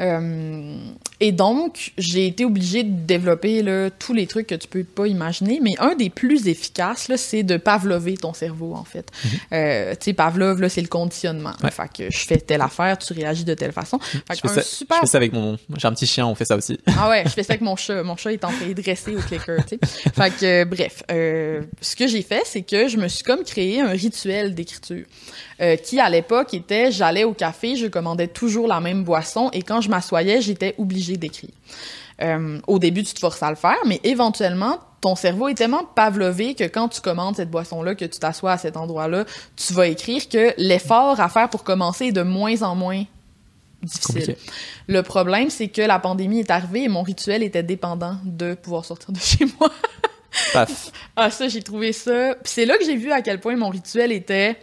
Euh, 0.00 0.76
et 1.20 1.32
donc, 1.32 1.92
j'ai 1.96 2.26
été 2.26 2.44
obligée 2.44 2.82
de 2.82 3.06
développer 3.06 3.62
là, 3.62 3.88
tous 3.90 4.12
les 4.12 4.26
trucs 4.26 4.46
que 4.48 4.54
tu 4.54 4.68
peux 4.68 4.84
pas 4.84 5.06
imaginer. 5.06 5.60
Mais 5.62 5.74
un 5.78 5.94
des 5.94 6.10
plus 6.10 6.48
efficaces, 6.48 7.10
c'est 7.16 7.42
de 7.42 7.56
pavlover 7.56 8.16
ton 8.16 8.34
cerveau, 8.34 8.74
en 8.74 8.84
fait. 8.84 9.10
Euh, 9.52 9.92
tu 9.92 10.06
sais, 10.06 10.12
Pavlov, 10.12 10.60
là, 10.60 10.68
c'est 10.68 10.82
le 10.82 10.88
conditionnement. 10.88 11.52
Ouais. 11.62 11.70
Fait 11.70 11.90
que 11.92 12.10
je 12.10 12.18
fais 12.26 12.36
telle 12.36 12.60
affaire, 12.60 12.98
tu 12.98 13.12
réagis 13.12 13.44
de 13.44 13.54
telle 13.54 13.72
façon. 13.72 13.98
Fait 13.98 14.36
je 14.36 14.42
que 14.42 14.48
fais, 14.48 14.60
un 14.60 14.62
ça, 14.62 14.62
super 14.62 14.96
je 14.96 15.00
fais 15.02 15.06
ça 15.06 15.18
avec 15.18 15.32
mon. 15.32 15.56
J'ai 15.76 15.88
un 15.88 15.92
petit 15.92 16.06
chien, 16.06 16.26
on 16.26 16.34
fait 16.34 16.44
ça 16.44 16.56
aussi. 16.56 16.78
ah 16.98 17.08
ouais, 17.08 17.22
je 17.24 17.30
fais 17.30 17.42
ça 17.42 17.54
avec 17.54 17.62
mon 17.62 17.76
chat. 17.76 18.02
Mon 18.02 18.16
chat 18.16 18.32
est 18.32 18.44
en 18.44 18.50
train 18.50 18.68
de 18.68 18.72
dresser 18.74 19.16
au 19.16 19.20
clicker, 19.20 19.64
tu 19.66 19.78
sais. 19.80 20.10
Fait 20.14 20.30
que, 20.30 20.44
euh, 20.44 20.64
bref, 20.64 21.02
ce 21.08 21.96
que 21.96 22.06
j'ai 22.06 22.22
fait, 22.22 22.42
c'est 22.44 22.62
que 22.62 22.88
je 22.88 22.98
me 22.98 23.08
suis 23.08 23.24
comme 23.24 23.44
créé 23.44 23.80
un 23.80 23.90
rituel 23.90 24.54
d'écriture 24.54 25.06
qui, 25.84 25.98
à 25.98 26.10
l'époque, 26.10 26.52
était 26.52 26.92
j'allais 26.92 27.24
au 27.24 27.32
café, 27.32 27.76
je 27.76 27.86
commandais 27.86 28.28
toujours 28.28 28.68
la 28.68 28.80
même 28.80 29.04
boisson 29.04 29.48
et 29.52 29.62
quand 29.62 29.80
je 29.80 29.85
m'assoyais, 29.88 30.40
j'étais 30.40 30.74
obligée 30.78 31.16
d'écrire. 31.16 31.50
Euh, 32.22 32.58
au 32.66 32.78
début, 32.78 33.02
tu 33.02 33.14
te 33.14 33.18
forces 33.18 33.42
à 33.42 33.50
le 33.50 33.56
faire, 33.56 33.76
mais 33.86 34.00
éventuellement, 34.04 34.78
ton 35.00 35.16
cerveau 35.16 35.48
est 35.48 35.54
tellement 35.54 35.84
pavlové 35.94 36.54
que 36.54 36.64
quand 36.64 36.88
tu 36.88 37.00
commandes 37.00 37.36
cette 37.36 37.50
boisson-là, 37.50 37.94
que 37.94 38.04
tu 38.04 38.18
t'assois 38.18 38.52
à 38.52 38.58
cet 38.58 38.76
endroit-là, 38.76 39.24
tu 39.56 39.72
vas 39.74 39.86
écrire 39.86 40.28
que 40.28 40.54
l'effort 40.56 41.20
à 41.20 41.28
faire 41.28 41.50
pour 41.50 41.62
commencer 41.64 42.06
est 42.06 42.12
de 42.12 42.22
moins 42.22 42.62
en 42.62 42.74
moins 42.74 43.04
difficile. 43.82 44.14
Compliqué. 44.14 44.36
Le 44.88 45.02
problème, 45.02 45.50
c'est 45.50 45.68
que 45.68 45.82
la 45.82 45.98
pandémie 45.98 46.40
est 46.40 46.50
arrivée 46.50 46.84
et 46.84 46.88
mon 46.88 47.02
rituel 47.02 47.42
était 47.42 47.62
dépendant 47.62 48.16
de 48.24 48.54
pouvoir 48.54 48.84
sortir 48.84 49.12
de 49.12 49.18
chez 49.20 49.46
moi. 49.60 49.70
Paf. 50.52 50.90
Ah, 51.16 51.30
ça, 51.30 51.48
j'ai 51.48 51.62
trouvé 51.62 51.92
ça. 51.92 52.34
Puis 52.42 52.52
c'est 52.52 52.66
là 52.66 52.76
que 52.78 52.84
j'ai 52.84 52.96
vu 52.96 53.12
à 53.12 53.22
quel 53.22 53.40
point 53.40 53.56
mon 53.56 53.68
rituel 53.68 54.12
était 54.12 54.56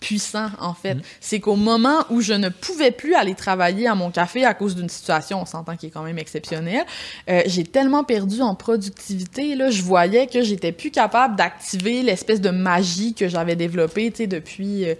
puissant, 0.00 0.48
en 0.60 0.74
fait. 0.74 0.94
Mhm. 0.94 1.02
C'est 1.20 1.40
qu'au 1.40 1.56
moment 1.56 2.04
où 2.10 2.20
je 2.20 2.32
ne 2.32 2.48
pouvais 2.48 2.90
plus 2.90 3.14
aller 3.14 3.34
travailler 3.34 3.86
à 3.88 3.94
mon 3.94 4.10
café 4.10 4.44
à 4.44 4.54
cause 4.54 4.76
d'une 4.76 4.88
situation, 4.88 5.40
on 5.42 5.46
s'entend 5.46 5.76
qui 5.76 5.86
est 5.86 5.90
quand 5.90 6.02
même 6.02 6.18
exceptionnelle, 6.18 6.84
euh, 7.28 7.42
j'ai 7.46 7.64
tellement 7.64 8.04
perdu 8.04 8.40
en 8.42 8.54
productivité, 8.54 9.54
là, 9.54 9.70
je 9.70 9.82
voyais 9.82 10.26
que 10.26 10.42
j'étais 10.42 10.72
plus 10.72 10.90
capable 10.90 11.36
d'activer 11.36 12.02
l'espèce 12.02 12.40
de 12.40 12.50
magie 12.50 13.14
que 13.14 13.28
j'avais 13.28 13.56
développée, 13.56 14.10
tu 14.10 14.18
sais, 14.18 14.26
depuis 14.26 14.88
euh, 14.88 14.94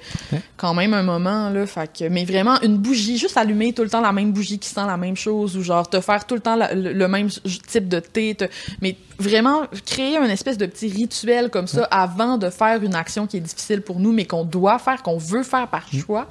quand 0.57 0.75
même 0.75 0.95
un 0.95 1.03
moment, 1.03 1.51
là. 1.51 1.67
Fait 1.67 1.91
que, 1.93 2.05
mais 2.09 2.25
vraiment, 2.25 2.61
une 2.63 2.77
bougie, 2.79 3.19
juste 3.19 3.37
allumer 3.37 3.73
tout 3.73 3.83
le 3.83 3.91
temps 3.91 4.01
la 4.01 4.13
même 4.13 4.33
bougie 4.33 4.59
qui 4.59 4.69
sent 4.69 4.87
la 4.87 4.97
même 4.97 5.17
chose, 5.17 5.57
ou 5.57 5.63
genre 5.63 5.89
te 5.89 6.01
faire 6.01 6.27
tout 6.27 6.35
le 6.35 6.41
temps 6.41 6.57
la- 6.57 6.75
le, 6.75 6.93
le 6.93 7.09
même 7.09 7.29
type 7.29 7.89
de 7.89 8.01
thé, 8.01 8.35
te- 8.35 8.45
mais 8.81 8.97
vraiment 9.19 9.67
créer 9.85 10.17
un 10.17 10.29
espèce 10.29 10.59
de 10.59 10.67
petit 10.67 10.89
rituel 10.89 11.51
comme 11.51 11.67
ça 11.67 11.85
avant 11.85 12.39
de 12.39 12.51
faire 12.51 12.83
une 12.83 12.95
action 12.95 13.27
qui 13.27 13.37
est 13.37 13.41
difficile 13.41 13.83
pour 13.83 14.01
nous, 14.01 14.13
mais 14.13 14.27
qu'on 14.27 14.45
doit 14.45 14.79
faire, 14.79 15.03
qu'on 15.03 15.19
veut 15.19 15.43
faire 15.43 15.69
par 15.69 15.91
choix, 15.93 16.29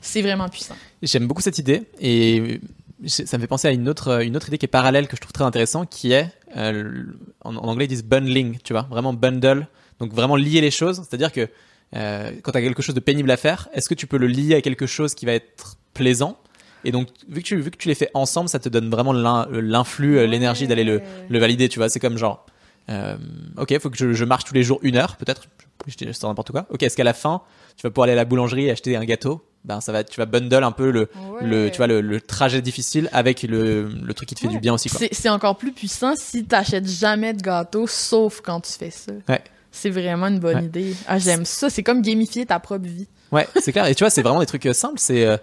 c'est 0.00 0.22
vraiment 0.22 0.48
puissant. 0.48 0.74
J'aime 1.02 1.26
beaucoup 1.26 1.42
cette 1.42 1.58
idée 1.58 1.82
et 2.00 2.60
ça 3.06 3.36
me 3.36 3.42
fait 3.42 3.48
penser 3.48 3.68
à 3.68 3.72
une 3.72 3.88
autre, 3.88 4.22
une 4.22 4.36
autre 4.36 4.48
idée 4.48 4.58
qui 4.58 4.66
est 4.66 4.68
parallèle 4.68 5.08
que 5.08 5.16
je 5.16 5.20
trouve 5.20 5.32
très 5.32 5.44
intéressant 5.44 5.86
qui 5.86 6.12
est, 6.12 6.28
euh, 6.56 7.04
en 7.44 7.56
anglais 7.56 7.84
ils 7.84 7.88
disent 7.88 8.04
bundling, 8.04 8.58
tu 8.64 8.72
vois, 8.72 8.86
vraiment 8.90 9.12
bundle, 9.12 9.66
donc 9.98 10.12
vraiment 10.12 10.36
lier 10.36 10.60
les 10.60 10.70
choses, 10.70 10.98
c'est-à-dire 10.98 11.32
que 11.32 11.48
euh, 11.94 12.30
quand 12.42 12.52
tu 12.52 12.58
as 12.58 12.62
quelque 12.62 12.82
chose 12.82 12.94
de 12.94 13.00
pénible 13.00 13.30
à 13.30 13.36
faire, 13.36 13.68
est-ce 13.74 13.88
que 13.88 13.94
tu 13.94 14.06
peux 14.06 14.16
le 14.16 14.26
lier 14.26 14.54
à 14.54 14.62
quelque 14.62 14.86
chose 14.86 15.14
qui 15.14 15.26
va 15.26 15.32
être 15.32 15.76
plaisant 15.94 16.38
et 16.84 16.92
donc, 16.92 17.08
vu 17.28 17.40
que, 17.42 17.46
tu, 17.46 17.56
vu 17.60 17.70
que 17.70 17.76
tu 17.76 17.88
les 17.88 17.94
fais 17.94 18.10
ensemble, 18.14 18.48
ça 18.48 18.58
te 18.58 18.68
donne 18.68 18.90
vraiment 18.90 19.12
l'in- 19.12 19.46
l'influx, 19.50 20.18
euh, 20.18 20.26
l'énergie 20.26 20.66
d'aller 20.66 20.84
le, 20.84 21.00
le 21.28 21.38
valider, 21.38 21.68
tu 21.68 21.78
vois. 21.78 21.88
C'est 21.88 22.00
comme 22.00 22.18
genre, 22.18 22.46
euh, 22.90 23.16
ok, 23.56 23.78
faut 23.80 23.90
que 23.90 23.96
je, 23.96 24.12
je 24.12 24.24
marche 24.24 24.44
tous 24.44 24.54
les 24.54 24.62
jours 24.62 24.78
une 24.82 24.96
heure, 24.96 25.16
peut-être. 25.16 25.42
Je 25.86 25.94
je 25.98 26.26
n'importe 26.26 26.52
quoi. 26.52 26.66
Ok, 26.70 26.82
est-ce 26.84 26.96
qu'à 26.96 27.04
la 27.04 27.12
fin, 27.14 27.42
tu 27.76 27.82
vas 27.82 27.90
pouvoir 27.90 28.04
aller 28.04 28.12
à 28.12 28.16
la 28.16 28.24
boulangerie 28.24 28.66
et 28.66 28.70
acheter 28.70 28.96
un 28.96 29.04
gâteau? 29.04 29.44
Ben, 29.64 29.80
ça 29.80 29.92
va, 29.92 30.02
tu 30.02 30.18
vas 30.18 30.26
bundle 30.26 30.64
un 30.64 30.72
peu 30.72 30.90
le, 30.90 31.08
le, 31.40 31.70
tu 31.70 31.76
vois, 31.76 31.86
le, 31.86 32.00
le 32.00 32.20
trajet 32.20 32.60
difficile 32.62 33.08
avec 33.12 33.42
le, 33.44 33.88
le 33.88 34.14
truc 34.14 34.28
qui 34.28 34.34
te 34.34 34.40
fait 34.40 34.48
Ouais. 34.48 34.54
du 34.54 34.58
bien 34.60 34.74
aussi. 34.74 34.88
C'est 35.12 35.28
encore 35.28 35.56
plus 35.56 35.70
puissant 35.72 36.14
si 36.16 36.44
t'achètes 36.44 36.88
jamais 36.88 37.32
de 37.32 37.40
gâteau, 37.42 37.86
sauf 37.86 38.40
quand 38.40 38.60
tu 38.60 38.72
fais 38.72 38.90
ça. 38.90 39.12
Ouais. 39.28 39.40
C'est 39.70 39.90
vraiment 39.90 40.26
une 40.26 40.40
bonne 40.40 40.64
idée. 40.64 40.94
Ah, 41.06 41.18
j'aime 41.18 41.44
ça. 41.44 41.70
C'est 41.70 41.82
comme 41.84 42.02
gamifier 42.02 42.44
ta 42.44 42.58
propre 42.58 42.86
vie. 42.86 43.06
Ouais, 43.30 43.48
c'est 43.60 43.72
clair. 43.72 43.86
Et 43.86 43.94
tu 43.94 44.02
vois, 44.04 44.10
c'est 44.10 44.22
vraiment 44.22 44.40
des 44.40 44.46
trucs 44.46 44.66
euh, 44.66 44.72
simples. 44.72 44.98
C'est, 44.98 45.24
euh, 45.24 45.36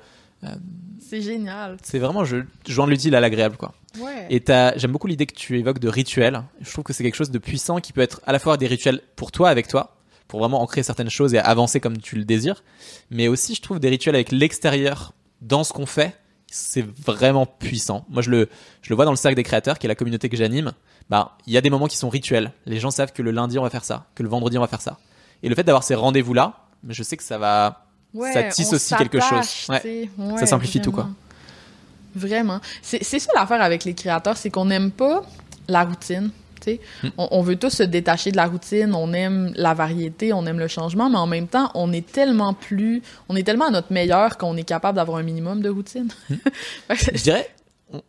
C'est 1.00 1.22
génial. 1.22 1.78
c'est 1.82 2.00
vraiment, 2.00 2.24
je, 2.24 2.38
joindre 2.68 2.92
l'utile 2.92 3.16
à 3.16 3.20
l'agréable, 3.20 3.58
quoi. 3.58 3.74
Ouais. 4.00 4.28
Et 4.30 4.44
j'aime 4.48 4.92
beaucoup 4.92 5.08
l'idée 5.08 5.26
que 5.26 5.34
tu 5.34 5.58
évoques 5.58 5.80
de 5.80 5.90
rituels. 5.90 6.44
Je 6.62 6.72
trouve 6.72 6.84
que 6.84 6.94
c'est 6.94 7.04
quelque 7.04 7.16
chose 7.16 7.32
de 7.32 7.40
puissant 7.40 7.80
qui 7.80 7.94
peut 7.94 8.02
être 8.02 8.22
à 8.26 8.32
la 8.32 8.40
fois 8.40 8.58
des 8.58 8.68
rituels 8.68 9.02
pour 9.16 9.32
toi, 9.32 9.50
avec 9.50 9.68
toi, 9.68 9.98
pour 10.28 10.40
vraiment 10.40 10.62
ancrer 10.62 10.84
certaines 10.84 11.10
choses 11.10 11.34
et 11.34 11.40
avancer 11.40 11.80
comme 11.80 11.98
tu 11.98 12.16
le 12.16 12.24
désires, 12.24 12.64
mais 13.10 13.28
aussi 13.28 13.56
je 13.56 13.62
trouve 13.62 13.80
des 13.80 13.90
rituels 13.90 14.16
avec 14.16 14.32
l'extérieur 14.32 15.14
dans 15.42 15.64
ce 15.64 15.74
qu'on 15.74 15.86
fait. 15.86 16.16
C'est 16.52 16.86
vraiment 16.86 17.46
puissant. 17.46 18.06
Moi, 18.10 18.24
je 18.24 18.32
le, 18.32 18.50
je 18.82 18.90
le 18.90 18.96
vois 18.96 19.06
dans 19.06 19.12
le 19.12 19.18
cercle 19.18 19.36
des 19.36 19.44
créateurs, 19.44 19.78
qui 19.78 19.86
est 19.86 19.88
la 19.88 19.96
communauté 19.96 20.30
que 20.30 20.38
j'anime. 20.38 20.74
Bah, 21.10 21.38
il 21.46 21.54
y 21.54 21.58
a 21.58 21.62
des 21.62 21.70
moments 21.70 21.88
qui 21.88 21.98
sont 21.98 22.10
rituels. 22.10 22.54
Les 22.66 22.80
gens 22.80 22.90
savent 22.92 23.14
que 23.14 23.22
le 23.22 23.32
lundi 23.32 23.60
on 23.60 23.64
va 23.64 23.70
faire 23.70 23.84
ça, 23.84 24.08
que 24.16 24.24
le 24.24 24.30
vendredi 24.30 24.58
on 24.58 24.62
va 24.62 24.68
faire 24.68 24.82
ça. 24.82 24.98
Et 25.44 25.50
le 25.50 25.56
fait 25.56 25.64
d'avoir 25.64 25.84
ces 25.84 25.96
rendez-vous 25.96 26.34
là, 26.34 26.68
je 26.88 27.04
sais 27.04 27.18
que 27.18 27.24
ça 27.24 27.38
va, 27.38 27.89
Ouais, 28.14 28.34
ça 28.34 28.44
tisse 28.44 28.74
aussi 28.74 28.96
quelque 28.96 29.20
chose. 29.20 29.66
Ouais. 29.70 30.10
Ça 30.40 30.46
simplifie 30.48 30.82
tout, 30.82 30.92
quoi. 30.92 31.10
vraiment. 32.16 32.60
C'est 32.82 33.04
ça 33.04 33.32
l'affaire 33.36 33.62
avec 33.62 33.84
les 33.86 33.94
créateurs, 33.94 34.38
c'est 34.38 34.50
qu'on 34.50 34.66
n'aime 34.66 34.92
pas 34.92 35.24
la 35.68 35.84
routine. 35.84 36.32
Hmm. 36.68 37.08
On, 37.18 37.28
on 37.32 37.42
veut 37.42 37.56
tous 37.56 37.70
se 37.70 37.84
détacher 37.84 38.32
de 38.32 38.36
la 38.36 38.46
routine, 38.46 38.94
on 38.94 39.14
aime 39.14 39.54
la 39.56 39.74
variété, 39.74 40.34
on 40.34 40.46
aime 40.46 40.60
le 40.60 40.68
changement, 40.68 41.10
mais 41.10 41.18
en 41.18 41.26
même 41.26 41.48
temps, 41.48 41.72
on 41.74 41.92
est 41.94 42.06
tellement 42.06 42.54
plus, 42.54 43.02
on 43.30 43.36
est 43.36 43.44
tellement 43.44 43.68
à 43.68 43.72
notre 43.72 43.92
meilleur 43.94 44.38
qu'on 44.38 44.56
est 44.58 44.64
capable 44.66 44.98
d'avoir 44.98 45.18
un 45.20 45.24
minimum 45.24 45.62
de 45.62 45.70
routine. 45.70 46.10
Hmm. 46.30 46.36
Je 47.14 47.24
dirais, 47.24 47.50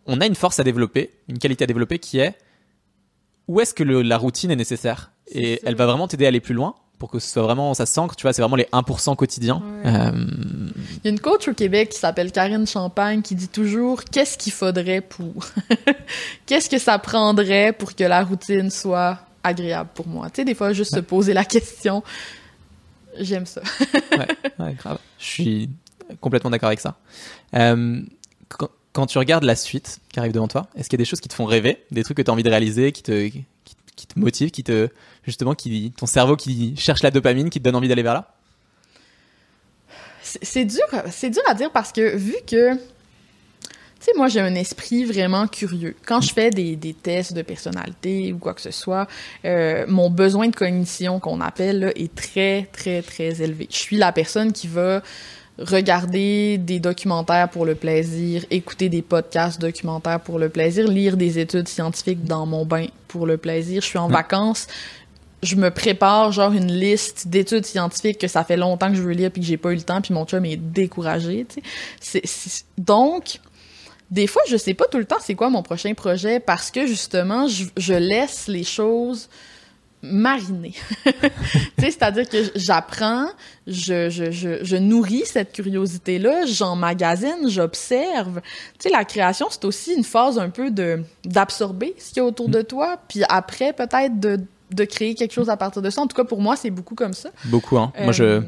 on- 0.07 0.21
a 0.21 0.27
une 0.27 0.35
force 0.35 0.59
à 0.61 0.65
développer, 0.65 1.11
une 1.29 1.39
qualité 1.39 1.65
à 1.65 1.67
développer 1.69 1.99
qui 2.01 2.19
est 2.19 2.35
où 3.49 3.61
est-ce 3.61 3.73
que 3.73 3.85
le- 3.85 4.03
la 4.03 4.19
routine 4.19 4.51
est 4.51 4.57
nécessaire? 4.57 5.13
Et 5.33 5.61
elle 5.65 5.77
va 5.77 5.87
vraiment 5.87 6.09
t'aider 6.09 6.25
à 6.25 6.29
aller 6.29 6.41
plus 6.41 6.55
loin? 6.55 6.75
Pour 7.01 7.11
que 7.11 7.19
ce 7.19 7.31
soit 7.31 7.43
vraiment, 7.43 7.73
ça 7.73 7.87
s'ancre, 7.87 8.15
tu 8.15 8.23
vois, 8.23 8.35
c'est 8.35 8.43
vraiment 8.43 8.57
les 8.57 8.69
1% 8.75 9.17
quotidiens. 9.17 9.63
Ouais. 9.65 9.91
Euh, 9.91 10.27
Il 10.77 11.05
y 11.05 11.09
a 11.09 11.11
une 11.11 11.19
coach 11.19 11.49
au 11.49 11.55
Québec 11.55 11.89
qui 11.89 11.99
s'appelle 11.99 12.31
Karine 12.31 12.67
Champagne 12.67 13.23
qui 13.23 13.35
dit 13.35 13.49
toujours 13.49 14.05
qu'est-ce 14.05 14.37
qu'il 14.37 14.53
faudrait 14.53 15.01
pour 15.01 15.47
qu'est-ce 16.47 16.69
que 16.69 16.79
ça 16.79 16.99
prendrait 16.99 17.73
pour 17.73 17.97
que 17.97 18.05
la 18.05 18.23
routine 18.23 18.71
soit 18.71 19.19
agréable 19.43 19.89
pour 19.95 20.07
moi. 20.07 20.29
Tu 20.29 20.43
sais 20.43 20.45
des 20.45 20.55
fois 20.55 20.75
juste 20.75 20.95
se 20.95 21.01
poser 21.01 21.33
la 21.33 21.47
question. 21.47 22.03
J'aime 23.19 23.47
ça. 23.47 23.63
ouais, 24.59 24.75
grave. 24.75 24.99
Je 25.19 25.25
suis 25.25 25.71
complètement 26.21 26.51
d'accord 26.51 26.69
avec 26.69 26.81
ça. 26.81 26.99
Euh, 27.55 28.03
quand, 28.49 28.69
quand 28.93 29.07
tu 29.07 29.17
regardes 29.17 29.45
la 29.45 29.57
suite 29.57 30.01
qui 30.13 30.21
arrive 30.21 30.33
devant 30.33 30.49
toi, 30.49 30.67
est-ce 30.77 30.91
qu'il 30.91 30.99
y 30.99 31.01
a 31.01 31.05
des 31.05 31.09
choses 31.09 31.21
qui 31.21 31.29
te 31.29 31.35
font 31.35 31.47
rêver, 31.47 31.83
des 31.91 32.05
trucs 32.05 32.19
que 32.19 32.23
tu 32.23 32.31
as 32.31 32.35
envie 32.35 32.43
de 32.43 32.51
réaliser, 32.51 32.93
qui 32.93 33.03
te, 33.03 33.31
qui, 34.01 34.07
te 34.07 34.19
motivent, 34.19 34.51
qui 34.51 34.65
te, 34.65 34.89
justement, 35.25 35.55
qui, 35.55 35.93
ton 35.97 36.07
cerveau 36.07 36.37
qui 36.37 36.75
cherche 36.77 37.03
la 37.03 37.11
dopamine, 37.11 37.51
qui 37.51 37.59
te 37.59 37.65
donne 37.65 37.77
envie 37.77 37.89
d'aller 37.89 38.03
vers 38.03 38.15
là? 38.15 38.35
C'est 40.23 40.45
c'est 40.45 40.65
dur, 40.65 40.87
c'est 41.11 41.31
dur 41.31 41.43
à 41.47 41.55
dire 41.55 41.71
parce 41.73 41.93
que 41.93 42.17
vu 42.17 42.37
que, 42.47 42.75
tu 42.75 42.79
sais, 44.01 44.13
moi 44.17 44.29
j'ai 44.29 44.41
un 44.41 44.55
esprit 44.55 45.05
vraiment 45.05 45.47
curieux. 45.47 45.97
Quand 46.07 46.21
je 46.21 46.33
fais 46.33 46.51
des, 46.51 46.77
des 46.77 46.95
tests 46.95 47.33
de 47.33 47.43
personnalité 47.43 48.33
ou 48.33 48.39
quoi 48.39 48.55
que 48.55 48.61
ce 48.61 48.71
soit, 48.71 49.09
euh, 49.45 49.85
mon 49.89 50.11
besoin 50.11 50.49
de 50.49 50.55
cognition 50.55 51.21
qu'on 51.21 51.41
appelle 51.41 51.81
là, 51.81 51.93
est 51.97 52.15
très 52.15 52.69
très 52.73 53.03
très 53.03 53.43
élevé. 53.43 53.67
Je 53.71 53.77
suis 53.77 53.97
la 53.97 54.13
personne 54.13 54.53
qui 54.53 54.69
va 54.69 55.03
regarder 55.61 56.59
des 56.59 56.81
documentaires 56.81 57.49
pour 57.51 57.65
le 57.65 57.75
plaisir, 57.75 58.45
écouter 58.51 58.89
des 58.89 59.03
podcasts 59.03 59.61
documentaires 59.61 60.21
pour 60.21 60.39
le 60.39 60.49
plaisir, 60.49 60.89
lire 60.89 61.17
des 61.17 61.39
études 61.39 61.69
scientifiques 61.69 62.25
dans 62.25 62.47
mon 62.47 62.65
bain 62.65 62.87
pour 63.09 63.27
le 63.27 63.37
plaisir. 63.37 63.83
Je 63.83 63.87
suis 63.87 63.99
en 63.99 64.09
Mm. 64.09 64.13
vacances, 64.13 64.67
je 65.43 65.57
me 65.57 65.71
prépare 65.71 66.33
genre 66.33 66.53
une 66.53 66.73
liste 66.73 67.29
d'études 67.29 67.65
scientifiques 67.67 68.19
que 68.19 68.29
ça 68.29 68.45
fait 68.45 68.57
longtemps 68.57 68.91
que 68.91 68.97
je 68.97 69.03
veux 69.03 69.13
lire 69.13 69.31
puis 69.31 69.41
que 69.43 69.47
j'ai 69.47 69.57
pas 69.57 69.73
eu 69.73 69.77
le 69.77 69.83
temps 69.83 70.01
puis 70.01 70.13
mon 70.15 70.25
chum 70.27 70.45
est 70.45 70.57
découragé, 70.57 71.47
tu 71.49 71.63
sais. 72.01 72.23
Donc 72.79 73.41
des 74.11 74.27
fois 74.27 74.43
je 74.49 74.57
sais 74.57 74.75
pas 74.75 74.87
tout 74.91 74.99
le 74.99 75.05
temps 75.05 75.17
c'est 75.21 75.35
quoi 75.35 75.51
mon 75.51 75.63
prochain 75.63 75.95
projet 75.95 76.41
parce 76.41 76.71
que 76.71 76.87
justement 76.87 77.47
je, 77.49 77.65
je 77.77 77.95
laisse 77.95 78.49
les 78.49 78.65
choses 78.65 79.29
mariner. 80.03 80.73
c'est-à-dire 81.79 82.29
que 82.29 82.39
j'apprends, 82.57 83.27
je, 83.67 84.09
je, 84.11 84.31
je, 84.31 84.65
je 84.65 84.77
nourris 84.77 85.23
cette 85.27 85.53
curiosité-là, 85.53 86.47
j'emmagasine, 86.47 87.49
j'observe. 87.49 88.41
Tu 88.79 88.89
sais, 88.89 88.91
la 88.91 89.05
création, 89.05 89.47
c'est 89.51 89.65
aussi 89.65 89.95
une 89.95 90.05
phase 90.05 90.39
un 90.39 90.51
peu 90.51 90.71
de 90.71 91.03
d'absorber 91.25 91.95
ce 91.99 92.09
qu'il 92.09 92.19
y 92.19 92.21
a 92.21 92.25
autour 92.25 92.49
de 92.49 92.63
toi, 92.63 92.99
puis 93.09 93.23
après, 93.29 93.73
peut-être 93.73 94.19
de, 94.19 94.41
de 94.73 94.85
créer 94.85 95.15
quelque 95.15 95.33
chose 95.33 95.51
à 95.51 95.57
partir 95.57 95.83
de 95.83 95.91
ça. 95.91 96.01
En 96.01 96.07
tout 96.07 96.17
cas, 96.17 96.25
pour 96.25 96.41
moi, 96.41 96.57
c'est 96.57 96.71
beaucoup 96.71 96.95
comme 96.95 97.13
ça. 97.13 97.31
Beaucoup, 97.45 97.77
hein. 97.79 97.93
Moi, 98.01 98.13
je, 98.13 98.25
Euh, 98.25 98.41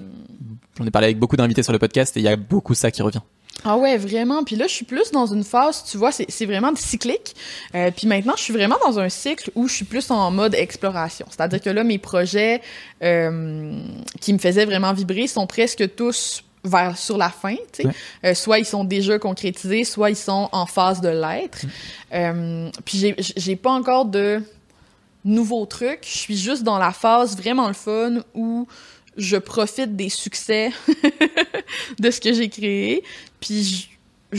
j'en 0.79 0.87
ai 0.87 0.91
parlé 0.91 1.07
avec 1.07 1.19
beaucoup 1.19 1.37
d'invités 1.37 1.63
sur 1.63 1.73
le 1.73 1.79
podcast 1.79 2.17
et 2.17 2.21
il 2.21 2.25
y 2.25 2.29
a 2.29 2.37
beaucoup 2.37 2.75
ça 2.75 2.91
qui 2.91 3.03
revient. 3.03 3.21
Ah 3.65 3.77
ouais, 3.77 3.97
vraiment. 3.97 4.45
Puis 4.45 4.57
là, 4.57 4.67
je 4.67 4.73
suis 4.73 4.85
plus 4.85 5.11
dans 5.11 5.27
une 5.27 5.45
phase, 5.45 5.85
tu 5.85 5.97
vois, 5.97 6.11
c'est 6.13 6.47
vraiment 6.47 6.75
cyclique. 6.75 7.35
Euh, 7.75 7.91
puis 7.95 8.07
maintenant, 8.07 8.35
je 8.37 8.43
suis 8.43 8.53
vraiment 8.53 8.77
dans 8.85 8.99
un 8.99 9.09
cycle 9.09 9.51
où 9.55 9.69
je 9.69 9.75
suis 9.75 9.85
plus 9.85 10.11
en 10.11 10.31
mode 10.31 10.55
exploration. 10.55 11.27
C'est-à-dire 11.31 11.61
que 11.61 11.71
là, 11.71 11.85
mes 11.85 11.99
projets 11.99 12.61
euh, 13.03 13.79
qui 14.21 14.33
me 14.33 14.39
faisaient 14.39 14.65
vraiment 14.65 14.93
vibrer 14.93 15.27
sont 15.27 15.47
presque 15.47 15.95
tous 15.95 16.43
vers 16.65 16.97
sur 16.97 17.19
la 17.19 17.29
fin, 17.29 17.57
tu 17.73 17.83
sais. 17.83 17.87
Ouais. 17.87 17.95
Euh, 18.25 18.35
soit 18.35 18.59
ils 18.59 18.65
sont 18.65 18.85
déjà 18.85 19.19
concrétisés, 19.19 19.85
soit 19.85 20.11
ils 20.11 20.17
sont 20.17 20.49
en 20.53 20.67
phase 20.67 21.01
de 21.01 21.09
l'être. 21.09 21.67
Euh, 22.13 22.71
puis 22.85 23.15
j'ai 23.19 23.57
pas 23.57 23.73
encore 23.73 24.05
de 24.05 24.43
nouveaux 25.25 25.67
trucs. 25.67 26.05
Je 26.05 26.19
suis 26.19 26.37
juste 26.37 26.63
dans 26.63 26.79
la 26.79 26.93
phase 26.93 27.37
vraiment 27.37 27.69
le 27.69 27.75
fun 27.75 28.23
où 28.35 28.67
je 29.17 29.37
profite 29.37 29.95
des 29.97 30.09
succès 30.09 30.71
de 32.01 32.11
ce 32.11 32.21
que 32.21 32.33
j'ai 32.33 32.49
créé, 32.49 33.03
puis 33.41 33.63
je, 33.65 33.87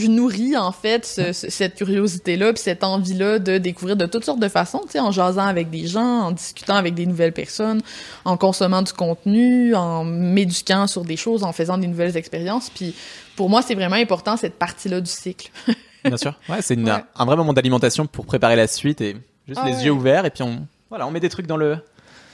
je 0.02 0.08
nourris 0.08 0.56
en 0.56 0.72
fait 0.72 1.04
ce- 1.06 1.32
ce- 1.32 1.50
cette 1.50 1.76
curiosité-là, 1.76 2.52
puis 2.52 2.62
cette 2.62 2.82
envie-là 2.82 3.38
de 3.38 3.58
découvrir 3.58 3.96
de 3.96 4.06
toutes 4.06 4.24
sortes 4.24 4.40
de 4.40 4.48
façons, 4.48 4.80
tu 4.84 4.92
sais, 4.92 5.00
en 5.00 5.12
jasant 5.12 5.46
avec 5.46 5.70
des 5.70 5.86
gens, 5.86 6.22
en 6.22 6.32
discutant 6.32 6.74
avec 6.74 6.94
des 6.94 7.06
nouvelles 7.06 7.32
personnes, 7.32 7.80
en 8.24 8.36
consommant 8.36 8.82
du 8.82 8.92
contenu, 8.92 9.74
en 9.76 10.04
m'éduquant 10.04 10.86
sur 10.86 11.04
des 11.04 11.16
choses, 11.16 11.44
en 11.44 11.52
faisant 11.52 11.78
des 11.78 11.86
nouvelles 11.86 12.16
expériences. 12.16 12.70
Puis 12.70 12.94
pour 13.36 13.48
moi, 13.50 13.62
c'est 13.62 13.74
vraiment 13.76 13.96
important 13.96 14.36
cette 14.36 14.58
partie-là 14.58 15.00
du 15.00 15.10
cycle. 15.10 15.50
Bien 16.04 16.16
sûr. 16.18 16.38
Ouais, 16.48 16.60
c'est 16.60 16.76
Ouais. 16.76 16.90
un 17.16 17.24
vrai 17.24 17.36
moment 17.36 17.52
d'alimentation 17.52 18.06
pour 18.06 18.26
préparer 18.26 18.56
la 18.56 18.66
suite 18.66 19.00
et 19.00 19.16
juste 19.48 19.60
Ah 19.62 19.68
les 19.68 19.76
ouais. 19.76 19.82
yeux 19.84 19.90
ouverts 19.92 20.26
et 20.26 20.30
puis 20.30 20.42
on, 20.42 20.66
voilà, 20.90 21.06
on 21.06 21.10
met 21.10 21.20
des 21.20 21.28
trucs 21.30 21.46
dans 21.46 21.56
le. 21.56 21.78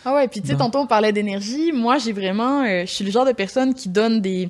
Ah 0.05 0.15
ouais, 0.15 0.29
puis 0.29 0.41
tu 0.41 0.49
sais, 0.49 0.57
tantôt 0.57 0.79
on 0.79 0.87
parlait 0.87 1.13
d'énergie. 1.13 1.73
Moi, 1.73 1.99
j'ai 1.99 2.13
vraiment, 2.13 2.63
euh, 2.63 2.83
je 2.87 2.91
suis 2.91 3.05
le 3.05 3.11
genre 3.11 3.27
de 3.27 3.33
personne 3.33 3.75
qui 3.75 3.89
donne 3.89 4.21
des, 4.21 4.49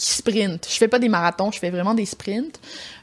qui 0.00 0.10
sprint. 0.10 0.66
Je 0.68 0.76
fais 0.76 0.88
pas 0.88 0.98
des 0.98 1.08
marathons, 1.08 1.50
je 1.52 1.58
fais 1.58 1.70
vraiment 1.70 1.94
des 1.94 2.06
sprints. 2.06 2.58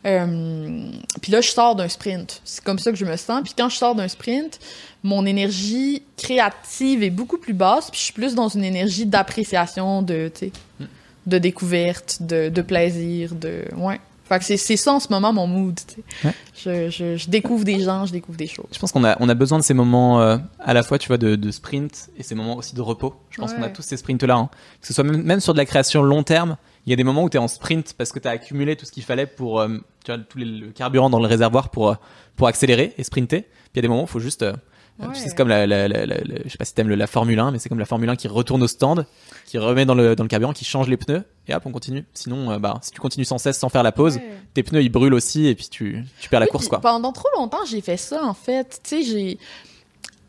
Euh, 0.05 0.89
puis 1.21 1.31
là, 1.31 1.41
je 1.41 1.49
sors 1.49 1.75
d'un 1.75 1.87
sprint. 1.87 2.41
C'est 2.43 2.63
comme 2.63 2.79
ça 2.79 2.91
que 2.91 2.97
je 2.97 3.05
me 3.05 3.15
sens. 3.15 3.41
Puis 3.43 3.53
quand 3.57 3.69
je 3.69 3.75
sors 3.77 3.93
d'un 3.95 4.07
sprint, 4.07 4.59
mon 5.03 5.25
énergie 5.25 6.03
créative 6.17 7.03
est 7.03 7.11
beaucoup 7.11 7.37
plus 7.37 7.53
basse. 7.53 7.91
Puis 7.91 7.99
je 7.99 8.05
suis 8.05 8.13
plus 8.13 8.33
dans 8.35 8.49
une 8.49 8.63
énergie 8.63 9.05
d'appréciation, 9.05 10.01
de, 10.01 10.31
Mm. 10.79 10.85
de 11.27 11.37
découverte, 11.37 12.17
de, 12.21 12.49
de 12.49 12.61
plaisir, 12.61 13.35
de, 13.35 13.65
ouais. 13.75 13.99
Fait 14.27 14.39
que 14.39 14.45
c'est 14.45 14.57
c'est 14.57 14.75
ça 14.75 14.93
en 14.93 14.99
ce 14.99 15.07
moment 15.09 15.31
mon 15.33 15.47
mood. 15.47 15.79
Ouais. 16.23 16.33
Je, 16.55 16.89
je, 16.89 17.15
je 17.17 17.29
découvre 17.29 17.63
des 17.63 17.79
gens, 17.79 18.05
je 18.05 18.11
découvre 18.11 18.37
des 18.37 18.47
choses. 18.47 18.65
Je 18.73 18.79
pense 18.79 18.91
qu'on 18.91 19.03
a, 19.05 19.15
on 19.21 19.29
a 19.29 19.33
besoin 19.33 19.57
de 19.57 19.63
ces 19.63 19.73
moments 19.73 20.19
euh, 20.21 20.37
à 20.59 20.73
la 20.73 20.83
fois, 20.83 20.97
tu 20.99 21.07
vois, 21.07 21.17
de, 21.17 21.35
de 21.35 21.51
sprint 21.51 22.09
et 22.17 22.23
ces 22.23 22.35
moments 22.35 22.55
aussi 22.57 22.75
de 22.75 22.81
repos. 22.81 23.15
Je 23.29 23.39
pense 23.39 23.51
Ouais. 23.51 23.57
qu'on 23.57 23.63
a 23.63 23.69
tous 23.69 23.81
ces 23.83 23.95
sprints-là. 23.97 24.35
hein. 24.35 24.49
Que 24.81 24.87
ce 24.87 24.93
soit 24.93 25.03
même, 25.03 25.21
même 25.23 25.39
sur 25.39 25.53
de 25.53 25.57
la 25.57 25.65
création 25.65 26.01
long 26.03 26.23
terme, 26.23 26.57
il 26.85 26.89
y 26.89 26.93
a 26.93 26.95
des 26.95 27.03
moments 27.03 27.23
où 27.23 27.29
tu 27.29 27.37
es 27.37 27.39
en 27.39 27.47
sprint 27.47 27.93
parce 27.97 28.11
que 28.11 28.19
tu 28.19 28.27
as 28.27 28.31
accumulé 28.31 28.75
tout 28.75 28.85
ce 28.85 28.91
qu'il 28.91 29.03
fallait 29.03 29.27
pour, 29.27 29.59
euh, 29.61 29.67
tu 30.03 30.11
vois, 30.11 30.17
tout 30.21 30.37
les- 30.37 30.45
le 30.45 30.67
carburant 30.71 31.09
dans 31.09 31.19
le 31.19 31.27
réservoir 31.27 31.69
pour, 31.69 31.89
euh, 31.89 31.95
pour 32.35 32.47
accélérer 32.47 32.93
et 32.97 33.03
sprinter. 33.03 33.41
Puis 33.41 33.49
il 33.75 33.77
y 33.77 33.79
a 33.79 33.81
des 33.83 33.87
moments 33.87 34.01
où 34.03 34.05
il 34.05 34.09
faut 34.09 34.19
juste. 34.19 34.43
euh, 34.43 34.53
Ouais. 34.99 35.07
C'est 35.13 35.35
comme 35.35 35.47
la, 35.47 35.67
la, 35.67 35.87
la, 35.87 36.05
la- 36.05 36.17
la- 36.17 36.35
je 36.45 36.49
sais 36.49 36.57
pas 36.57 36.65
si 36.65 36.73
t'aimes 36.73 36.89
la 36.89 37.05
Formule 37.07 37.37
1, 37.39 37.51
mais 37.51 37.59
c'est 37.59 37.69
comme 37.69 37.77
la 37.79 37.85
Formule 37.85 38.09
1 38.09 38.15
qui 38.15 38.27
retourne 38.27 38.63
au 38.63 38.67
stand, 38.67 39.05
qui 39.45 39.57
remet 39.59 39.85
dans 39.85 39.93
le, 39.93 40.15
dans 40.15 40.23
le 40.23 40.27
carburant, 40.29 40.53
qui 40.53 40.65
change 40.65 40.87
les 40.89 40.97
pneus, 40.97 41.23
et 41.47 41.53
hop, 41.53 41.63
on 41.65 41.71
continue. 41.71 42.03
Sinon, 42.15 42.51
euh, 42.51 42.57
bah, 42.59 42.79
si 42.81 42.91
tu 42.91 42.99
continues 42.99 43.25
sans 43.25 43.37
cesse, 43.37 43.59
sans 43.59 43.69
faire 43.69 43.83
la 43.83 43.91
pause, 43.91 44.15
Ouais. 44.17 44.33
tes 44.55 44.63
pneus 44.63 44.81
ils 44.81 44.89
brûlent 44.89 45.13
aussi, 45.13 45.45
et 45.47 45.53
puis 45.55 45.67
tu, 45.69 46.03
tu 46.19 46.29
perds 46.29 46.39
la 46.39 46.47
course, 46.47 46.67
quoi. 46.67 46.81
Pendant 46.81 47.11
trop 47.11 47.29
longtemps, 47.37 47.63
j'ai 47.69 47.81
fait 47.81 47.97
ça, 47.97 48.23
en 48.25 48.33
fait. 48.33 48.79
Tu 48.83 48.89
sais, 48.89 49.03
j'ai. 49.03 49.37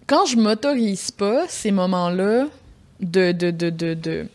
Quand 0.06 0.26
je 0.26 0.36
m'autorise 0.36 1.10
pas 1.10 1.46
ces 1.48 1.70
moments-là 1.70 2.46
de, 3.00 3.32
de, 3.32 3.50
de, 3.50 3.70
de, 3.70 3.94
de, 3.94 4.26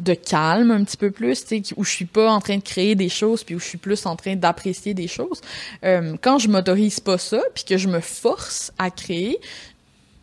de 0.00 0.14
calme 0.14 0.70
un 0.70 0.84
petit 0.84 0.96
peu 0.96 1.10
plus, 1.10 1.44
où 1.76 1.84
je 1.84 1.90
suis 1.90 2.06
pas 2.06 2.30
en 2.30 2.40
train 2.40 2.56
de 2.56 2.62
créer 2.62 2.94
des 2.94 3.08
choses, 3.08 3.44
puis 3.44 3.54
où 3.54 3.60
je 3.60 3.64
suis 3.66 3.78
plus 3.78 4.06
en 4.06 4.16
train 4.16 4.36
d'apprécier 4.36 4.94
des 4.94 5.08
choses, 5.08 5.40
euh, 5.84 6.16
quand 6.20 6.38
je 6.38 6.48
m'autorise 6.48 7.00
pas 7.00 7.18
ça, 7.18 7.40
puis 7.54 7.64
que 7.64 7.76
je 7.76 7.88
me 7.88 8.00
force 8.00 8.72
à 8.78 8.90
créer, 8.90 9.38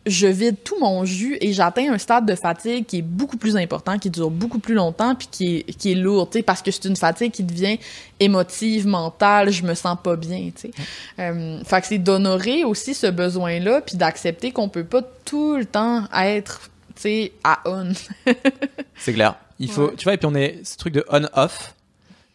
je 0.06 0.26
vide 0.26 0.56
tout 0.64 0.78
mon 0.80 1.04
jus 1.04 1.36
et 1.40 1.52
j'atteins 1.52 1.92
un 1.92 1.98
stade 1.98 2.26
de 2.26 2.34
fatigue 2.34 2.86
qui 2.86 2.98
est 2.98 3.02
beaucoup 3.02 3.36
plus 3.36 3.56
important, 3.56 3.98
qui 3.98 4.10
dure 4.10 4.30
beaucoup 4.30 4.58
plus 4.58 4.74
longtemps, 4.74 5.14
puis 5.14 5.28
qui 5.30 5.56
est, 5.56 5.72
qui 5.74 5.92
est 5.92 5.94
lourd, 5.94 6.28
parce 6.44 6.62
que 6.62 6.70
c'est 6.70 6.86
une 6.86 6.96
fatigue 6.96 7.30
qui 7.30 7.44
devient 7.44 7.78
émotive, 8.18 8.86
mentale, 8.86 9.50
je 9.50 9.62
me 9.62 9.74
sens 9.74 9.96
pas 10.02 10.16
bien, 10.16 10.50
tu 10.54 10.62
sais. 10.62 10.70
Euh, 11.18 11.62
fait 11.64 11.80
que 11.80 11.86
c'est 11.86 11.98
d'honorer 11.98 12.64
aussi 12.64 12.94
ce 12.94 13.06
besoin-là, 13.06 13.82
puis 13.82 13.96
d'accepter 13.96 14.52
qu'on 14.52 14.68
peut 14.68 14.84
pas 14.84 15.02
tout 15.24 15.56
le 15.56 15.66
temps 15.66 16.06
être, 16.14 16.70
tu 16.96 17.02
sais, 17.02 17.32
à 17.44 17.60
on. 17.66 17.92
C'est 18.96 19.12
clair. 19.12 19.36
Il 19.60 19.70
faut, 19.70 19.86
Ouais. 19.88 19.94
tu 19.96 20.04
vois, 20.04 20.14
et 20.14 20.16
puis 20.16 20.26
on 20.26 20.34
est, 20.34 20.60
ce 20.64 20.76
truc 20.76 20.92
de 20.94 21.04
on-off, 21.08 21.74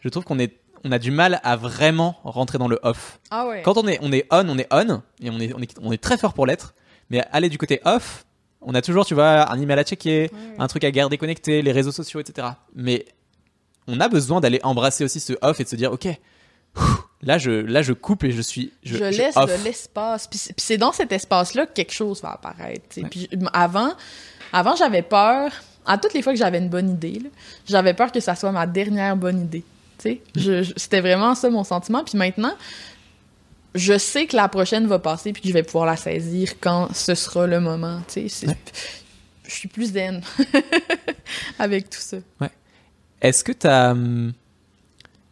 je 0.00 0.08
trouve 0.08 0.24
qu'on 0.24 0.38
est, 0.38 0.56
on 0.84 0.92
a 0.92 0.98
du 0.98 1.10
mal 1.10 1.40
à 1.42 1.56
vraiment 1.56 2.16
rentrer 2.24 2.56
dans 2.58 2.68
le 2.68 2.78
off. 2.82 3.18
Ah 3.30 3.46
ouais. 3.46 3.62
Quand 3.62 3.76
on 3.76 3.86
est, 3.88 3.98
on 4.00 4.12
est 4.12 4.26
on, 4.30 4.48
on 4.48 4.56
est 4.58 4.66
on, 4.72 5.02
et 5.20 5.30
on 5.30 5.40
est, 5.40 5.52
on 5.54 5.60
est, 5.60 5.74
on 5.82 5.92
est 5.92 6.02
très 6.02 6.16
fort 6.16 6.32
pour 6.34 6.46
l'être, 6.46 6.74
mais 7.10 7.22
aller 7.32 7.48
du 7.48 7.58
côté 7.58 7.80
off, 7.84 8.24
on 8.60 8.74
a 8.74 8.80
toujours, 8.82 9.04
tu 9.04 9.14
vois, 9.14 9.50
un 9.52 9.60
email 9.60 9.78
à 9.78 9.84
checker, 9.84 10.30
un 10.58 10.66
truc 10.68 10.84
à 10.84 10.90
garder 10.90 11.18
connecté, 11.18 11.60
les 11.62 11.72
réseaux 11.72 11.92
sociaux, 11.92 12.20
etc. 12.20 12.48
Mais 12.74 13.04
on 13.88 14.00
a 14.00 14.08
besoin 14.08 14.40
d'aller 14.40 14.60
embrasser 14.62 15.04
aussi 15.04 15.20
ce 15.20 15.32
off 15.42 15.60
et 15.60 15.64
de 15.64 15.68
se 15.68 15.76
dire, 15.76 15.92
ok, 15.92 16.06
là 17.22 17.38
je, 17.38 17.50
là 17.50 17.82
je 17.82 17.92
coupe 17.92 18.24
et 18.24 18.30
je 18.32 18.42
suis, 18.42 18.72
je, 18.82 18.94
je, 18.94 18.98
je 18.98 19.18
laisse 19.18 19.34
de 19.34 19.64
l'espace. 19.64 20.26
Puis 20.28 20.38
c'est- 20.56 20.78
dans 20.78 20.92
cet 20.92 21.10
espace-là 21.12 21.66
que 21.66 21.72
quelque 21.72 21.92
chose 21.92 22.22
va 22.22 22.32
apparaître. 22.32 22.82
Puis 23.10 23.28
je- 23.32 23.38
avant, 23.52 23.92
avant 24.52 24.76
j'avais 24.76 25.02
peur. 25.02 25.50
À 25.86 25.98
toutes 25.98 26.14
les 26.14 26.22
fois 26.22 26.32
que 26.32 26.38
j'avais 26.38 26.58
une 26.58 26.68
bonne 26.68 26.90
idée, 26.90 27.22
j'avais 27.66 27.94
peur 27.94 28.10
que 28.12 28.20
ça 28.20 28.34
soit 28.34 28.52
ma 28.52 28.66
dernière 28.66 29.16
bonne 29.16 29.40
idée. 29.42 29.64
Je- 30.34 30.62
je- 30.62 30.72
C'était 30.76 31.00
vraiment 31.00 31.34
ça 31.34 31.48
mon 31.50 31.64
sentiment. 31.64 32.04
Puis 32.04 32.18
maintenant, 32.18 32.54
je 33.74 33.96
sais 33.98 34.26
que 34.26 34.36
la 34.36 34.48
prochaine 34.48 34.86
va 34.86 34.98
passer 34.98 35.32
puis 35.32 35.42
que 35.42 35.48
je 35.48 35.52
vais 35.52 35.62
pouvoir 35.62 35.86
la 35.86 35.96
saisir 35.96 36.54
quand 36.60 36.92
ce 36.94 37.14
sera 37.14 37.46
le 37.46 37.60
moment. 37.60 38.00
Ouais. 38.16 38.56
Je 39.48 39.52
suis 39.54 39.68
plus 39.68 39.92
zen 39.92 40.22
avec 41.58 41.88
tout 41.90 42.00
ça. 42.00 42.18
Est-ce 43.20 43.44
que 43.44 43.52
tu 43.52 43.66
as. 43.66 43.94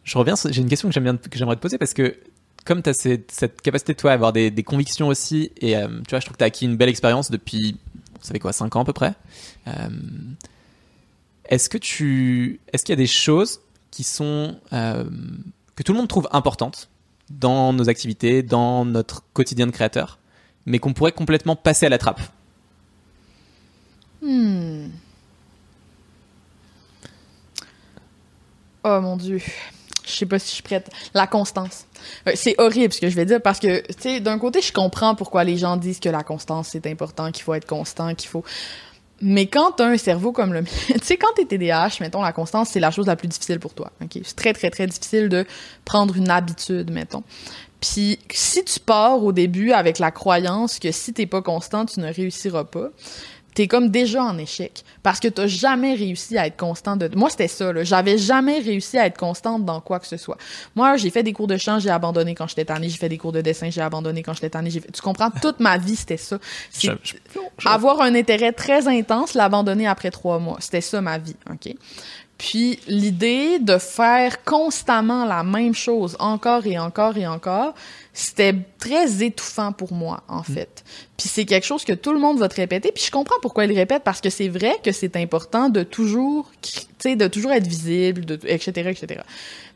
Je 0.03 0.17
reviens, 0.17 0.35
sur- 0.35 0.51
j'ai 0.53 0.61
une 0.61 0.69
question 0.69 0.87
que 0.89 0.93
j'aimerais 0.93 1.17
te 1.55 1.61
poser 1.61 1.77
parce 1.77 1.93
que 1.93 2.15
comme 2.63 2.81
tu 2.81 2.89
as 2.89 2.93
cette, 2.93 3.31
cette 3.31 3.61
capacité 3.61 3.93
de 3.93 3.97
toi 3.99 4.11
à 4.11 4.13
avoir 4.15 4.33
des, 4.33 4.49
des 4.51 4.63
convictions 4.63 5.07
aussi, 5.07 5.51
et 5.61 5.77
euh, 5.77 5.87
tu 6.07 6.11
vois, 6.11 6.19
je 6.19 6.25
trouve 6.25 6.33
que 6.33 6.39
tu 6.39 6.43
as 6.43 6.47
acquis 6.47 6.65
une 6.65 6.77
belle 6.77 6.89
expérience 6.89 7.29
depuis 7.29 7.77
ça 8.25 8.33
fait 8.33 8.39
quoi, 8.39 8.53
5 8.53 8.75
ans 8.75 8.81
à 8.81 8.85
peu 8.85 8.93
près. 8.93 9.13
Euh, 9.67 9.89
est-ce 11.45 11.69
que 11.69 11.77
tu, 11.77 12.59
est-ce 12.73 12.83
qu'il 12.83 12.93
y 12.93 12.97
a 12.97 13.01
des 13.01 13.07
choses 13.07 13.61
qui 13.91 14.03
sont 14.03 14.59
euh, 14.73 15.05
que 15.75 15.83
tout 15.83 15.93
le 15.93 15.99
monde 15.99 16.07
trouve 16.07 16.27
importantes 16.31 16.89
dans 17.29 17.73
nos 17.73 17.89
activités, 17.89 18.43
dans 18.43 18.85
notre 18.85 19.23
quotidien 19.33 19.67
de 19.67 19.71
créateur, 19.71 20.19
mais 20.65 20.79
qu'on 20.79 20.93
pourrait 20.93 21.11
complètement 21.11 21.55
passer 21.55 21.85
à 21.85 21.89
la 21.89 21.97
trappe? 21.97 22.21
Hmm. 24.21 24.87
Oh 28.83 29.01
mon 29.01 29.17
dieu. 29.17 29.41
Je 30.05 30.11
sais 30.11 30.25
pas 30.25 30.39
si 30.39 30.49
je 30.49 30.53
suis 30.55 30.63
prête. 30.63 30.89
La 31.13 31.27
constance. 31.27 31.85
Euh, 32.27 32.31
C'est 32.35 32.55
horrible 32.57 32.93
ce 32.93 33.01
que 33.01 33.09
je 33.09 33.15
vais 33.15 33.25
dire 33.25 33.41
parce 33.41 33.59
que, 33.59 33.81
tu 33.87 33.93
sais, 33.99 34.19
d'un 34.19 34.37
côté, 34.39 34.61
je 34.61 34.71
comprends 34.71 35.15
pourquoi 35.15 35.43
les 35.43 35.57
gens 35.57 35.77
disent 35.77 35.99
que 35.99 36.09
la 36.09 36.23
constance, 36.23 36.69
c'est 36.71 36.85
important, 36.87 37.31
qu'il 37.31 37.43
faut 37.43 37.53
être 37.53 37.67
constant, 37.67 38.13
qu'il 38.15 38.29
faut. 38.29 38.43
Mais 39.21 39.47
quand 39.47 39.71
t'as 39.71 39.87
un 39.87 39.97
cerveau 39.97 40.31
comme 40.31 40.53
le 40.53 40.61
mien, 40.63 40.69
tu 40.89 40.99
sais, 41.03 41.17
quand 41.17 41.33
t'es 41.35 41.45
TDAH, 41.45 41.97
mettons, 42.01 42.21
la 42.21 42.33
constance, 42.33 42.69
c'est 42.69 42.79
la 42.79 42.91
chose 42.91 43.07
la 43.07 43.15
plus 43.15 43.27
difficile 43.27 43.59
pour 43.59 43.73
toi. 43.73 43.91
ok? 44.03 44.19
C'est 44.23 44.35
très, 44.35 44.53
très, 44.53 44.69
très 44.69 44.87
difficile 44.87 45.29
de 45.29 45.45
prendre 45.85 46.15
une 46.17 46.29
habitude, 46.29 46.91
mettons. 46.91 47.23
Puis 47.81 48.19
si 48.31 48.63
tu 48.63 48.79
pars 48.79 49.23
au 49.23 49.31
début 49.31 49.71
avec 49.71 49.99
la 49.99 50.09
croyance 50.11 50.79
que 50.79 50.91
si 50.91 51.13
t'es 51.13 51.27
pas 51.27 51.41
constant, 51.41 51.85
tu 51.85 51.99
ne 51.99 52.11
réussiras 52.11 52.63
pas, 52.63 52.89
t'es 53.55 53.67
comme 53.67 53.89
déjà 53.89 54.23
en 54.23 54.37
échec 54.37 54.83
parce 55.01 55.19
que 55.19 55.27
t'as 55.27 55.47
jamais 55.47 55.95
réussi 55.95 56.37
à 56.37 56.45
être 56.45 56.57
constant 56.57 56.95
de 56.95 57.09
moi 57.15 57.29
c'était 57.31 57.47
ça 57.47 57.73
là. 57.73 57.83
J'avais 57.83 58.17
jamais 58.19 58.59
réussi 58.59 58.99
à 58.99 59.07
être 59.07 59.17
constante 59.17 59.65
dans 59.65 59.81
quoi 59.81 59.99
que 59.99 60.05
ce 60.07 60.17
soit. 60.17 60.37
Moi 60.75 60.97
j'ai 60.97 61.09
fait 61.09 61.23
des 61.23 61.33
cours 61.33 61.47
de 61.47 61.57
chant 61.57 61.79
j'ai 61.79 61.89
abandonné 61.89 62.35
quand 62.35 62.47
j'étais 62.47 62.65
tannée. 62.65 62.89
J'ai 62.89 62.97
fait 62.97 63.09
des 63.09 63.17
cours 63.17 63.31
de 63.31 63.41
dessin 63.41 63.69
j'ai 63.71 63.81
abandonné 63.81 64.21
quand 64.21 64.33
j'étais 64.33 64.49
tannée. 64.51 64.69
Fait... 64.69 64.91
tu 64.91 65.01
comprends? 65.01 65.31
Toute 65.41 65.59
ma 65.59 65.77
vie 65.79 65.95
c'était 65.95 66.17
ça. 66.17 66.37
C'est- 66.69 66.87
Je- 66.87 66.93
je- 67.03 67.39
je- 67.57 67.67
avoir 67.67 68.01
un 68.01 68.13
intérêt 68.13 68.51
très 68.51 68.87
intense 68.87 69.33
l'abandonner 69.33 69.87
après 69.87 70.11
trois 70.11 70.37
mois. 70.37 70.57
C'était 70.59 70.81
ça 70.81 71.01
ma 71.01 71.17
vie 71.17 71.35
ok? 71.49 71.73
Puis 72.37 72.79
l'idée 72.87 73.59
de 73.59 73.77
faire 73.77 74.43
constamment 74.43 75.25
la 75.25 75.43
même 75.43 75.73
chose 75.73 76.17
encore 76.19 76.67
et 76.67 76.77
encore 76.77 77.17
et 77.17 77.25
encore, 77.25 77.73
c'était 78.13 78.55
très 78.77 79.23
étouffant 79.23 79.71
pour 79.71 79.93
moi 79.93 80.23
en 80.27 80.43
fait. 80.43 80.83
Puis 81.17 81.29
c'est 81.29 81.45
quelque 81.45 81.65
chose 81.65 81.85
que 81.85 81.93
tout 81.93 82.11
le 82.11 82.19
monde 82.19 82.37
va 82.39 82.49
te 82.49 82.55
répéter. 82.55 82.91
Puis 82.93 83.05
je 83.05 83.11
comprends 83.11 83.39
pourquoi 83.41 83.65
ils 83.65 83.69
le 83.69 83.75
répètent 83.75 84.03
parce 84.03 84.19
que 84.19 84.29
c'est 84.29 84.49
vrai 84.49 84.75
que 84.83 84.91
c'est 84.91 85.15
important 85.15 85.69
de 85.69 85.83
toujours, 85.83 86.51
tu 86.61 86.71
sais, 86.99 87.15
de 87.15 87.27
toujours 87.27 87.53
être 87.53 87.67
visible, 87.67 88.25
de, 88.25 88.39
etc., 88.45 88.89
etc. 88.89 89.21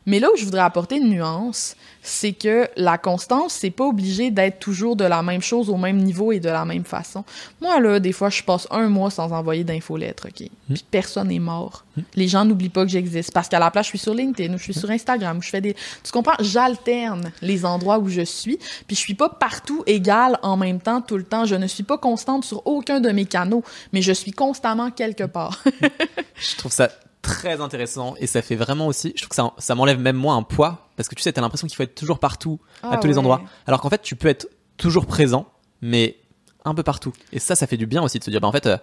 Mais 0.06 0.18
là 0.18 0.28
où 0.32 0.36
je 0.36 0.44
voudrais 0.44 0.62
apporter 0.62 0.96
une 0.96 1.10
nuance, 1.10 1.76
c'est 2.02 2.32
que 2.32 2.68
la 2.76 2.98
constance, 2.98 3.52
c'est 3.52 3.70
pas 3.70 3.84
obligé 3.84 4.30
d'être 4.30 4.58
toujours 4.58 4.96
de 4.96 5.04
la 5.04 5.22
même 5.22 5.42
chose 5.42 5.68
au 5.68 5.76
même 5.76 5.98
niveau 5.98 6.32
et 6.32 6.40
de 6.40 6.48
la 6.48 6.64
même 6.64 6.84
façon. 6.84 7.24
Moi, 7.60 7.78
là, 7.80 8.00
des 8.00 8.12
fois, 8.12 8.30
je 8.30 8.42
passe 8.42 8.66
un 8.70 8.88
mois 8.88 9.10
sans 9.10 9.32
envoyer 9.32 9.64
d'infolettre, 9.64 10.28
OK? 10.28 10.48
Puis 10.68 10.84
personne 10.90 11.28
n'est 11.28 11.38
mort. 11.38 11.84
Les 12.14 12.28
gens 12.28 12.44
n'oublient 12.44 12.70
pas 12.70 12.84
que 12.84 12.90
j'existe. 12.90 13.32
Parce 13.32 13.48
qu'à 13.48 13.58
la 13.58 13.70
place, 13.70 13.86
je 13.86 13.90
suis 13.90 13.98
sur 13.98 14.14
LinkedIn 14.14 14.54
ou 14.54 14.58
je 14.58 14.64
suis 14.64 14.74
sur 14.74 14.90
Instagram 14.90 15.38
ou 15.38 15.42
je 15.42 15.50
fais 15.50 15.60
des... 15.60 15.74
Tu 16.02 16.12
comprends? 16.12 16.36
J'alterne 16.40 17.32
les 17.42 17.64
endroits 17.64 17.98
où 17.98 18.08
je 18.08 18.22
suis. 18.22 18.56
Puis 18.86 18.96
je 18.96 19.00
suis 19.00 19.14
pas 19.14 19.28
partout 19.28 19.82
égale 19.86 20.38
en 20.42 20.56
même 20.56 20.80
temps, 20.80 21.02
tout 21.02 21.16
le 21.16 21.24
temps. 21.24 21.44
Je 21.44 21.56
ne 21.56 21.66
suis 21.66 21.82
pas 21.82 21.98
constante 21.98 22.44
sur 22.44 22.66
aucun 22.66 23.00
de 23.00 23.10
mes 23.10 23.26
canaux, 23.26 23.62
mais 23.92 24.00
je 24.00 24.12
suis 24.12 24.32
constamment 24.32 24.90
quelque 24.90 25.24
part. 25.24 25.62
Je 26.36 26.56
trouve 26.56 26.72
ça 26.72 26.88
très 27.22 27.60
intéressant 27.60 28.14
et 28.18 28.26
ça 28.26 28.42
fait 28.42 28.56
vraiment 28.56 28.86
aussi, 28.86 29.12
je 29.14 29.20
trouve 29.22 29.28
que 29.30 29.34
ça, 29.34 29.52
ça 29.58 29.74
m'enlève 29.74 29.98
même 30.00 30.16
moi 30.16 30.34
un 30.34 30.42
poids 30.42 30.88
parce 30.96 31.08
que 31.08 31.14
tu 31.14 31.22
sais, 31.22 31.32
t'as 31.32 31.40
l'impression 31.40 31.66
qu'il 31.66 31.76
faut 31.76 31.82
être 31.82 31.94
toujours 31.94 32.18
partout, 32.18 32.58
à 32.82 32.90
Ah 32.92 32.96
tous 32.98 33.06
les 33.08 33.18
endroits. 33.18 33.42
Alors 33.66 33.80
qu'en 33.80 33.90
fait, 33.90 34.02
tu 34.02 34.16
peux 34.16 34.28
être 34.28 34.48
toujours 34.76 35.06
présent, 35.06 35.46
mais 35.82 36.16
un 36.64 36.74
peu 36.74 36.82
partout. 36.82 37.12
Et 37.32 37.38
ça, 37.38 37.54
ça 37.54 37.66
fait 37.66 37.76
du 37.76 37.86
bien 37.86 38.02
aussi 38.02 38.18
de 38.18 38.24
se 38.24 38.30
dire, 38.30 38.40
bah 38.40 38.48
en 38.48 38.52
fait, 38.52 38.66
euh, 38.66 38.76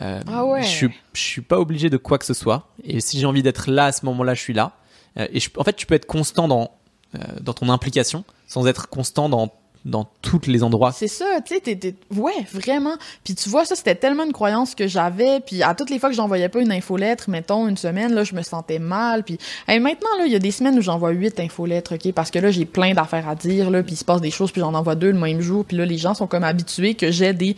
euh, 0.00 0.20
Ah 0.26 0.44
ouais. 0.44 0.62
je, 0.62 0.68
suis, 0.68 0.90
je 1.12 1.20
suis 1.20 1.40
pas 1.42 1.58
obligé 1.58 1.88
de 1.90 1.96
quoi 1.96 2.18
que 2.18 2.24
ce 2.24 2.34
soit. 2.34 2.68
Et 2.84 3.00
si 3.00 3.18
j'ai 3.20 3.26
envie 3.26 3.42
d'être 3.42 3.70
là 3.70 3.86
à 3.86 3.92
ce 3.92 4.04
moment-là, 4.06 4.34
je 4.34 4.40
suis 4.42 4.52
là. 4.54 4.72
Euh, 5.18 5.26
et 5.32 5.40
je- 5.40 5.50
en 5.56 5.64
fait, 5.64 5.74
tu 5.74 5.86
peux 5.86 5.94
être 5.94 6.06
constant 6.06 6.48
dans, 6.48 6.72
dans 7.40 7.54
ton 7.54 7.68
implication 7.70 8.24
sans 8.46 8.66
être 8.66 8.88
constant 8.88 9.28
dans, 9.28 9.52
dans 9.86 10.06
tous 10.20 10.42
les 10.46 10.62
endroits. 10.62 10.92
C'est 10.92 11.08
ça, 11.08 11.24
tu 11.44 11.54
sais, 11.54 11.94
ouais, 12.14 12.46
vraiment. 12.52 12.96
Puis 13.24 13.34
tu 13.34 13.48
vois, 13.48 13.64
ça, 13.64 13.76
c'était 13.76 13.94
tellement 13.94 14.24
une 14.24 14.32
croyance 14.32 14.74
que 14.74 14.88
j'avais. 14.88 15.40
Puis 15.40 15.62
à 15.62 15.74
toutes 15.74 15.90
les 15.90 15.98
fois 15.98 16.10
que 16.10 16.16
j'envoyais 16.16 16.48
pas 16.48 16.60
une 16.60 16.72
infolettre, 16.72 17.30
mettons, 17.30 17.68
une 17.68 17.76
semaine, 17.76 18.12
là, 18.12 18.24
je 18.24 18.34
me 18.34 18.42
sentais 18.42 18.80
mal. 18.80 19.22
Puis 19.22 19.38
hey, 19.68 19.78
maintenant, 19.78 20.10
là, 20.18 20.26
il 20.26 20.32
y 20.32 20.36
a 20.36 20.40
des 20.40 20.50
semaines 20.50 20.76
où 20.76 20.82
j'envoie 20.82 21.10
huit 21.10 21.38
infolettres, 21.38 21.94
OK? 21.94 22.12
Parce 22.12 22.30
que 22.30 22.40
là, 22.40 22.50
j'ai 22.50 22.64
plein 22.64 22.94
d'affaires 22.94 23.28
à 23.28 23.36
dire, 23.36 23.70
là, 23.70 23.82
puis 23.82 23.94
il 23.94 23.96
se 23.96 24.04
passe 24.04 24.20
des 24.20 24.32
choses, 24.32 24.50
puis 24.50 24.60
j'en 24.60 24.74
envoie 24.74 24.96
deux 24.96 25.12
le 25.12 25.18
même 25.18 25.40
jour. 25.40 25.64
Puis 25.64 25.76
là, 25.76 25.86
les 25.86 25.98
gens 25.98 26.14
sont 26.14 26.26
comme 26.26 26.44
habitués 26.44 26.94
que 26.94 27.12
j'ai 27.12 27.32
des 27.32 27.56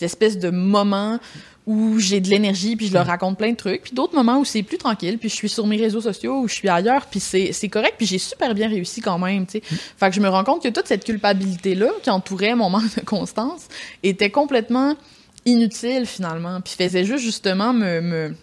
espèces 0.00 0.38
de 0.38 0.50
moments 0.50 1.18
où 1.66 1.98
j'ai 1.98 2.20
de 2.20 2.28
l'énergie, 2.28 2.76
puis 2.76 2.86
je 2.86 2.92
leur 2.92 3.06
raconte 3.06 3.36
plein 3.36 3.50
de 3.50 3.56
trucs, 3.56 3.82
puis 3.82 3.92
d'autres 3.92 4.14
moments 4.14 4.38
où 4.38 4.44
c'est 4.44 4.62
plus 4.62 4.78
tranquille, 4.78 5.18
puis 5.18 5.28
je 5.28 5.34
suis 5.34 5.48
sur 5.48 5.66
mes 5.66 5.76
réseaux 5.76 6.00
sociaux, 6.00 6.40
où 6.40 6.48
je 6.48 6.54
suis 6.54 6.68
ailleurs, 6.68 7.06
puis 7.06 7.18
c'est 7.18 7.52
c'est 7.52 7.68
correct, 7.68 7.94
puis 7.96 8.06
j'ai 8.06 8.18
super 8.18 8.54
bien 8.54 8.68
réussi 8.68 9.00
quand 9.00 9.18
même, 9.18 9.46
tu 9.46 9.58
sais. 9.58 9.62
Fait 9.96 10.08
que 10.08 10.14
je 10.14 10.20
me 10.20 10.28
rends 10.28 10.44
compte 10.44 10.62
que 10.62 10.68
toute 10.68 10.86
cette 10.86 11.04
culpabilité-là 11.04 11.88
qui 12.02 12.10
entourait 12.10 12.54
mon 12.54 12.70
manque 12.70 12.94
de 12.94 13.04
constance 13.04 13.66
était 14.04 14.30
complètement 14.30 14.94
inutile 15.44 16.06
finalement, 16.06 16.60
puis 16.60 16.74
faisait 16.78 17.04
juste 17.04 17.24
justement 17.24 17.72
me, 17.72 18.00
me, 18.00 18.34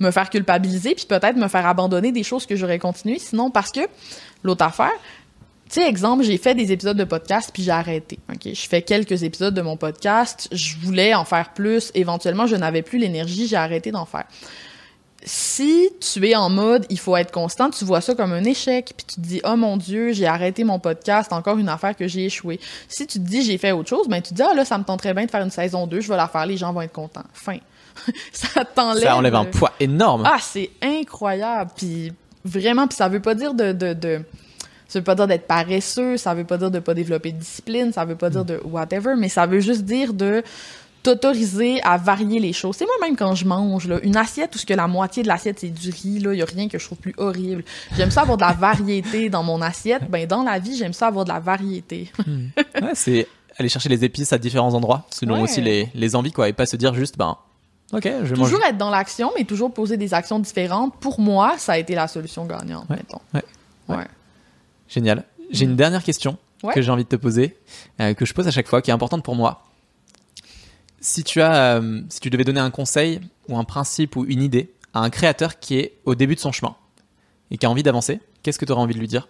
me 0.00 0.10
faire 0.10 0.28
culpabiliser, 0.28 0.96
puis 0.96 1.06
peut-être 1.06 1.36
me 1.36 1.48
faire 1.48 1.66
abandonner 1.66 2.10
des 2.10 2.24
choses 2.24 2.44
que 2.44 2.56
j'aurais 2.56 2.80
continué 2.80 3.20
sinon, 3.20 3.50
parce 3.50 3.70
que 3.70 3.80
l'autre 4.42 4.64
affaire, 4.64 4.92
tu 5.74 5.80
sais, 5.80 5.88
exemple, 5.88 6.22
j'ai 6.22 6.38
fait 6.38 6.54
des 6.54 6.70
épisodes 6.70 6.96
de 6.96 7.02
podcast 7.02 7.50
puis 7.52 7.64
j'ai 7.64 7.72
arrêté. 7.72 8.20
OK, 8.32 8.42
je 8.54 8.68
fais 8.68 8.82
quelques 8.82 9.24
épisodes 9.24 9.52
de 9.52 9.60
mon 9.60 9.76
podcast, 9.76 10.46
je 10.52 10.76
voulais 10.76 11.14
en 11.14 11.24
faire 11.24 11.52
plus, 11.52 11.90
éventuellement 11.96 12.46
je 12.46 12.54
n'avais 12.54 12.82
plus 12.82 13.00
l'énergie, 13.00 13.48
j'ai 13.48 13.56
arrêté 13.56 13.90
d'en 13.90 14.04
faire. 14.04 14.22
Si 15.24 15.90
tu 15.98 16.28
es 16.28 16.36
en 16.36 16.48
mode 16.48 16.86
il 16.90 16.98
faut 17.00 17.16
être 17.16 17.32
constant, 17.32 17.70
tu 17.70 17.84
vois 17.84 18.00
ça 18.00 18.14
comme 18.14 18.32
un 18.32 18.44
échec 18.44 18.92
puis 18.96 19.04
tu 19.04 19.14
te 19.16 19.20
dis 19.20 19.40
"Oh 19.42 19.56
mon 19.56 19.76
dieu, 19.76 20.12
j'ai 20.12 20.26
arrêté 20.26 20.62
mon 20.62 20.78
podcast, 20.78 21.32
encore 21.32 21.58
une 21.58 21.68
affaire 21.68 21.96
que 21.96 22.06
j'ai 22.06 22.26
échoué." 22.26 22.60
Si 22.86 23.04
tu 23.08 23.18
te 23.18 23.24
dis 23.24 23.42
j'ai 23.42 23.58
fait 23.58 23.72
autre 23.72 23.88
chose, 23.88 24.06
ben 24.06 24.22
tu 24.22 24.28
te 24.30 24.34
dis 24.34 24.42
"Ah 24.42 24.54
là, 24.54 24.64
ça 24.64 24.78
me 24.78 24.84
tenterait 24.84 25.12
bien 25.12 25.24
de 25.24 25.30
faire 25.32 25.42
une 25.42 25.50
saison 25.50 25.88
2, 25.88 26.00
je 26.00 26.08
vais 26.08 26.16
la 26.16 26.28
faire, 26.28 26.46
les 26.46 26.56
gens 26.56 26.72
vont 26.72 26.82
être 26.82 26.92
contents." 26.92 27.24
Fin. 27.32 27.58
ça 28.32 28.64
t'enlève 28.64 29.02
Ça 29.02 29.16
enlève 29.16 29.34
un 29.34 29.44
euh, 29.44 29.50
poids 29.50 29.72
énorme. 29.80 30.22
ah, 30.24 30.38
c'est 30.40 30.70
incroyable. 30.80 31.72
Puis 31.76 32.12
vraiment, 32.44 32.86
puis 32.86 32.96
ça 32.96 33.08
veut 33.08 33.18
pas 33.18 33.34
dire 33.34 33.54
de, 33.54 33.72
de, 33.72 33.92
de 33.92 34.22
ça 34.88 34.98
veut 34.98 35.04
pas 35.04 35.14
dire 35.14 35.26
d'être 35.26 35.46
paresseux, 35.46 36.16
ça 36.16 36.34
veut 36.34 36.44
pas 36.44 36.58
dire 36.58 36.70
de 36.70 36.78
pas 36.78 36.94
développer 36.94 37.32
de 37.32 37.38
discipline, 37.38 37.92
ça 37.92 38.04
veut 38.04 38.16
pas 38.16 38.30
dire 38.30 38.44
de 38.44 38.60
whatever, 38.64 39.14
mais 39.16 39.28
ça 39.28 39.46
veut 39.46 39.60
juste 39.60 39.82
dire 39.82 40.12
de 40.14 40.42
t'autoriser 41.02 41.82
à 41.82 41.96
varier 41.98 42.40
les 42.40 42.52
choses. 42.54 42.76
C'est 42.76 42.86
moi-même 42.86 43.16
quand 43.16 43.34
je 43.34 43.44
mange, 43.46 43.86
là, 43.86 43.98
une 44.02 44.16
assiette 44.16 44.54
où 44.54 44.58
ce 44.58 44.64
que 44.64 44.72
la 44.72 44.86
moitié 44.86 45.22
de 45.22 45.28
l'assiette 45.28 45.58
c'est 45.60 45.68
du 45.68 45.90
riz, 45.90 46.18
là, 46.18 46.32
y 46.34 46.40
a 46.42 46.46
rien 46.46 46.68
que 46.68 46.78
je 46.78 46.84
trouve 46.86 46.98
plus 46.98 47.14
horrible. 47.18 47.62
J'aime 47.96 48.10
ça 48.10 48.22
avoir 48.22 48.36
de 48.38 48.42
la 48.42 48.52
variété 48.52 49.28
dans 49.28 49.42
mon 49.42 49.60
assiette. 49.60 50.08
Ben, 50.10 50.26
dans 50.26 50.42
la 50.42 50.58
vie, 50.58 50.76
j'aime 50.76 50.94
ça 50.94 51.08
avoir 51.08 51.24
de 51.26 51.30
la 51.30 51.40
variété. 51.40 52.10
Ouais, 52.26 52.92
c'est 52.94 53.28
aller 53.58 53.68
chercher 53.68 53.88
les 53.90 54.02
épices 54.04 54.32
à 54.32 54.38
différents 54.38 54.72
endroits, 54.74 55.06
selon 55.10 55.34
Ouais. 55.36 55.42
aussi 55.42 55.60
les, 55.60 55.88
les 55.94 56.16
envies, 56.16 56.32
quoi, 56.32 56.48
et 56.48 56.52
pas 56.54 56.64
se 56.66 56.76
dire 56.76 56.94
juste, 56.94 57.18
ben, 57.18 57.36
ok, 57.92 58.02
je 58.02 58.08
vais 58.08 58.36
manger. 58.36 58.52
toujours 58.52 58.64
être 58.66 58.78
dans 58.78 58.90
l'action, 58.90 59.30
mais 59.36 59.44
toujours 59.44 59.72
poser 59.74 59.96
des 59.98 60.14
actions 60.14 60.38
différentes. 60.38 60.94
Pour 61.00 61.20
moi, 61.20 61.54
ça 61.58 61.72
a 61.72 61.78
été 61.78 61.94
la 61.94 62.08
solution 62.08 62.46
gagnante, 62.46 62.88
Ouais. 62.88 62.96
mettons. 62.96 63.20
Ouais. 63.34 63.44
Ouais. 63.88 64.04
Génial. 64.94 65.24
J'ai 65.50 65.64
une 65.64 65.74
dernière 65.76 66.04
question 66.04 66.38
Ouais. 66.62 66.72
que 66.72 66.80
j'ai 66.80 66.90
envie 66.90 67.02
de 67.04 67.08
te 67.08 67.16
poser, 67.16 67.56
euh, 68.00 68.14
que 68.14 68.24
je 68.24 68.32
pose 68.32 68.46
à 68.48 68.50
chaque 68.50 68.68
fois, 68.68 68.80
qui 68.80 68.90
est 68.90 68.94
importante 68.94 69.22
pour 69.24 69.34
moi. 69.34 69.64
Si 71.00 71.22
tu 71.24 71.42
as, 71.42 71.76
euh, 71.76 72.00
si 72.08 72.20
tu 72.20 72.30
devais 72.30 72.44
donner 72.44 72.60
un 72.60 72.70
conseil 72.70 73.20
ou 73.48 73.58
un 73.58 73.64
principe 73.64 74.16
ou 74.16 74.24
une 74.24 74.40
idée 74.42 74.72
à 74.94 75.00
un 75.00 75.10
créateur 75.10 75.58
qui 75.58 75.76
est 75.78 75.94
au 76.06 76.14
début 76.14 76.36
de 76.36 76.40
son 76.40 76.52
chemin 76.52 76.74
et 77.50 77.58
qui 77.58 77.66
a 77.66 77.70
envie 77.70 77.82
d'avancer, 77.82 78.20
qu'est-ce 78.42 78.58
que 78.58 78.64
tu 78.64 78.72
aurais 78.72 78.80
envie 78.80 78.94
de 78.94 79.00
lui 79.00 79.08
dire? 79.08 79.28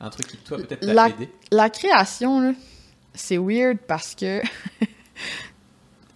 Un 0.00 0.10
truc 0.10 0.26
qui 0.26 0.36
toi 0.38 0.56
peut-être 0.56 0.80
t'a 0.80 0.92
La- 0.92 1.08
aidé? 1.10 1.28
La 1.52 1.70
création, 1.70 2.56
c'est 3.14 3.38
weird 3.38 3.78
parce 3.86 4.14
que 4.16 4.42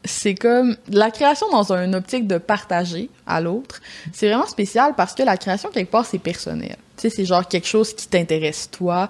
c'est 0.08 0.34
comme 0.34 0.76
la 0.88 1.10
création 1.10 1.48
dans 1.50 1.72
une 1.72 1.94
optique 1.94 2.26
de 2.26 2.38
partager 2.38 3.10
à 3.26 3.40
l'autre. 3.40 3.80
C'est 4.12 4.28
vraiment 4.28 4.46
spécial 4.46 4.94
parce 4.96 5.14
que 5.14 5.22
la 5.22 5.36
création, 5.36 5.70
quelque 5.70 5.90
part, 5.90 6.06
c'est 6.06 6.18
personnel. 6.18 6.76
Tu 6.96 7.02
sais, 7.02 7.10
c'est 7.10 7.24
genre 7.24 7.46
quelque 7.46 7.66
chose 7.66 7.94
qui 7.94 8.08
t'intéresse 8.08 8.70
toi, 8.70 9.08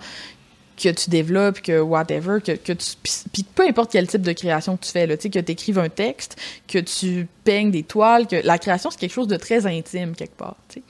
que 0.77 0.89
tu 0.91 1.11
développes, 1.11 1.61
que 1.61 1.81
whatever, 1.81 2.41
que, 2.41 2.53
que 2.53 2.73
tu... 2.73 2.91
Puis 3.33 3.43
peu 3.55 3.67
importe 3.67 3.93
quel 3.93 4.07
type 4.07 4.23
de 4.23 4.33
création 4.33 4.77
que 4.77 4.85
tu 4.85 4.93
fais, 4.93 5.07
tu 5.17 5.23
sais, 5.23 5.31
que 5.31 5.39
tu 5.39 5.53
écrives 5.53 5.79
un 5.79 5.89
texte, 5.89 6.37
que 6.67 6.79
tu 6.79 7.29
peignes 7.45 7.71
des 7.71 7.83
toiles, 7.83 8.27
que 8.27 8.37
la 8.37 8.59
création, 8.59 8.91
c'est 8.91 8.99
quelque 8.99 9.13
chose 9.13 9.29
de 9.29 9.37
très 9.37 9.67
intime, 9.67 10.15
quelque 10.15 10.37
part, 10.37 10.57
tu. 10.69 10.83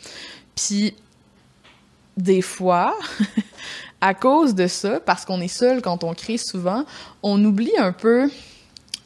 Puis 0.55 0.95
des 2.17 2.43
fois, 2.43 2.99
à 4.01 4.15
cause 4.15 4.55
de 4.55 4.67
ça, 4.67 5.01
parce 5.01 5.25
qu'on 5.25 5.41
est 5.41 5.49
seul 5.49 5.83
quand 5.83 6.05
on 6.05 6.15
crée 6.15 6.39
souvent, 6.39 6.85
on 7.23 7.43
oublie 7.45 7.77
un 7.79 7.93
peu 7.93 8.29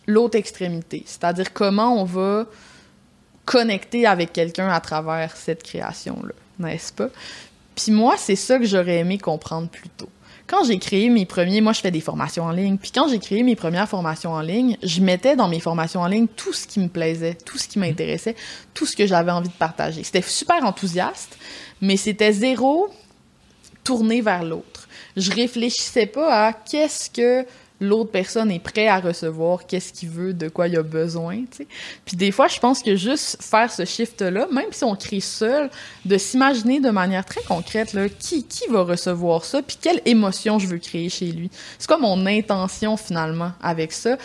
l'autre 0.07 0.37
extrémité, 0.37 1.05
c'est-à-dire 1.07 1.53
comment 1.53 2.01
on 2.01 2.05
va 2.05 2.47
connecter 3.45 4.07
avec 4.07 4.33
quelqu'un 4.33 4.69
à 4.69 4.81
travers 4.81 5.37
cette 5.37 5.63
création-là, 5.63 6.35
n'est-ce 6.59 6.93
pas? 6.93 7.09
Puis 7.75 7.93
moi, 7.93 8.15
c'est 8.19 8.37
ça 8.37 8.59
que 8.59 8.65
j'aurais 8.67 8.99
aimé 8.99 9.19
comprendre 9.19 9.69
plus 9.69 9.89
tôt. 9.89 10.11
quand 10.53 10.65
j'ai 10.65 10.79
créé 10.79 11.09
mes 11.09 11.25
premiers, 11.25 11.63
moi 11.63 11.73
je 11.73 11.81
fais 11.81 11.91
des 11.91 12.03
formations 12.03 12.45
en 12.45 12.51
ligne, 12.51 12.77
puis 12.77 12.91
quand 12.91 13.09
j'ai 13.09 13.19
créé 13.19 13.43
mes 13.43 13.57
premières 13.57 13.89
formations 13.89 14.33
en 14.33 14.43
ligne, 14.43 14.77
je 14.83 15.01
mettais 15.01 15.35
dans 15.35 15.49
mes 15.49 15.61
formations 15.61 16.03
en 16.03 16.07
ligne 16.07 16.27
tout 16.27 16.53
ce 16.53 16.67
qui 16.67 16.79
me 16.79 16.89
plaisait, 16.89 17.35
tout 17.35 17.57
ce 17.57 17.67
qui 17.67 17.79
m'intéressait, 17.79 18.37
tout 18.75 18.85
ce 18.85 18.95
que 18.95 19.07
j'avais 19.07 19.31
envie 19.31 19.49
de 19.49 19.55
partager. 19.55 20.03
C'était 20.05 20.21
super 20.21 20.63
enthousiaste, 20.65 21.39
mais 21.81 21.97
c'était 21.97 22.33
zéro 22.33 22.91
tourné 23.83 24.21
vers 24.21 24.45
l'autre. 24.45 24.89
Je 25.17 25.33
réfléchissais 25.33 26.07
pas 26.07 26.49
à 26.49 26.53
qu'est-ce 26.53 27.09
que 27.09 27.47
l'autre 27.83 28.11
personne 28.11 28.51
est 28.51 28.59
prêt 28.59 28.87
à 28.87 29.01
recevoir, 29.01 29.67
qu'est-ce 29.67 29.93
qu'il 29.93 30.09
veut, 30.09 30.33
de 30.33 30.49
quoi 30.49 30.69
il 30.69 30.77
a 30.77 30.83
besoin, 30.83 31.39
tu 31.51 31.59
sais. 31.59 31.67
Puis 32.05 32.17
des 32.17 32.31
fois, 32.31 32.49
je 32.49 32.59
pense 32.59 32.83
que 32.83 32.97
juste 32.97 33.43
faire 33.43 33.71
ce 33.71 33.85
shift-là, 33.85 34.47
même 34.51 34.71
si 34.71 34.85
on 34.85 34.95
crée 34.95 35.21
seul, 35.21 35.71
de 36.05 36.17
s'imaginer 36.17 36.81
de 36.81 36.91
manière 36.91 37.25
très 37.25 37.43
concrète, 37.43 37.93
là, 37.93 38.09
qui, 38.09 38.45
qui 38.45 38.69
va 38.69 38.83
recevoir 38.83 39.45
ça, 39.45 39.63
puis 39.63 39.77
quelle 39.81 40.01
émotion 40.05 40.59
je 40.59 40.67
veux 40.67 40.79
créer 40.79 41.09
chez 41.09 41.33
lui. 41.33 41.51
C'est 41.79 41.89
quoi 41.89 41.99
mon 41.99 42.25
intention, 42.27 42.97
finalement, 42.97 43.53
avec 43.61 43.93
ça? 43.93 44.17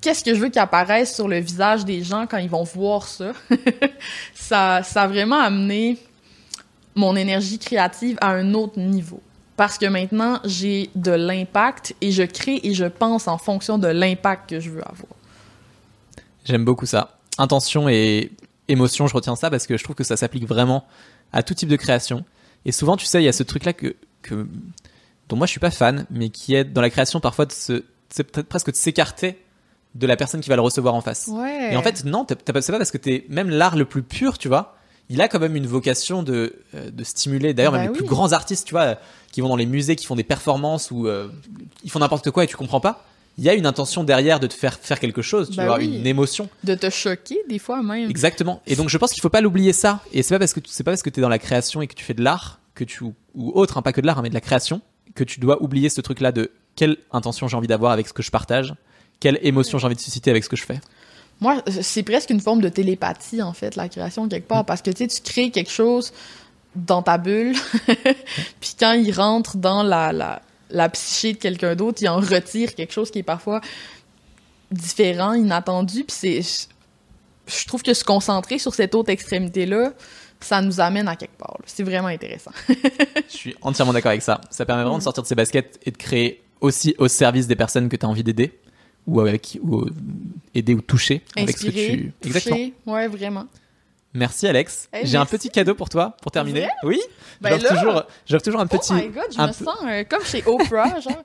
Qu'est-ce 0.00 0.24
que 0.24 0.34
je 0.34 0.40
veux 0.40 0.48
qu'il 0.48 0.60
apparaisse 0.60 1.14
sur 1.14 1.28
le 1.28 1.38
visage 1.38 1.84
des 1.84 2.02
gens 2.02 2.26
quand 2.26 2.38
ils 2.38 2.48
vont 2.48 2.64
voir 2.64 3.06
ça? 3.06 3.32
ça, 4.34 4.82
ça 4.82 5.02
a 5.02 5.06
vraiment 5.06 5.40
amené 5.40 5.98
mon 6.94 7.16
énergie 7.16 7.58
créative 7.58 8.16
à 8.20 8.30
un 8.30 8.54
autre 8.54 8.78
niveau 8.78 9.20
parce 9.60 9.76
que 9.76 9.84
maintenant, 9.84 10.40
j'ai 10.46 10.88
de 10.94 11.10
l'impact 11.10 11.94
et 12.00 12.12
je 12.12 12.22
crée 12.22 12.60
et 12.62 12.72
je 12.72 12.86
pense 12.86 13.28
en 13.28 13.36
fonction 13.36 13.76
de 13.76 13.88
l'impact 13.88 14.48
que 14.48 14.58
je 14.58 14.70
veux 14.70 14.80
avoir. 14.80 15.12
J'aime 16.46 16.64
beaucoup 16.64 16.86
ça. 16.86 17.18
Intention 17.36 17.86
et 17.86 18.32
émotion, 18.68 19.06
je 19.06 19.12
retiens 19.12 19.36
ça 19.36 19.50
parce 19.50 19.66
que 19.66 19.76
je 19.76 19.84
trouve 19.84 19.96
que 19.96 20.02
ça 20.02 20.16
s'applique 20.16 20.48
vraiment 20.48 20.86
à 21.34 21.42
tout 21.42 21.52
type 21.52 21.68
de 21.68 21.76
création. 21.76 22.24
Et 22.64 22.72
souvent, 22.72 22.96
tu 22.96 23.04
sais, 23.04 23.20
il 23.20 23.26
y 23.26 23.28
a 23.28 23.34
ce 23.34 23.42
truc-là 23.42 23.74
que, 23.74 23.96
que, 24.22 24.48
dont 25.28 25.36
moi 25.36 25.46
je 25.46 25.50
suis 25.50 25.60
pas 25.60 25.70
fan, 25.70 26.06
mais 26.08 26.30
qui 26.30 26.54
est 26.54 26.64
dans 26.64 26.80
la 26.80 26.88
création 26.88 27.20
parfois 27.20 27.44
de 27.44 27.52
se, 27.52 27.84
peut-être 28.14 28.48
presque 28.48 28.70
de 28.70 28.76
s'écarter 28.76 29.44
de 29.94 30.06
la 30.06 30.16
personne 30.16 30.40
qui 30.40 30.48
va 30.48 30.56
le 30.56 30.62
recevoir 30.62 30.94
en 30.94 31.02
face. 31.02 31.28
Ouais. 31.30 31.74
Et 31.74 31.76
en 31.76 31.82
fait, 31.82 32.06
non, 32.06 32.24
c'est 32.26 32.42
pas 32.50 32.54
parce 32.54 32.90
que 32.90 32.96
t'es 32.96 33.26
même 33.28 33.50
l'art 33.50 33.76
le 33.76 33.84
plus 33.84 34.02
pur, 34.02 34.38
tu 34.38 34.48
vois. 34.48 34.78
Il 35.12 35.20
a 35.20 35.28
quand 35.28 35.40
même 35.40 35.56
une 35.56 35.66
vocation 35.66 36.22
de, 36.22 36.54
euh, 36.74 36.90
de 36.90 37.04
stimuler. 37.04 37.52
D'ailleurs, 37.52 37.72
Bah 37.72 37.78
même 37.80 37.88
les 37.92 37.96
plus 37.98 38.06
grands 38.06 38.32
artistes, 38.32 38.66
tu 38.66 38.74
vois, 38.74 38.96
qui 39.32 39.40
vont 39.40 39.48
dans 39.48 39.56
les 39.56 39.66
musées, 39.66 39.96
qui 39.96 40.06
font 40.06 40.14
des 40.16 40.22
performances 40.24 40.90
ou 40.90 41.06
euh, 41.08 41.28
ils 41.84 41.90
font 41.90 41.98
n'importe 41.98 42.30
quoi 42.30 42.44
et 42.44 42.46
tu 42.46 42.56
comprends 42.56 42.80
pas. 42.80 43.04
Il 43.38 43.44
y 43.44 43.48
a 43.48 43.54
une 43.54 43.66
intention 43.66 44.04
derrière 44.04 44.38
de 44.40 44.46
te 44.46 44.54
faire 44.54 44.78
faire 44.80 45.00
quelque 45.00 45.20
chose, 45.22 45.50
tu 45.50 45.56
Bah 45.56 45.66
vois, 45.66 45.78
oui. 45.78 45.98
une 45.98 46.06
émotion. 46.06 46.48
De 46.64 46.74
te 46.74 46.88
choquer, 46.90 47.38
des 47.48 47.58
fois 47.58 47.82
même. 47.82 48.08
Exactement. 48.08 48.62
Et 48.66 48.76
donc 48.76 48.88
je 48.88 48.98
pense 48.98 49.12
qu'il 49.12 49.20
faut 49.22 49.28
pas 49.30 49.40
l'oublier 49.40 49.72
ça. 49.72 50.00
Et 50.12 50.22
c'est 50.22 50.34
pas 50.34 50.38
parce 50.38 50.52
que 50.54 50.60
c'est 50.66 50.84
pas 50.84 50.92
parce 50.92 51.02
que 51.02 51.10
tu 51.10 51.20
es 51.20 51.22
dans 51.22 51.28
la 51.28 51.38
création 51.38 51.82
et 51.82 51.86
que 51.86 51.94
tu 51.94 52.04
fais 52.04 52.14
de 52.14 52.22
l'art 52.22 52.60
que 52.74 52.84
tu 52.84 53.02
ou 53.02 53.14
autre, 53.54 53.78
hein, 53.78 53.82
pas 53.82 53.92
que 53.92 54.00
de 54.00 54.06
l'art, 54.06 54.18
hein, 54.18 54.22
mais 54.22 54.28
de 54.30 54.34
la 54.34 54.40
création, 54.40 54.80
que 55.14 55.24
tu 55.24 55.40
dois 55.40 55.62
oublier 55.62 55.88
ce 55.88 56.00
truc-là 56.00 56.30
de 56.32 56.50
quelle 56.76 56.96
intention 57.12 57.48
j'ai 57.48 57.56
envie 57.56 57.66
d'avoir 57.68 57.92
avec 57.92 58.06
ce 58.08 58.12
que 58.12 58.22
je 58.22 58.30
partage, 58.30 58.74
quelle 59.18 59.38
émotion 59.42 59.78
j'ai 59.78 59.86
envie 59.86 59.96
de 59.96 60.00
susciter 60.00 60.30
avec 60.30 60.44
ce 60.44 60.48
que 60.48 60.56
je 60.56 60.64
fais. 60.64 60.80
Moi, 61.40 61.62
c'est 61.68 62.02
presque 62.02 62.30
une 62.30 62.40
forme 62.40 62.60
de 62.60 62.68
télépathie, 62.68 63.42
en 63.42 63.52
fait, 63.52 63.76
la 63.76 63.88
création, 63.88 64.28
quelque 64.28 64.46
part, 64.46 64.64
parce 64.64 64.82
que, 64.82 64.90
tu 64.90 65.08
sais, 65.08 65.08
tu 65.08 65.22
crées 65.22 65.50
quelque 65.50 65.70
chose 65.70 66.12
dans 66.76 67.02
ta 67.02 67.18
bulle, 67.18 67.56
puis 68.60 68.76
quand 68.78 68.92
il 68.92 69.10
rentre 69.12 69.56
dans 69.56 69.82
la, 69.82 70.12
la, 70.12 70.42
la 70.70 70.88
psyché 70.90 71.32
de 71.32 71.38
quelqu'un 71.38 71.74
d'autre, 71.74 71.98
il 72.02 72.08
en 72.08 72.20
retire 72.20 72.74
quelque 72.74 72.92
chose 72.92 73.10
qui 73.10 73.20
est 73.20 73.24
parfois 73.24 73.60
différent, 74.70 75.32
inattendu, 75.32 76.04
puis 76.04 76.16
c'est... 76.16 76.68
Je 77.46 77.66
trouve 77.66 77.82
que 77.82 77.94
se 77.94 78.04
concentrer 78.04 78.58
sur 78.58 78.74
cette 78.74 78.94
autre 78.94 79.10
extrémité-là, 79.10 79.92
ça 80.38 80.62
nous 80.62 80.80
amène 80.80 81.08
à 81.08 81.16
quelque 81.16 81.36
part. 81.36 81.58
C'est 81.66 81.82
vraiment 81.82 82.08
intéressant. 82.08 82.52
Je 82.68 83.36
suis 83.36 83.56
entièrement 83.60 83.92
d'accord 83.92 84.10
avec 84.10 84.22
ça. 84.22 84.40
Ça 84.50 84.64
permet 84.64 84.82
vraiment 84.82 84.98
de 84.98 85.02
sortir 85.02 85.24
de 85.24 85.28
ses 85.28 85.34
baskets 85.34 85.80
et 85.84 85.90
de 85.90 85.96
créer 85.96 86.44
aussi 86.60 86.94
au 86.98 87.08
service 87.08 87.48
des 87.48 87.56
personnes 87.56 87.88
que 87.88 87.96
tu 87.96 88.06
as 88.06 88.08
envie 88.08 88.22
d'aider 88.22 88.60
ou 89.06 89.20
avec 89.20 89.58
ou 89.62 89.80
euh, 89.80 89.90
aider 90.54 90.74
ou 90.74 90.80
toucher 90.80 91.22
avec 91.36 91.56
ce 91.56 91.66
que 91.66 91.70
tu 91.70 92.12
Exactement. 92.24 92.56
toucher, 92.56 92.74
ouais, 92.86 93.08
vraiment. 93.08 93.46
Merci 94.12 94.48
Alex. 94.48 94.88
Eh, 94.92 95.06
J'ai 95.06 95.18
un 95.18 95.24
petit 95.26 95.50
cadeau 95.50 95.76
pour 95.76 95.88
toi 95.88 96.16
pour 96.20 96.32
terminer. 96.32 96.62
Vrai? 96.62 96.70
Oui? 96.82 97.00
Ben 97.40 97.58
J'offre 97.60 97.74
toujours 97.74 98.02
j'offre 98.26 98.44
toujours 98.44 98.60
un 98.60 98.66
petit 98.66 98.92
Oh 98.92 98.96
my 98.96 99.08
god, 99.08 99.24
je 99.32 99.38
un 99.40 99.46
me 99.46 99.52
sens 99.52 99.76
euh, 99.86 100.02
comme 100.08 100.24
chez 100.24 100.42
Oprah, 100.46 100.98
genre. 101.04 101.22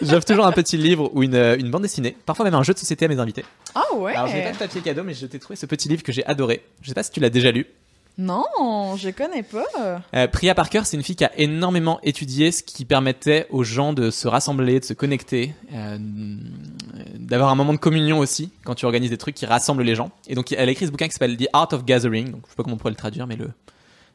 j'offre 0.00 0.24
toujours 0.24 0.46
un 0.46 0.52
petit 0.52 0.76
livre 0.76 1.10
ou 1.12 1.24
une, 1.24 1.34
euh, 1.34 1.56
une 1.58 1.70
bande 1.72 1.82
dessinée, 1.82 2.16
parfois 2.24 2.44
même 2.44 2.54
un 2.54 2.62
jeu 2.62 2.72
de 2.72 2.78
société 2.78 3.06
à 3.06 3.08
mes 3.08 3.18
invités. 3.18 3.44
Ah 3.74 3.82
ouais? 3.96 4.14
Alors, 4.14 4.28
je 4.28 4.36
n'ai 4.36 4.42
pas 4.44 4.52
de 4.52 4.58
papier 4.58 4.80
cadeau, 4.80 5.02
mais 5.02 5.12
je 5.14 5.26
t'ai 5.26 5.40
trouvé 5.40 5.56
ce 5.56 5.66
petit 5.66 5.88
livre 5.88 6.04
que 6.04 6.12
j'ai 6.12 6.24
adoré. 6.24 6.62
Je 6.82 6.88
sais 6.88 6.94
pas 6.94 7.02
si 7.02 7.10
tu 7.10 7.18
l'as 7.18 7.30
déjà 7.30 7.50
lu. 7.50 7.66
Non, 8.16 8.44
je 8.96 9.10
connais 9.10 9.44
pas. 9.44 9.64
Euh, 10.14 10.26
Priya 10.26 10.52
Parker, 10.54 10.82
c'est 10.84 10.96
une 10.96 11.04
fille 11.04 11.14
qui 11.14 11.24
a 11.24 11.30
énormément 11.38 12.00
étudié 12.02 12.50
ce 12.50 12.64
qui 12.64 12.84
permettait 12.84 13.46
aux 13.50 13.62
gens 13.62 13.92
de 13.92 14.10
se 14.10 14.26
rassembler, 14.26 14.80
de 14.80 14.84
se 14.84 14.92
connecter, 14.92 15.54
euh, 15.72 15.98
d'avoir 17.28 17.50
un 17.50 17.54
moment 17.54 17.72
de 17.72 17.78
communion 17.78 18.18
aussi 18.18 18.50
quand 18.64 18.74
tu 18.74 18.84
organises 18.86 19.10
des 19.10 19.18
trucs 19.18 19.34
qui 19.34 19.46
rassemblent 19.46 19.82
les 19.82 19.94
gens. 19.94 20.10
Et 20.26 20.34
donc, 20.34 20.50
elle 20.52 20.68
a 20.68 20.72
écrit 20.72 20.86
ce 20.86 20.90
bouquin 20.90 21.06
qui 21.06 21.12
s'appelle 21.12 21.36
The 21.36 21.46
Art 21.52 21.68
of 21.72 21.84
Gathering. 21.84 22.30
Donc, 22.32 22.40
je 22.46 22.50
sais 22.50 22.56
pas 22.56 22.62
comment 22.64 22.74
on 22.74 22.78
pourrait 22.78 22.90
le 22.90 22.96
traduire, 22.96 23.26
mais 23.26 23.36
le 23.36 23.50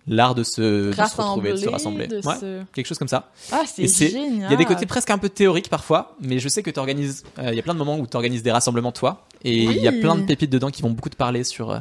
l'art 0.05 0.35
de 0.35 0.43
se, 0.43 0.89
de 0.89 0.91
se 0.91 1.15
retrouver, 1.21 1.51
de 1.51 1.55
se 1.57 1.69
rassembler. 1.69 2.07
de 2.07 2.15
Ouais, 2.17 2.35
se- 2.35 2.63
quelque 2.73 2.87
chose 2.87 2.97
comme 2.97 3.07
ça. 3.07 3.31
Ah, 3.53 3.61
c'est 3.65 3.83
génial. 4.09 4.49
Il 4.49 4.51
y 4.51 4.53
a 4.53 4.57
des 4.57 4.65
côtés 4.65 4.85
presque 4.85 5.09
un 5.11 5.17
peu 5.17 5.29
théoriques 5.29 5.69
parfois, 5.69 6.17
mais 6.19 6.39
je 6.39 6.49
sais 6.49 6.61
que 6.61 6.69
tu 6.69 6.79
organises. 6.79 7.23
Il 7.41 7.53
y 7.53 7.59
a 7.59 7.63
plein 7.63 7.73
de 7.73 7.79
moments 7.79 7.97
où 7.97 8.05
tu 8.05 8.17
organises 8.17 8.43
des 8.43 8.51
rassemblements 8.51 8.91
toi, 8.91 9.25
et 9.45 9.63
il 9.63 9.81
y 9.81 9.87
a 9.87 9.91
plein 9.93 10.15
de 10.15 10.23
pépites 10.25 10.49
dedans 10.51 10.69
qui 10.71 10.81
vont 10.81 10.89
beaucoup 10.89 11.07
te 11.09 11.15
parler 11.15 11.45
sur 11.45 11.69
euh, 11.71 11.79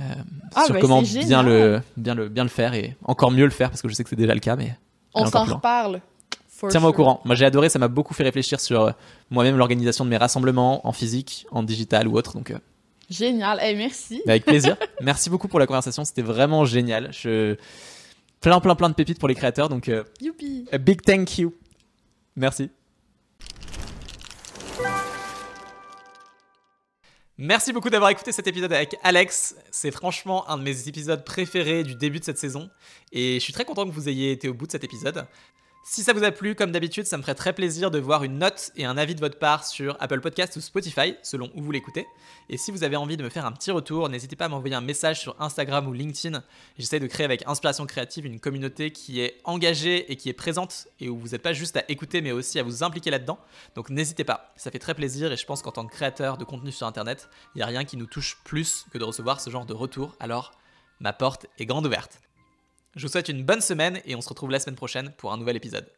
euh, 0.00 0.02
Ah, 0.54 0.64
sur 0.66 0.74
ben, 0.74 0.80
comment 0.80 1.00
bien 1.26 1.42
le 1.42 1.80
bien 1.96 2.14
le 2.14 2.28
bien 2.28 2.42
le 2.42 2.50
faire 2.50 2.74
et 2.74 2.94
encore 3.04 3.30
mieux 3.30 3.44
le 3.44 3.50
faire 3.50 3.70
parce 3.70 3.80
que 3.80 3.88
je 3.88 3.94
sais 3.94 4.02
que 4.04 4.10
c'est 4.10 4.16
déjà 4.16 4.34
le 4.34 4.40
cas, 4.40 4.56
mais 4.56 4.76
On 5.14 5.24
s'en 5.30 5.44
reparle. 5.54 6.00
Tiens-moi 6.68 6.90
au 6.90 6.92
courant. 6.92 7.20
Moi 7.24 7.34
j'ai 7.34 7.44
adoré, 7.44 7.68
ça 7.68 7.78
m'a 7.78 7.88
beaucoup 7.88 8.14
fait 8.14 8.22
réfléchir 8.22 8.60
sur 8.60 8.82
euh, 8.82 8.92
moi-même 9.30 9.56
l'organisation 9.56 10.04
de 10.04 10.10
mes 10.10 10.16
rassemblements 10.16 10.86
en 10.86 10.92
physique, 10.92 11.46
en 11.50 11.62
digital 11.62 12.06
ou 12.08 12.16
autre. 12.16 12.34
Donc 12.34 12.50
euh, 12.50 12.58
Génial. 13.08 13.58
Hey, 13.60 13.76
merci. 13.76 14.22
avec 14.26 14.44
plaisir. 14.44 14.76
Merci 15.00 15.30
beaucoup 15.30 15.48
pour 15.48 15.58
la 15.58 15.66
conversation, 15.66 16.04
c'était 16.04 16.22
vraiment 16.22 16.64
génial. 16.64 17.10
Je 17.12 17.56
plein 18.40 18.60
plein 18.60 18.76
plein 18.76 18.88
de 18.88 18.94
pépites 18.94 19.18
pour 19.18 19.28
les 19.28 19.34
créateurs, 19.34 19.68
donc 19.68 19.88
euh, 19.88 20.04
Youpi. 20.20 20.66
a 20.70 20.78
big 20.78 21.02
thank 21.02 21.38
you. 21.38 21.52
Merci. 22.36 22.70
Merci 27.42 27.72
beaucoup 27.72 27.88
d'avoir 27.88 28.10
écouté 28.10 28.32
cet 28.32 28.46
épisode 28.46 28.70
avec 28.70 28.96
Alex. 29.02 29.56
C'est 29.70 29.90
franchement 29.90 30.48
un 30.50 30.58
de 30.58 30.62
mes 30.62 30.88
épisodes 30.88 31.24
préférés 31.24 31.84
du 31.84 31.94
début 31.94 32.20
de 32.20 32.24
cette 32.24 32.36
saison. 32.36 32.68
Et 33.12 33.36
je 33.36 33.38
suis 33.38 33.54
très 33.54 33.64
content 33.64 33.86
que 33.86 33.92
vous 33.92 34.10
ayez 34.10 34.30
été 34.30 34.46
au 34.48 34.52
bout 34.52 34.66
de 34.66 34.72
cet 34.72 34.84
épisode. 34.84 35.26
Si 35.82 36.02
ça 36.02 36.12
vous 36.12 36.22
a 36.24 36.30
plu, 36.30 36.54
comme 36.54 36.72
d'habitude, 36.72 37.06
ça 37.06 37.16
me 37.16 37.22
ferait 37.22 37.34
très 37.34 37.54
plaisir 37.54 37.90
de 37.90 37.98
voir 37.98 38.22
une 38.22 38.38
note 38.38 38.70
et 38.76 38.84
un 38.84 38.98
avis 38.98 39.14
de 39.14 39.20
votre 39.20 39.38
part 39.38 39.64
sur 39.64 39.96
Apple 39.98 40.20
Podcast 40.20 40.54
ou 40.56 40.60
Spotify, 40.60 41.16
selon 41.22 41.50
où 41.54 41.62
vous 41.62 41.72
l'écoutez. 41.72 42.06
Et 42.50 42.58
si 42.58 42.70
vous 42.70 42.84
avez 42.84 42.96
envie 42.96 43.16
de 43.16 43.24
me 43.24 43.30
faire 43.30 43.46
un 43.46 43.52
petit 43.52 43.70
retour, 43.70 44.08
n'hésitez 44.10 44.36
pas 44.36 44.44
à 44.44 44.48
m'envoyer 44.48 44.76
un 44.76 44.82
message 44.82 45.20
sur 45.20 45.40
Instagram 45.40 45.88
ou 45.88 45.94
LinkedIn. 45.94 46.44
J'essaie 46.78 47.00
de 47.00 47.06
créer 47.06 47.24
avec 47.24 47.44
Inspiration 47.46 47.86
Créative 47.86 48.26
une 48.26 48.40
communauté 48.40 48.92
qui 48.92 49.20
est 49.20 49.40
engagée 49.44 50.12
et 50.12 50.16
qui 50.16 50.28
est 50.28 50.34
présente 50.34 50.86
et 51.00 51.08
où 51.08 51.18
vous 51.18 51.28
n'êtes 51.28 51.42
pas 51.42 51.54
juste 51.54 51.78
à 51.78 51.84
écouter 51.88 52.20
mais 52.20 52.32
aussi 52.32 52.58
à 52.58 52.62
vous 52.62 52.84
impliquer 52.84 53.10
là-dedans. 53.10 53.38
Donc 53.74 53.88
n'hésitez 53.88 54.24
pas, 54.24 54.52
ça 54.56 54.70
fait 54.70 54.78
très 54.78 54.94
plaisir 54.94 55.32
et 55.32 55.36
je 55.36 55.46
pense 55.46 55.62
qu'en 55.62 55.72
tant 55.72 55.86
que 55.86 55.92
créateur 55.92 56.36
de 56.36 56.44
contenu 56.44 56.72
sur 56.72 56.86
Internet, 56.86 57.30
il 57.54 57.58
n'y 57.58 57.62
a 57.62 57.66
rien 57.66 57.84
qui 57.84 57.96
nous 57.96 58.06
touche 58.06 58.38
plus 58.44 58.84
que 58.92 58.98
de 58.98 59.04
recevoir 59.04 59.40
ce 59.40 59.48
genre 59.48 59.64
de 59.64 59.74
retour. 59.74 60.14
Alors 60.20 60.52
ma 61.00 61.14
porte 61.14 61.46
est 61.58 61.66
grande 61.66 61.86
ouverte. 61.86 62.20
Je 62.96 63.06
vous 63.06 63.12
souhaite 63.12 63.28
une 63.28 63.44
bonne 63.44 63.60
semaine 63.60 64.00
et 64.04 64.16
on 64.16 64.20
se 64.20 64.28
retrouve 64.28 64.50
la 64.50 64.58
semaine 64.58 64.76
prochaine 64.76 65.12
pour 65.16 65.32
un 65.32 65.36
nouvel 65.36 65.56
épisode. 65.56 65.90